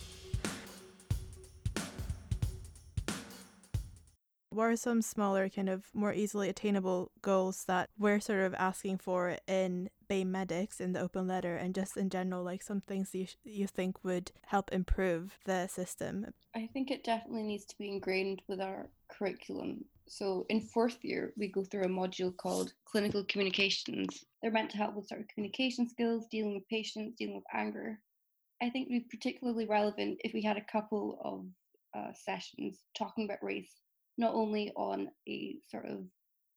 What 4.57 4.71
are 4.71 4.75
some 4.75 5.03
smaller, 5.03 5.49
kind 5.49 5.69
of 5.69 5.85
more 5.93 6.11
easily 6.11 6.49
attainable 6.49 7.11
goals 7.21 7.65
that 7.65 7.91
we're 7.95 8.19
sort 8.19 8.39
of 8.39 8.55
asking 8.55 8.97
for 8.97 9.37
in 9.45 9.91
BAME 10.09 10.31
Medics 10.31 10.81
in 10.81 10.93
the 10.93 10.99
open 10.99 11.27
letter 11.27 11.55
and 11.55 11.75
just 11.75 11.95
in 11.95 12.09
general, 12.09 12.41
like 12.41 12.63
some 12.63 12.81
things 12.81 13.13
you, 13.13 13.27
you 13.43 13.67
think 13.67 14.03
would 14.03 14.31
help 14.47 14.71
improve 14.71 15.37
the 15.45 15.67
system? 15.67 16.33
I 16.55 16.67
think 16.73 16.89
it 16.89 17.03
definitely 17.03 17.43
needs 17.43 17.65
to 17.65 17.77
be 17.77 17.87
ingrained 17.87 18.41
with 18.47 18.59
our 18.59 18.89
curriculum. 19.09 19.85
So 20.07 20.47
in 20.49 20.61
fourth 20.61 20.97
year, 21.03 21.33
we 21.37 21.49
go 21.49 21.63
through 21.63 21.83
a 21.83 21.87
module 21.87 22.35
called 22.35 22.73
clinical 22.83 23.23
communications. 23.25 24.25
They're 24.41 24.49
meant 24.49 24.71
to 24.71 24.77
help 24.77 24.95
with 24.95 25.07
sort 25.07 25.21
of 25.21 25.27
communication 25.27 25.87
skills, 25.87 26.25
dealing 26.31 26.55
with 26.55 26.67
patients, 26.67 27.13
dealing 27.15 27.35
with 27.35 27.45
anger. 27.53 27.99
I 28.59 28.71
think 28.71 28.89
it'd 28.89 29.03
be 29.03 29.17
particularly 29.17 29.67
relevant 29.67 30.17
if 30.23 30.33
we 30.33 30.41
had 30.41 30.57
a 30.57 30.65
couple 30.71 31.19
of 31.23 31.45
uh, 31.95 32.11
sessions 32.15 32.79
talking 32.97 33.25
about 33.25 33.43
race 33.43 33.71
not 34.17 34.33
only 34.33 34.71
on 34.75 35.09
a 35.27 35.57
sort 35.69 35.85
of 35.85 35.99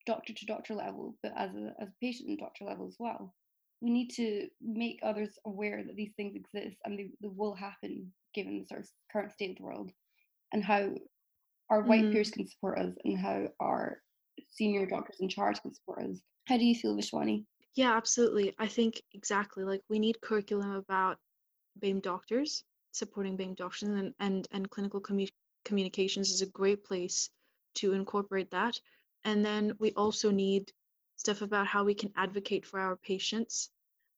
doctor 0.06 0.32
to 0.32 0.46
doctor 0.46 0.74
level, 0.74 1.16
but 1.22 1.32
as 1.36 1.54
a, 1.54 1.74
as 1.80 1.88
a 1.88 1.94
patient 2.00 2.28
and 2.28 2.38
doctor 2.38 2.64
level 2.64 2.86
as 2.86 2.96
well. 2.98 3.34
We 3.80 3.90
need 3.90 4.08
to 4.16 4.48
make 4.60 5.00
others 5.02 5.38
aware 5.46 5.82
that 5.84 5.96
these 5.96 6.12
things 6.16 6.36
exist 6.36 6.76
and 6.84 6.98
they, 6.98 7.10
they 7.22 7.28
will 7.28 7.54
happen 7.54 8.12
given 8.34 8.58
the 8.58 8.66
sort 8.66 8.80
of 8.80 8.88
current 9.12 9.32
state 9.32 9.50
of 9.50 9.56
the 9.56 9.62
world 9.62 9.90
and 10.52 10.62
how 10.62 10.90
our 11.70 11.82
white 11.82 12.04
mm. 12.04 12.12
peers 12.12 12.30
can 12.30 12.46
support 12.46 12.78
us 12.78 12.94
and 13.04 13.18
how 13.18 13.46
our 13.60 13.98
senior 14.50 14.86
doctors 14.86 15.16
in 15.20 15.28
charge 15.28 15.60
can 15.62 15.72
support 15.72 16.02
us. 16.02 16.20
How 16.46 16.58
do 16.58 16.64
you 16.64 16.74
feel, 16.74 16.96
Vishwani? 16.96 17.44
Yeah, 17.74 17.96
absolutely. 17.96 18.54
I 18.58 18.66
think 18.66 19.00
exactly 19.14 19.64
like 19.64 19.80
we 19.88 19.98
need 19.98 20.20
curriculum 20.20 20.72
about 20.72 21.18
BAME 21.80 22.02
doctors, 22.02 22.64
supporting 22.92 23.36
BAME 23.36 23.54
doctors, 23.56 23.88
and, 23.88 24.12
and, 24.18 24.48
and 24.50 24.68
clinical 24.68 25.00
commu- 25.00 25.30
communications 25.64 26.30
is 26.30 26.42
a 26.42 26.46
great 26.46 26.84
place 26.84 27.30
to 27.76 27.92
incorporate 27.92 28.50
that. 28.50 28.78
And 29.24 29.44
then 29.44 29.74
we 29.78 29.92
also 29.92 30.30
need 30.30 30.72
stuff 31.16 31.42
about 31.42 31.66
how 31.66 31.84
we 31.84 31.94
can 31.94 32.12
advocate 32.16 32.64
for 32.64 32.80
our 32.80 32.96
patients. 32.96 33.70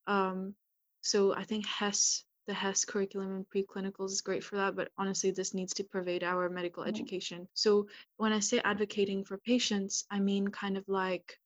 Um, 0.06 0.54
so 1.00 1.34
I 1.34 1.42
think 1.44 1.66
HES, 1.66 2.24
the 2.46 2.54
HES 2.54 2.84
curriculum 2.84 3.36
in 3.36 3.44
preclinicals 3.44 4.12
is 4.12 4.20
great 4.20 4.44
for 4.44 4.56
that, 4.56 4.76
but 4.76 4.90
honestly, 4.96 5.32
this 5.32 5.52
needs 5.52 5.74
to 5.74 5.84
pervade 5.84 6.22
our 6.22 6.48
medical 6.48 6.84
mm-hmm. 6.84 6.90
education. 6.90 7.48
So 7.54 7.88
when 8.16 8.32
I 8.32 8.38
say 8.38 8.60
advocating 8.64 9.24
for 9.24 9.38
patients, 9.38 10.04
I 10.10 10.20
mean 10.20 10.48
kind 10.48 10.76
of 10.76 10.84
like, 10.88 11.38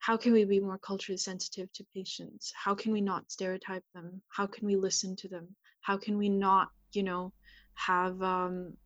how 0.00 0.16
can 0.16 0.32
we 0.32 0.44
be 0.44 0.58
more 0.58 0.78
culturally 0.78 1.16
sensitive 1.16 1.72
to 1.74 1.86
patients? 1.94 2.52
How 2.56 2.74
can 2.74 2.92
we 2.92 3.00
not 3.00 3.30
stereotype 3.30 3.84
them? 3.94 4.20
How 4.28 4.48
can 4.48 4.66
we 4.66 4.74
listen 4.74 5.14
to 5.16 5.28
them? 5.28 5.54
How 5.80 5.96
can 5.96 6.18
we 6.18 6.28
not, 6.28 6.70
you 6.92 7.04
know, 7.04 7.32
have 7.74 8.20
um, 8.20 8.76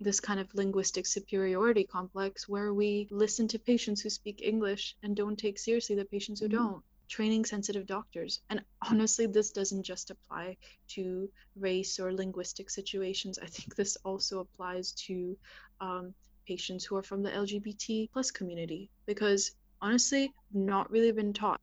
this 0.00 0.20
kind 0.20 0.38
of 0.40 0.54
linguistic 0.54 1.06
superiority 1.06 1.84
complex 1.84 2.48
where 2.48 2.72
we 2.72 3.08
listen 3.10 3.48
to 3.48 3.58
patients 3.58 4.00
who 4.00 4.10
speak 4.10 4.40
English 4.42 4.96
and 5.02 5.16
don't 5.16 5.38
take 5.38 5.58
seriously 5.58 5.96
the 5.96 6.04
patients 6.04 6.40
who 6.40 6.46
mm-hmm. 6.46 6.56
don't. 6.56 6.82
training 7.08 7.44
sensitive 7.44 7.86
doctors. 7.86 8.40
And 8.50 8.62
honestly, 8.90 9.26
this 9.26 9.50
doesn't 9.50 9.82
just 9.82 10.10
apply 10.10 10.56
to 10.88 11.30
race 11.56 11.98
or 11.98 12.12
linguistic 12.12 12.68
situations. 12.70 13.38
I 13.38 13.46
think 13.46 13.74
this 13.74 13.96
also 14.04 14.40
applies 14.40 14.92
to 15.06 15.36
um, 15.80 16.14
patients 16.46 16.84
who 16.84 16.96
are 16.96 17.02
from 17.02 17.22
the 17.22 17.30
LGBT 17.30 18.10
plus 18.12 18.30
community 18.30 18.90
because 19.06 19.52
honestly, 19.80 20.32
not 20.52 20.90
really 20.90 21.12
been 21.12 21.32
taught 21.32 21.60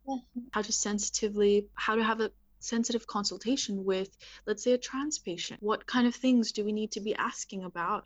how 0.52 0.62
to 0.62 0.72
sensitively, 0.72 1.68
how 1.74 1.96
to 1.96 2.04
have 2.04 2.22
a 2.22 2.32
sensitive 2.60 3.06
consultation 3.06 3.86
with, 3.86 4.10
let's 4.46 4.64
say, 4.64 4.74
a 4.74 4.78
trans 4.78 5.20
patient. 5.20 5.62
What 5.62 5.86
kind 5.86 6.08
of 6.08 6.16
things 6.16 6.52
do 6.52 6.66
we 6.66 6.72
need 6.72 6.92
to 6.92 7.02
be 7.02 7.16
asking 7.16 7.64
about? 7.64 8.06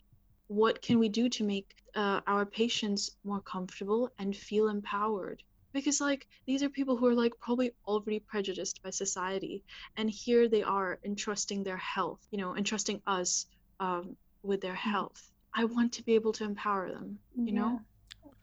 What 0.49 0.81
can 0.81 0.99
we 0.99 1.09
do 1.09 1.29
to 1.29 1.43
make 1.43 1.75
uh, 1.95 2.21
our 2.27 2.45
patients 2.45 3.15
more 3.23 3.39
comfortable 3.39 4.11
and 4.19 4.35
feel 4.35 4.67
empowered? 4.67 5.41
because 5.73 6.01
like 6.01 6.27
these 6.45 6.63
are 6.63 6.69
people 6.69 6.97
who 6.97 7.05
are 7.07 7.13
like 7.13 7.33
probably 7.39 7.71
already 7.87 8.19
prejudiced 8.19 8.81
by 8.81 8.89
society 8.89 9.63
and 9.97 10.09
here 10.09 10.47
they 10.47 10.63
are 10.63 10.99
entrusting 11.03 11.63
their 11.63 11.77
health 11.77 12.19
you 12.31 12.37
know 12.37 12.55
entrusting 12.55 13.01
us 13.05 13.45
um, 13.79 14.15
with 14.43 14.61
their 14.61 14.73
mm-hmm. 14.73 14.89
health 14.91 15.31
i 15.53 15.65
want 15.65 15.91
to 15.93 16.03
be 16.03 16.15
able 16.15 16.31
to 16.31 16.43
empower 16.43 16.91
them 16.91 17.19
you 17.35 17.53
yeah. 17.53 17.59
know 17.59 17.81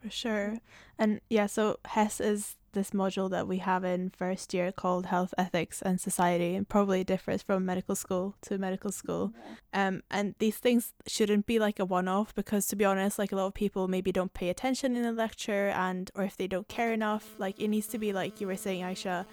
for 0.06 0.10
sure 0.10 0.58
and 0.98 1.20
yeah 1.28 1.46
so 1.46 1.78
HES 1.86 2.20
is 2.20 2.56
this 2.76 2.90
module 2.90 3.30
that 3.30 3.48
we 3.48 3.58
have 3.58 3.84
in 3.84 4.10
first 4.10 4.52
year 4.54 4.70
called 4.70 5.06
Health 5.06 5.32
Ethics 5.38 5.80
and 5.82 5.98
Society 5.98 6.54
and 6.54 6.68
probably 6.68 7.02
differs 7.02 7.42
from 7.42 7.64
medical 7.64 7.96
school 7.96 8.34
to 8.42 8.58
medical 8.58 8.92
school. 8.92 9.32
Um, 9.72 10.02
and 10.10 10.34
these 10.38 10.58
things 10.58 10.92
shouldn't 11.06 11.46
be 11.46 11.58
like 11.58 11.80
a 11.80 11.86
one 11.86 12.06
off 12.06 12.34
because 12.34 12.66
to 12.68 12.76
be 12.76 12.84
honest, 12.84 13.18
like 13.18 13.32
a 13.32 13.36
lot 13.36 13.46
of 13.46 13.54
people 13.54 13.88
maybe 13.88 14.12
don't 14.12 14.34
pay 14.34 14.50
attention 14.50 14.94
in 14.94 15.06
a 15.06 15.10
lecture 15.10 15.68
and 15.68 16.10
or 16.14 16.24
if 16.24 16.36
they 16.36 16.46
don't 16.46 16.68
care 16.68 16.92
enough, 16.92 17.34
like 17.38 17.58
it 17.58 17.68
needs 17.68 17.86
to 17.88 17.98
be 17.98 18.12
like 18.12 18.42
you 18.42 18.46
were 18.46 18.56
saying, 18.56 18.82
Aisha, 18.82 19.24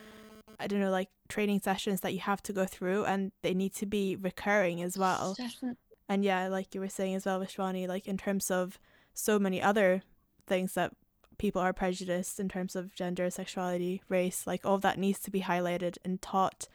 I 0.58 0.68
don't 0.68 0.80
know, 0.80 0.90
like 0.90 1.10
training 1.28 1.60
sessions 1.60 2.00
that 2.00 2.14
you 2.14 2.20
have 2.20 2.42
to 2.44 2.54
go 2.54 2.66
through 2.66 3.04
and 3.04 3.34
they 3.42 3.54
need 3.54 3.76
to 3.76 3.86
be 3.86 4.16
recurring 4.16 4.82
as 4.82 4.98
well. 4.98 5.36
Definitely. 5.38 5.78
And 6.08 6.24
yeah, 6.24 6.48
like 6.48 6.74
you 6.74 6.80
were 6.80 6.90
saying 6.90 7.16
as 7.16 7.26
well, 7.26 7.42
Vishwani, 7.42 7.90
like 7.90 8.08
in 8.08 8.18
terms 8.18 8.50
of 8.50 8.80
so 9.14 9.38
many 9.38 9.62
other 9.62 10.02
things 10.48 10.74
that 10.74 10.94
people 11.38 11.62
are 11.62 11.74
prejudiced 11.74 12.40
in 12.40 12.50
terms 12.50 12.76
of 12.76 12.94
gender, 12.96 13.30
sexuality, 13.30 14.02
race, 14.10 14.46
like 14.46 14.66
all 14.66 14.76
of 14.76 14.82
that 14.82 15.00
needs 15.00 15.20
to 15.20 15.32
be 15.32 15.42
highlighted 15.42 15.98
and 16.06 16.22
taught. 16.22 16.68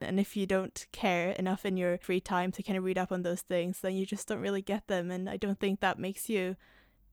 And 0.00 0.20
if 0.20 0.36
you 0.36 0.46
don't 0.46 0.86
care 0.92 1.30
enough 1.30 1.64
in 1.64 1.76
your 1.76 1.98
free 1.98 2.20
time 2.20 2.52
to 2.52 2.62
kind 2.62 2.76
of 2.76 2.84
read 2.84 2.98
up 2.98 3.12
on 3.12 3.22
those 3.22 3.40
things, 3.40 3.80
then 3.80 3.94
you 3.94 4.04
just 4.04 4.28
don't 4.28 4.40
really 4.40 4.62
get 4.62 4.88
them. 4.88 5.10
And 5.10 5.28
I 5.28 5.36
don't 5.36 5.58
think 5.58 5.80
that 5.80 5.98
makes 5.98 6.28
you, 6.28 6.56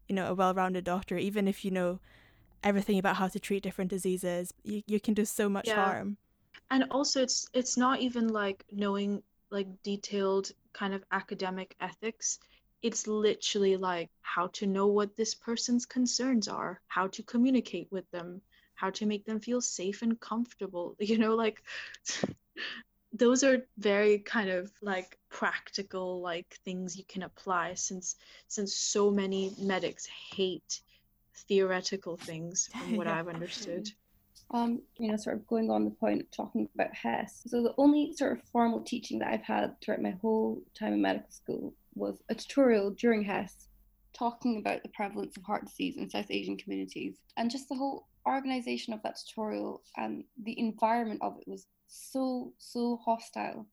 you 0.08 0.16
know, 0.16 0.28
a 0.28 0.34
well 0.34 0.54
rounded 0.54 0.84
doctor, 0.84 1.18
even 1.18 1.48
if 1.48 1.64
you 1.64 1.72
know 1.72 2.00
everything 2.64 2.98
about 2.98 3.18
how 3.18 3.28
to 3.28 3.40
treat 3.40 3.64
different 3.64 3.90
diseases. 3.90 4.54
You, 4.64 4.82
you 4.88 5.00
can 5.00 5.14
do 5.14 5.26
so 5.26 5.48
much 5.48 5.68
yeah. 5.68 5.76
harm. 5.76 6.18
And 6.72 6.86
also 6.92 7.22
it's 7.22 7.48
it's 7.54 7.78
not 7.78 8.00
even 8.00 8.30
like 8.30 8.66
knowing 8.72 9.22
like 9.50 9.68
detailed 9.84 10.52
kind 10.74 10.94
of 10.94 11.04
academic 11.12 11.76
ethics 11.80 12.40
it's 12.84 13.08
literally 13.08 13.78
like 13.78 14.10
how 14.22 14.48
to 14.48 14.68
know 14.68 14.88
what 14.88 15.16
this 15.16 15.34
person's 15.34 15.86
concerns 15.86 16.50
are, 16.50 16.82
how 16.88 17.08
to 17.08 17.24
communicate 17.24 17.88
with 17.92 18.10
them, 18.12 18.42
how 18.76 18.90
to 18.90 19.06
make 19.06 19.26
them 19.26 19.40
feel 19.40 19.62
safe 19.62 20.02
and 20.02 20.20
comfortable. 20.20 20.96
You 21.00 21.18
know, 21.18 21.34
like 21.34 21.64
those 23.14 23.44
are 23.44 23.66
very 23.78 24.20
kind 24.20 24.50
of 24.50 24.72
like 24.82 25.18
practical 25.30 26.22
like 26.22 26.60
things 26.66 26.98
you 26.98 27.06
can 27.08 27.24
apply 27.24 27.76
since 27.76 28.16
since 28.48 28.76
so 28.76 29.10
many 29.10 29.54
medics 29.60 30.06
hate 30.36 30.82
theoretical 31.48 32.18
things 32.18 32.70
from 32.78 32.98
what 32.98 33.08
yeah. 33.08 33.18
I've 33.18 33.30
understood. 33.30 33.90
Um, 34.52 34.82
you 35.00 35.10
know, 35.10 35.18
sort 35.18 35.38
of 35.38 35.48
going 35.48 35.72
on 35.72 35.86
the 35.86 35.92
point 35.92 36.32
talking 36.32 36.68
about 36.76 36.94
HES. 36.94 37.44
So 37.48 37.64
the 37.64 37.74
only 37.78 38.14
sort 38.16 38.34
of 38.34 38.44
formal 38.52 38.82
teaching 38.82 39.20
that 39.20 39.30
I've 39.30 39.42
had 39.42 39.80
throughout 39.82 40.02
my 40.02 40.16
whole 40.22 40.62
time 40.78 40.94
in 40.94 41.02
medical 41.02 41.32
school 41.32 41.74
was 41.96 42.22
a 42.30 42.36
tutorial 42.36 42.92
during 42.92 43.24
HES 43.24 43.68
talking 44.14 44.58
about 44.58 44.84
the 44.84 44.90
prevalence 44.90 45.36
of 45.38 45.44
heart 45.44 45.66
disease 45.66 45.98
in 45.98 46.10
South 46.10 46.30
Asian 46.30 46.58
communities. 46.58 47.18
And 47.38 47.50
just 47.50 47.68
the 47.68 47.76
whole 47.76 48.08
organization 48.28 48.94
of 48.94 49.02
that 49.04 49.18
tutorial 49.18 49.84
and 49.98 50.24
the 50.44 50.58
environment 50.60 51.20
of 51.22 51.38
it 51.38 51.48
was 51.48 51.68
so, 51.88 52.54
so 52.58 52.98
hostile. 53.04 53.68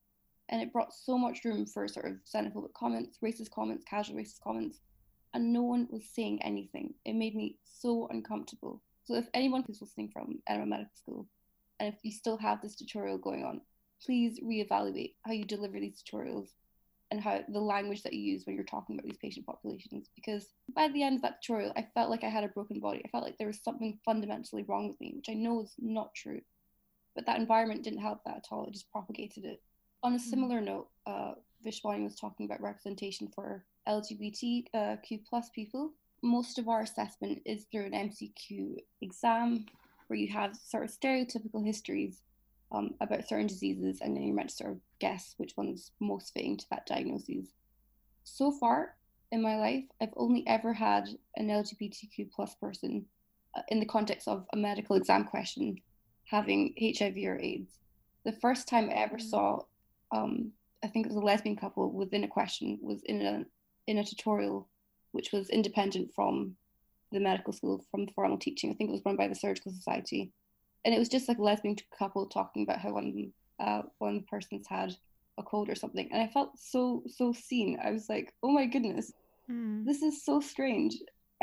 And 0.48 0.60
it 0.60 0.72
brought 0.72 0.92
so 0.92 1.16
much 1.16 1.44
room 1.44 1.66
for 1.66 1.86
sort 1.86 2.06
of 2.06 2.16
xenophobic 2.24 2.72
comments, 2.74 3.18
racist 3.22 3.50
comments, 3.50 3.84
casual 3.84 4.16
racist 4.16 4.40
comments. 4.40 4.80
And 5.32 5.52
no 5.52 5.62
one 5.62 5.86
was 5.90 6.04
saying 6.12 6.42
anything. 6.42 6.94
It 7.04 7.12
made 7.12 7.36
me 7.36 7.58
so 7.64 8.08
uncomfortable. 8.10 8.82
So 9.04 9.14
if 9.14 9.28
anyone 9.32 9.62
who's 9.66 9.80
listening 9.80 10.10
from 10.12 10.40
Edinburgh 10.48 10.70
Medical 10.70 10.96
School, 10.96 11.26
and 11.78 11.88
if 11.88 11.94
you 12.02 12.10
still 12.10 12.36
have 12.38 12.60
this 12.60 12.74
tutorial 12.74 13.18
going 13.18 13.44
on, 13.44 13.60
please 14.04 14.40
reevaluate 14.40 15.14
how 15.24 15.32
you 15.32 15.44
deliver 15.44 15.78
these 15.78 16.02
tutorials 16.02 16.50
and 17.10 17.20
how 17.20 17.40
the 17.48 17.60
language 17.60 18.02
that 18.02 18.12
you 18.12 18.20
use 18.20 18.46
when 18.46 18.54
you're 18.54 18.64
talking 18.64 18.96
about 18.96 19.04
these 19.04 19.18
patient 19.18 19.46
populations. 19.46 20.08
Because 20.14 20.48
by 20.74 20.88
the 20.88 21.02
end 21.02 21.16
of 21.16 21.22
that 21.22 21.42
tutorial, 21.42 21.72
I 21.76 21.86
felt 21.94 22.10
like 22.10 22.22
I 22.22 22.28
had 22.28 22.44
a 22.44 22.48
broken 22.48 22.78
body. 22.78 23.02
I 23.04 23.08
felt 23.08 23.24
like 23.24 23.36
there 23.38 23.48
was 23.48 23.62
something 23.62 23.98
fundamentally 24.04 24.64
wrong 24.68 24.88
with 24.88 25.00
me, 25.00 25.12
which 25.16 25.28
I 25.28 25.34
know 25.34 25.62
is 25.62 25.74
not 25.78 26.14
true. 26.14 26.40
But 27.16 27.26
that 27.26 27.38
environment 27.38 27.82
didn't 27.82 28.00
help 28.00 28.22
that 28.24 28.36
at 28.36 28.46
all. 28.50 28.66
It 28.66 28.72
just 28.72 28.90
propagated 28.92 29.44
it. 29.44 29.60
On 30.02 30.14
a 30.14 30.18
hmm. 30.18 30.22
similar 30.22 30.60
note, 30.60 30.88
uh, 31.06 31.32
Vishwani 31.66 32.04
was 32.04 32.16
talking 32.16 32.46
about 32.46 32.62
representation 32.62 33.28
for 33.34 33.64
LGBTQ 33.88 34.66
uh, 34.74 34.96
plus 35.28 35.50
people. 35.50 35.92
Most 36.22 36.58
of 36.58 36.68
our 36.68 36.82
assessment 36.82 37.42
is 37.44 37.64
through 37.64 37.86
an 37.86 37.92
MCQ 37.92 38.76
exam 39.00 39.66
where 40.06 40.18
you 40.18 40.28
have 40.28 40.56
sort 40.56 40.84
of 40.84 40.90
stereotypical 40.90 41.64
histories 41.64 42.22
um, 42.72 42.94
about 43.00 43.28
certain 43.28 43.46
diseases, 43.46 44.00
and 44.00 44.16
then 44.16 44.22
you're 44.22 44.34
meant 44.34 44.50
to 44.50 44.56
sort 44.56 44.70
of 44.72 44.80
guess 45.00 45.34
which 45.38 45.56
one's 45.56 45.92
most 46.00 46.32
fitting 46.32 46.56
to 46.56 46.66
that 46.70 46.86
diagnosis. 46.86 47.48
So 48.24 48.52
far 48.52 48.96
in 49.32 49.42
my 49.42 49.56
life, 49.56 49.84
I've 50.00 50.14
only 50.16 50.46
ever 50.46 50.72
had 50.72 51.08
an 51.36 51.48
LGBTQ 51.48 52.30
plus 52.34 52.54
person 52.54 53.06
uh, 53.56 53.62
in 53.68 53.80
the 53.80 53.86
context 53.86 54.28
of 54.28 54.46
a 54.52 54.56
medical 54.56 54.96
exam 54.96 55.24
question 55.24 55.76
having 56.24 56.74
HIV 56.80 57.16
or 57.24 57.38
AIDS. 57.38 57.78
The 58.24 58.32
first 58.32 58.68
time 58.68 58.88
I 58.88 58.94
ever 58.94 59.16
mm. 59.16 59.22
saw, 59.22 59.60
um, 60.12 60.52
I 60.84 60.86
think 60.86 61.06
it 61.06 61.12
was 61.12 61.16
a 61.16 61.24
lesbian 61.24 61.56
couple 61.56 61.90
within 61.90 62.24
a 62.24 62.28
question, 62.28 62.78
was 62.80 63.02
in 63.04 63.22
a 63.22 63.44
in 63.86 63.98
a 63.98 64.04
tutorial, 64.04 64.68
which 65.12 65.32
was 65.32 65.50
independent 65.50 66.12
from 66.14 66.54
the 67.12 67.18
medical 67.18 67.52
school 67.52 67.84
from 67.90 68.06
the 68.06 68.12
formal 68.12 68.38
teaching. 68.38 68.70
I 68.70 68.74
think 68.74 68.90
it 68.90 68.92
was 68.92 69.02
run 69.04 69.16
by 69.16 69.26
the 69.26 69.34
Surgical 69.34 69.72
Society 69.72 70.30
and 70.84 70.94
it 70.94 70.98
was 70.98 71.08
just 71.08 71.28
like 71.28 71.38
a 71.38 71.42
lesbian 71.42 71.76
couple 71.96 72.26
talking 72.26 72.62
about 72.62 72.78
how 72.78 72.92
one 72.92 73.32
uh, 73.58 73.82
one 73.98 74.24
person's 74.28 74.66
had 74.66 74.94
a 75.38 75.42
cold 75.42 75.68
or 75.68 75.74
something, 75.74 76.08
and 76.12 76.22
I 76.22 76.28
felt 76.28 76.58
so 76.58 77.02
so 77.06 77.32
seen. 77.32 77.78
I 77.82 77.90
was 77.90 78.08
like, 78.08 78.32
oh 78.42 78.50
my 78.50 78.66
goodness, 78.66 79.12
mm. 79.50 79.84
this 79.84 80.02
is 80.02 80.24
so 80.24 80.40
strange. 80.40 80.96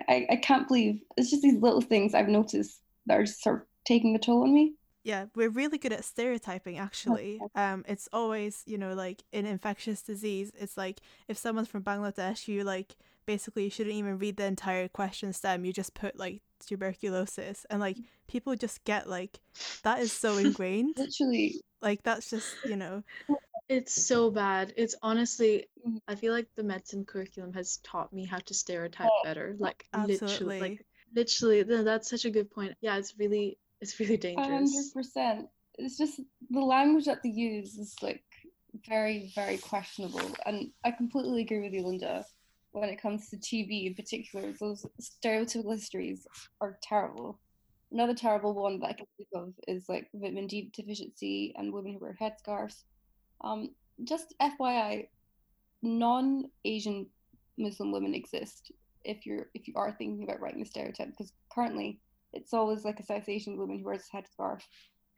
I, 0.08 0.28
I 0.30 0.36
can't 0.38 0.68
believe 0.68 1.02
it's 1.18 1.32
just 1.32 1.42
these 1.42 1.62
little 1.62 1.82
things 1.82 2.14
I've 2.14 2.28
noticed 2.28 2.82
that 3.08 3.20
are 3.20 3.26
sort 3.26 3.62
of 3.62 3.68
taking 3.86 4.16
a 4.16 4.20
toll 4.20 4.44
on 4.44 4.54
me. 4.54 4.74
Yeah, 5.04 5.26
we're 5.36 5.50
really 5.50 5.78
good 5.78 5.94
at 5.94 6.04
stereotyping 6.04 6.78
actually. 6.78 7.40
Um 7.56 7.86
it's 7.88 8.10
always, 8.12 8.64
you 8.66 8.78
know, 8.78 8.94
like 8.94 9.24
in 9.32 9.46
infectious 9.46 10.02
disease, 10.02 10.52
it's 10.56 10.78
like 10.78 11.00
if 11.28 11.38
someone's 11.38 11.70
from 11.70 11.84
Bangladesh, 11.84 12.48
you 12.48 12.64
like 12.64 12.96
basically 13.26 13.64
you 13.64 13.70
shouldn't 13.70 13.96
even 13.96 14.20
read 14.20 14.38
the 14.38 14.46
entire 14.46 14.88
question 14.88 15.34
stem. 15.34 15.66
You 15.66 15.74
just 15.74 15.94
put 15.94 16.18
like 16.18 16.42
tuberculosis 16.66 17.66
and 17.70 17.80
like 17.80 17.98
people 18.28 18.56
just 18.56 18.84
get 18.84 19.08
like 19.08 19.40
that 19.84 20.00
is 20.00 20.12
so 20.12 20.38
ingrained. 20.38 20.96
Literally. 20.98 21.62
Like 21.82 22.04
that's 22.04 22.30
just 22.30 22.56
you 22.66 22.76
know. 22.76 23.04
It's 23.70 24.08
so 24.08 24.32
bad. 24.32 24.74
It's 24.78 24.96
honestly 25.02 25.68
mm. 25.86 26.00
i 26.08 26.16
feel 26.16 26.34
like 26.34 26.48
the 26.56 26.64
medicine 26.64 27.06
curriculum 27.06 27.54
has 27.54 27.78
taught 27.78 28.14
me 28.14 28.26
how 28.26 28.40
to 28.40 28.54
stereotype 28.54 29.10
better 29.24 29.56
like 29.60 29.86
Absolutely. 29.94 30.28
literally 30.28 30.60
like 30.60 30.86
literally 31.16 31.64
that's 31.64 32.10
such 32.10 32.26
a 32.26 32.30
good 32.30 32.50
point. 32.52 32.74
Yeah 32.82 32.98
it's 32.98 33.16
really 33.18 33.58
it's 33.82 34.00
really 34.00 34.18
dangerous. 34.18 34.94
100% 34.96 35.48
it's 35.78 35.98
just 35.98 36.20
the 36.50 36.60
language 36.60 37.06
that 37.06 37.22
they 37.24 37.30
use 37.30 37.78
is 37.78 37.96
like 38.02 38.24
very 38.88 39.32
very 39.36 39.58
questionable 39.58 40.36
and 40.46 40.70
i 40.84 40.92
completely 40.92 41.42
agree 41.42 41.62
with 41.62 41.74
you 41.74 41.84
linda 41.86 42.26
when 42.80 42.90
it 42.90 43.02
comes 43.02 43.30
to 43.30 43.38
TB 43.38 43.88
in 43.88 43.96
particular, 43.96 44.54
those 44.60 44.86
stereotypical 45.02 45.74
histories 45.74 46.28
are 46.62 46.78
terrible. 46.82 47.40
Another 47.92 48.14
terrible 48.14 48.54
one 48.54 48.80
that 48.80 48.88
I 48.88 48.94
can 48.94 49.08
think 49.18 49.30
of 49.34 49.54
is 49.68 49.88
like 49.88 50.10
vitamin 50.14 50.48
D 50.48 50.70
deficiency 50.74 51.54
and 51.58 51.72
women 51.72 51.94
who 51.94 52.00
wear 52.00 52.18
headscarves. 52.20 52.84
Um, 53.42 53.72
just 54.04 54.34
FYI, 54.42 55.08
non-Asian 55.82 57.08
Muslim 57.58 57.92
women 57.92 58.14
exist. 58.14 58.72
If 59.04 59.26
you're 59.26 59.48
if 59.54 59.68
you 59.68 59.74
are 59.78 59.92
thinking 59.92 60.24
about 60.24 60.42
writing 60.42 60.62
a 60.62 60.66
stereotype, 60.66 61.10
because 61.10 61.32
currently 61.52 62.00
it's 62.34 62.54
always 62.54 62.84
like 62.84 63.00
a 63.00 63.06
South 63.06 63.30
Asian 63.30 63.58
woman 63.58 63.80
who 63.80 63.86
wears 63.86 64.04
a 64.14 64.18
headscarf, 64.18 64.62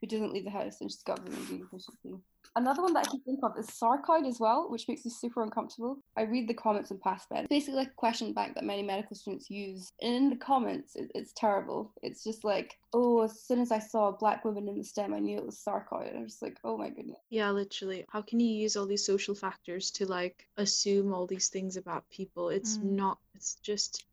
who 0.00 0.06
doesn't 0.06 0.32
leave 0.32 0.44
the 0.44 0.50
house 0.50 0.80
and 0.80 0.90
she's 0.90 1.02
got 1.02 1.18
vitamin 1.20 1.44
D 1.46 1.58
deficiency. 1.58 2.14
Another 2.56 2.82
one 2.82 2.92
that 2.94 3.06
I 3.06 3.10
can 3.10 3.20
think 3.20 3.38
of 3.44 3.56
is 3.56 3.68
sarcoid 3.68 4.26
as 4.26 4.40
well, 4.40 4.68
which 4.68 4.88
makes 4.88 5.04
me 5.04 5.10
super 5.12 5.42
uncomfortable. 5.44 5.98
I 6.16 6.22
read 6.22 6.48
the 6.48 6.54
comments 6.54 6.90
in 6.90 6.98
past 6.98 7.30
PassMed. 7.30 7.48
Basically, 7.48 7.76
like 7.76 7.88
a 7.88 7.94
question 7.94 8.32
bank 8.32 8.54
that 8.56 8.64
many 8.64 8.82
medical 8.82 9.14
students 9.14 9.48
use. 9.48 9.92
And 10.02 10.14
in 10.16 10.30
the 10.30 10.36
comments, 10.36 10.96
it, 10.96 11.12
it's 11.14 11.32
terrible. 11.36 11.92
It's 12.02 12.24
just 12.24 12.42
like, 12.42 12.76
oh, 12.92 13.22
as 13.22 13.40
soon 13.40 13.60
as 13.60 13.70
I 13.70 13.78
saw 13.78 14.08
a 14.08 14.12
black 14.12 14.44
women 14.44 14.66
in 14.68 14.78
the 14.78 14.84
STEM, 14.84 15.14
I 15.14 15.20
knew 15.20 15.38
it 15.38 15.46
was 15.46 15.62
sarcoid. 15.64 16.08
And 16.08 16.18
I 16.18 16.22
was 16.22 16.42
like, 16.42 16.56
oh 16.64 16.76
my 16.76 16.88
goodness. 16.88 17.20
Yeah, 17.28 17.50
literally. 17.52 18.04
How 18.08 18.22
can 18.22 18.40
you 18.40 18.48
use 18.52 18.76
all 18.76 18.86
these 18.86 19.06
social 19.06 19.36
factors 19.36 19.92
to 19.92 20.06
like 20.06 20.48
assume 20.56 21.14
all 21.14 21.26
these 21.28 21.48
things 21.48 21.76
about 21.76 22.10
people? 22.10 22.48
It's 22.48 22.78
Mm. 22.78 22.96
not, 22.96 23.18
it's 23.36 23.56
just, 23.62 24.06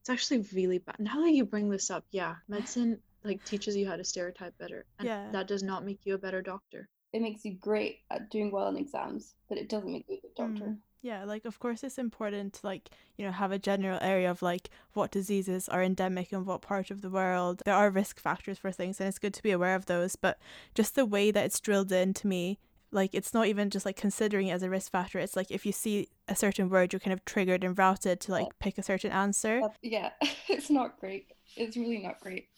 it's 0.00 0.10
actually 0.10 0.44
really 0.52 0.78
bad. 0.78 0.98
Now 0.98 1.20
that 1.20 1.30
you 1.30 1.44
bring 1.44 1.70
this 1.70 1.90
up, 1.92 2.04
yeah, 2.10 2.36
medicine 2.48 2.98
like 3.24 3.44
teaches 3.44 3.76
you 3.76 3.86
how 3.88 3.96
to 3.96 4.04
stereotype 4.04 4.56
better. 4.58 4.84
And 4.98 5.08
Yeah. 5.08 5.30
that 5.32 5.48
does 5.48 5.62
not 5.62 5.84
make 5.84 6.04
you 6.04 6.14
a 6.14 6.18
better 6.18 6.42
doctor. 6.42 6.88
It 7.12 7.22
makes 7.22 7.44
you 7.44 7.54
great 7.54 8.00
at 8.10 8.30
doing 8.30 8.50
well 8.50 8.68
in 8.68 8.76
exams, 8.76 9.34
but 9.48 9.58
it 9.58 9.68
doesn't 9.68 9.92
make 9.92 10.06
you 10.08 10.18
a 10.18 10.20
good 10.20 10.34
doctor. 10.34 10.64
Mm. 10.64 10.78
Yeah, 11.00 11.24
like 11.24 11.44
of 11.44 11.60
course 11.60 11.84
it's 11.84 11.98
important 11.98 12.54
to 12.54 12.66
like, 12.66 12.90
you 13.16 13.24
know, 13.24 13.30
have 13.30 13.52
a 13.52 13.58
general 13.58 13.98
area 14.02 14.30
of 14.30 14.42
like 14.42 14.68
what 14.94 15.12
diseases 15.12 15.68
are 15.68 15.82
endemic 15.82 16.32
in 16.32 16.44
what 16.44 16.60
part 16.60 16.90
of 16.90 17.02
the 17.02 17.10
world. 17.10 17.62
There 17.64 17.74
are 17.74 17.90
risk 17.90 18.18
factors 18.18 18.58
for 18.58 18.72
things 18.72 19.00
and 19.00 19.08
it's 19.08 19.18
good 19.18 19.34
to 19.34 19.42
be 19.42 19.52
aware 19.52 19.76
of 19.76 19.86
those, 19.86 20.16
but 20.16 20.38
just 20.74 20.96
the 20.96 21.06
way 21.06 21.30
that 21.30 21.44
it's 21.46 21.60
drilled 21.60 21.92
into 21.92 22.26
me, 22.26 22.58
like 22.90 23.14
it's 23.14 23.32
not 23.32 23.46
even 23.46 23.70
just 23.70 23.86
like 23.86 23.96
considering 23.96 24.48
it 24.48 24.52
as 24.52 24.62
a 24.64 24.70
risk 24.70 24.90
factor. 24.90 25.20
It's 25.20 25.36
like 25.36 25.50
if 25.50 25.64
you 25.64 25.72
see 25.72 26.08
a 26.26 26.34
certain 26.34 26.68
word 26.68 26.92
you're 26.92 27.00
kind 27.00 27.12
of 27.12 27.24
triggered 27.24 27.62
and 27.62 27.78
routed 27.78 28.20
to 28.22 28.32
like 28.32 28.58
pick 28.58 28.76
a 28.76 28.82
certain 28.82 29.12
answer. 29.12 29.62
Yeah, 29.82 30.10
it's 30.48 30.68
not 30.70 30.98
great. 30.98 31.28
It's 31.56 31.76
really 31.76 31.98
not 31.98 32.20
great. 32.20 32.48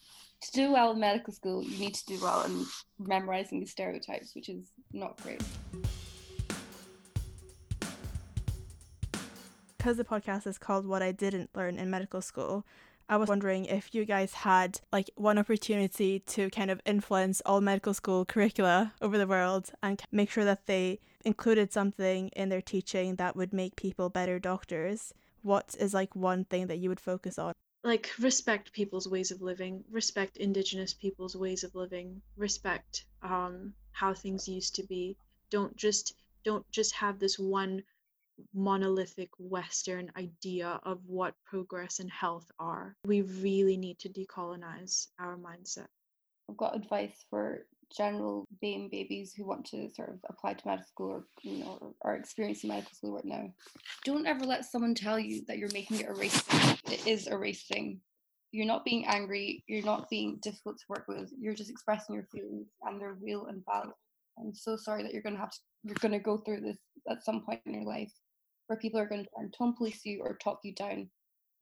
To 0.41 0.51
do 0.51 0.71
well 0.71 0.91
in 0.91 0.99
medical 0.99 1.33
school, 1.33 1.63
you 1.63 1.77
need 1.77 1.93
to 1.95 2.05
do 2.05 2.19
well 2.21 2.43
in 2.43 2.65
memorizing 2.99 3.59
the 3.59 3.67
stereotypes, 3.67 4.33
which 4.35 4.49
is 4.49 4.71
not 4.91 5.21
great. 5.21 5.41
because 9.81 9.97
the 9.97 10.03
podcast 10.03 10.45
is 10.45 10.59
called 10.59 10.85
What 10.85 11.01
I 11.01 11.11
Didn't 11.11 11.49
Learn 11.55 11.79
in 11.79 11.89
Medical 11.89 12.21
School, 12.21 12.67
I 13.09 13.17
was 13.17 13.27
wondering 13.27 13.65
if 13.65 13.95
you 13.95 14.05
guys 14.05 14.35
had 14.35 14.79
like 14.93 15.09
one 15.15 15.39
opportunity 15.39 16.19
to 16.19 16.51
kind 16.51 16.69
of 16.69 16.79
influence 16.85 17.41
all 17.47 17.61
medical 17.61 17.95
school 17.95 18.23
curricula 18.23 18.93
over 19.01 19.17
the 19.17 19.25
world 19.25 19.71
and 19.81 19.99
make 20.11 20.29
sure 20.29 20.45
that 20.45 20.67
they 20.67 20.99
included 21.25 21.73
something 21.73 22.27
in 22.35 22.49
their 22.49 22.61
teaching 22.61 23.15
that 23.15 23.35
would 23.35 23.53
make 23.53 23.75
people 23.75 24.09
better 24.09 24.37
doctors. 24.37 25.15
What 25.41 25.75
is 25.79 25.95
like 25.95 26.15
one 26.15 26.45
thing 26.45 26.67
that 26.67 26.77
you 26.77 26.87
would 26.89 26.99
focus 26.99 27.39
on? 27.39 27.53
Like 27.83 28.11
respect 28.19 28.73
people's 28.73 29.07
ways 29.07 29.31
of 29.31 29.41
living, 29.41 29.83
respect 29.89 30.37
indigenous 30.37 30.93
people's 30.93 31.35
ways 31.35 31.63
of 31.63 31.73
living, 31.75 32.21
respect 32.37 33.05
um 33.23 33.73
how 33.91 34.13
things 34.13 34.47
used 34.47 34.75
to 34.75 34.83
be. 34.83 35.17
Don't 35.49 35.75
just 35.75 36.13
don't 36.43 36.69
just 36.71 36.93
have 36.93 37.19
this 37.19 37.37
one 37.37 37.83
monolithic 38.53 39.29
Western 39.37 40.11
idea 40.17 40.79
of 40.83 40.99
what 41.07 41.35
progress 41.45 41.99
and 41.99 42.09
health 42.09 42.49
are. 42.59 42.95
We 43.05 43.21
really 43.21 43.77
need 43.77 43.99
to 43.99 44.09
decolonize 44.09 45.07
our 45.19 45.37
mindset. 45.37 45.87
I've 46.49 46.57
got 46.57 46.75
advice 46.75 47.25
for 47.29 47.65
general 47.95 48.47
BAME 48.61 48.89
babies 48.89 49.33
who 49.33 49.45
want 49.45 49.65
to 49.65 49.89
sort 49.93 50.09
of 50.09 50.19
apply 50.29 50.53
to 50.53 50.67
medical 50.67 50.87
school 50.87 51.09
or 51.09 51.25
you 51.43 51.63
know 51.63 51.95
are 52.03 52.15
experiencing 52.15 52.69
medical 52.69 52.93
school 52.93 53.15
right 53.15 53.25
now. 53.25 53.49
Don't 54.05 54.25
ever 54.25 54.45
let 54.45 54.65
someone 54.65 54.95
tell 54.95 55.19
you 55.19 55.43
that 55.47 55.57
you're 55.57 55.69
making 55.73 55.99
it 55.99 56.09
a 56.09 56.13
race. 56.13 56.43
It 56.89 57.05
is 57.07 57.27
a 57.27 57.37
race 57.37 57.63
thing. 57.63 57.99
You're 58.51 58.65
not 58.65 58.83
being 58.83 59.05
angry, 59.05 59.63
you're 59.67 59.85
not 59.85 60.09
being 60.09 60.37
difficult 60.41 60.77
to 60.79 60.85
work 60.89 61.05
with, 61.07 61.31
you're 61.39 61.53
just 61.53 61.69
expressing 61.69 62.15
your 62.15 62.25
feelings 62.25 62.67
and 62.83 62.99
they're 62.99 63.17
real 63.21 63.45
and 63.45 63.63
valid. 63.65 63.95
I'm 64.39 64.53
so 64.53 64.75
sorry 64.75 65.03
that 65.03 65.13
you're 65.13 65.21
gonna 65.21 65.37
have 65.37 65.51
to 65.51 65.59
you're 65.83 65.95
gonna 65.99 66.19
go 66.19 66.37
through 66.37 66.61
this 66.61 66.77
at 67.09 67.23
some 67.23 67.41
point 67.41 67.61
in 67.65 67.73
your 67.73 67.85
life 67.85 68.11
where 68.67 68.79
people 68.79 68.99
are 68.99 69.05
gonna 69.05 69.23
try 69.23 69.43
and 69.43 69.53
tone 69.53 69.73
police 69.73 70.05
you 70.05 70.21
or 70.21 70.35
talk 70.35 70.59
you 70.63 70.73
down. 70.73 71.09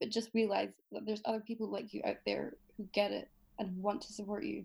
But 0.00 0.10
just 0.10 0.30
realize 0.32 0.70
that 0.92 1.04
there's 1.04 1.22
other 1.24 1.40
people 1.40 1.70
like 1.70 1.92
you 1.92 2.00
out 2.06 2.16
there 2.24 2.54
who 2.76 2.88
get 2.94 3.10
it 3.12 3.28
and 3.58 3.76
want 3.82 4.00
to 4.02 4.12
support 4.12 4.44
you. 4.44 4.64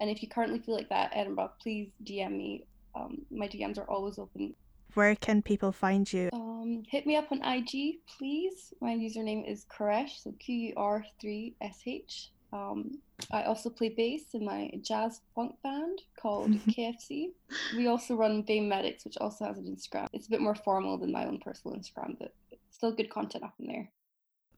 And 0.00 0.10
if 0.10 0.22
you 0.22 0.28
currently 0.28 0.58
feel 0.58 0.74
like 0.74 0.88
that, 0.90 1.10
Edinburgh, 1.14 1.52
please 1.60 1.90
DM 2.04 2.36
me. 2.36 2.64
Um, 2.94 3.22
my 3.30 3.48
DMs 3.48 3.78
are 3.78 3.88
always 3.90 4.18
open. 4.18 4.54
Where 4.94 5.14
can 5.14 5.42
people 5.42 5.72
find 5.72 6.10
you? 6.10 6.30
Um, 6.32 6.82
hit 6.88 7.06
me 7.06 7.16
up 7.16 7.30
on 7.30 7.42
IG, 7.42 7.96
please. 8.18 8.72
My 8.80 8.94
username 8.94 9.50
is 9.50 9.66
Koresh, 9.66 10.22
so 10.22 10.32
Q 10.38 10.54
U 10.54 10.72
R 10.76 11.04
3 11.20 11.54
S 11.60 11.82
H. 11.86 12.30
Um, 12.52 12.98
I 13.30 13.42
also 13.42 13.70
play 13.70 13.90
bass 13.90 14.34
in 14.34 14.44
my 14.44 14.70
jazz 14.80 15.20
funk 15.34 15.56
band 15.62 16.00
called 16.18 16.50
KFC. 16.68 17.32
We 17.76 17.88
also 17.88 18.14
run 18.14 18.42
BAME 18.42 18.68
Medics, 18.68 19.04
which 19.04 19.16
also 19.18 19.44
has 19.44 19.58
an 19.58 19.64
Instagram. 19.64 20.06
It's 20.12 20.28
a 20.28 20.30
bit 20.30 20.40
more 20.40 20.54
formal 20.54 20.96
than 20.96 21.12
my 21.12 21.26
own 21.26 21.38
personal 21.40 21.76
Instagram, 21.76 22.16
but 22.18 22.32
still 22.70 22.92
good 22.92 23.10
content 23.10 23.44
up 23.44 23.54
in 23.58 23.66
there. 23.66 23.90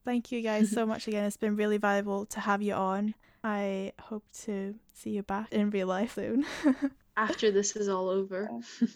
Thank 0.04 0.30
you 0.30 0.42
guys 0.42 0.70
so 0.70 0.86
much 0.92 1.08
again. 1.08 1.24
It's 1.24 1.36
been 1.36 1.56
really 1.56 1.78
valuable 1.78 2.26
to 2.26 2.40
have 2.40 2.62
you 2.62 2.74
on. 2.74 3.14
I 3.44 3.92
hope 4.00 4.24
to 4.44 4.74
see 4.94 5.10
you 5.10 5.22
back 5.22 5.52
in 5.52 5.70
real 5.70 5.86
life 5.86 6.14
soon. 6.14 6.44
After 7.16 7.50
this 7.50 7.76
is 7.76 7.88
all 7.88 8.08
over. 8.08 8.50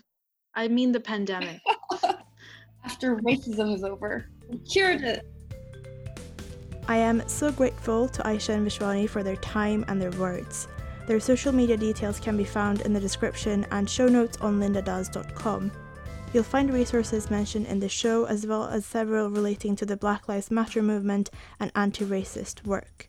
I 0.54 0.68
mean 0.68 0.92
the 0.92 1.00
pandemic. 1.00 1.60
After 2.84 3.16
racism 3.16 3.74
is 3.74 3.84
over, 3.84 4.26
we 4.48 4.58
cured 4.58 5.02
it. 5.02 5.26
I 6.88 6.96
am 6.96 7.26
so 7.28 7.52
grateful 7.52 8.08
to 8.08 8.22
Aisha 8.22 8.54
and 8.54 8.66
Vishwani 8.66 9.08
for 9.08 9.22
their 9.22 9.36
time 9.36 9.84
and 9.86 10.02
their 10.02 10.10
words. 10.12 10.66
Their 11.06 11.20
social 11.20 11.52
media 11.52 11.76
details 11.76 12.18
can 12.18 12.36
be 12.36 12.44
found 12.44 12.80
in 12.80 12.92
the 12.92 13.00
description 13.00 13.66
and 13.70 13.88
show 13.88 14.08
notes 14.08 14.38
on 14.40 14.58
lindadoes.com. 14.58 15.70
You'll 16.32 16.42
find 16.42 16.72
resources 16.72 17.30
mentioned 17.30 17.66
in 17.66 17.78
the 17.78 17.88
show 17.88 18.24
as 18.24 18.46
well 18.46 18.66
as 18.66 18.86
several 18.86 19.30
relating 19.30 19.76
to 19.76 19.86
the 19.86 19.96
Black 19.96 20.28
Lives 20.28 20.50
Matter 20.50 20.82
movement 20.82 21.30
and 21.60 21.70
anti 21.76 22.04
racist 22.04 22.64
work. 22.66 23.08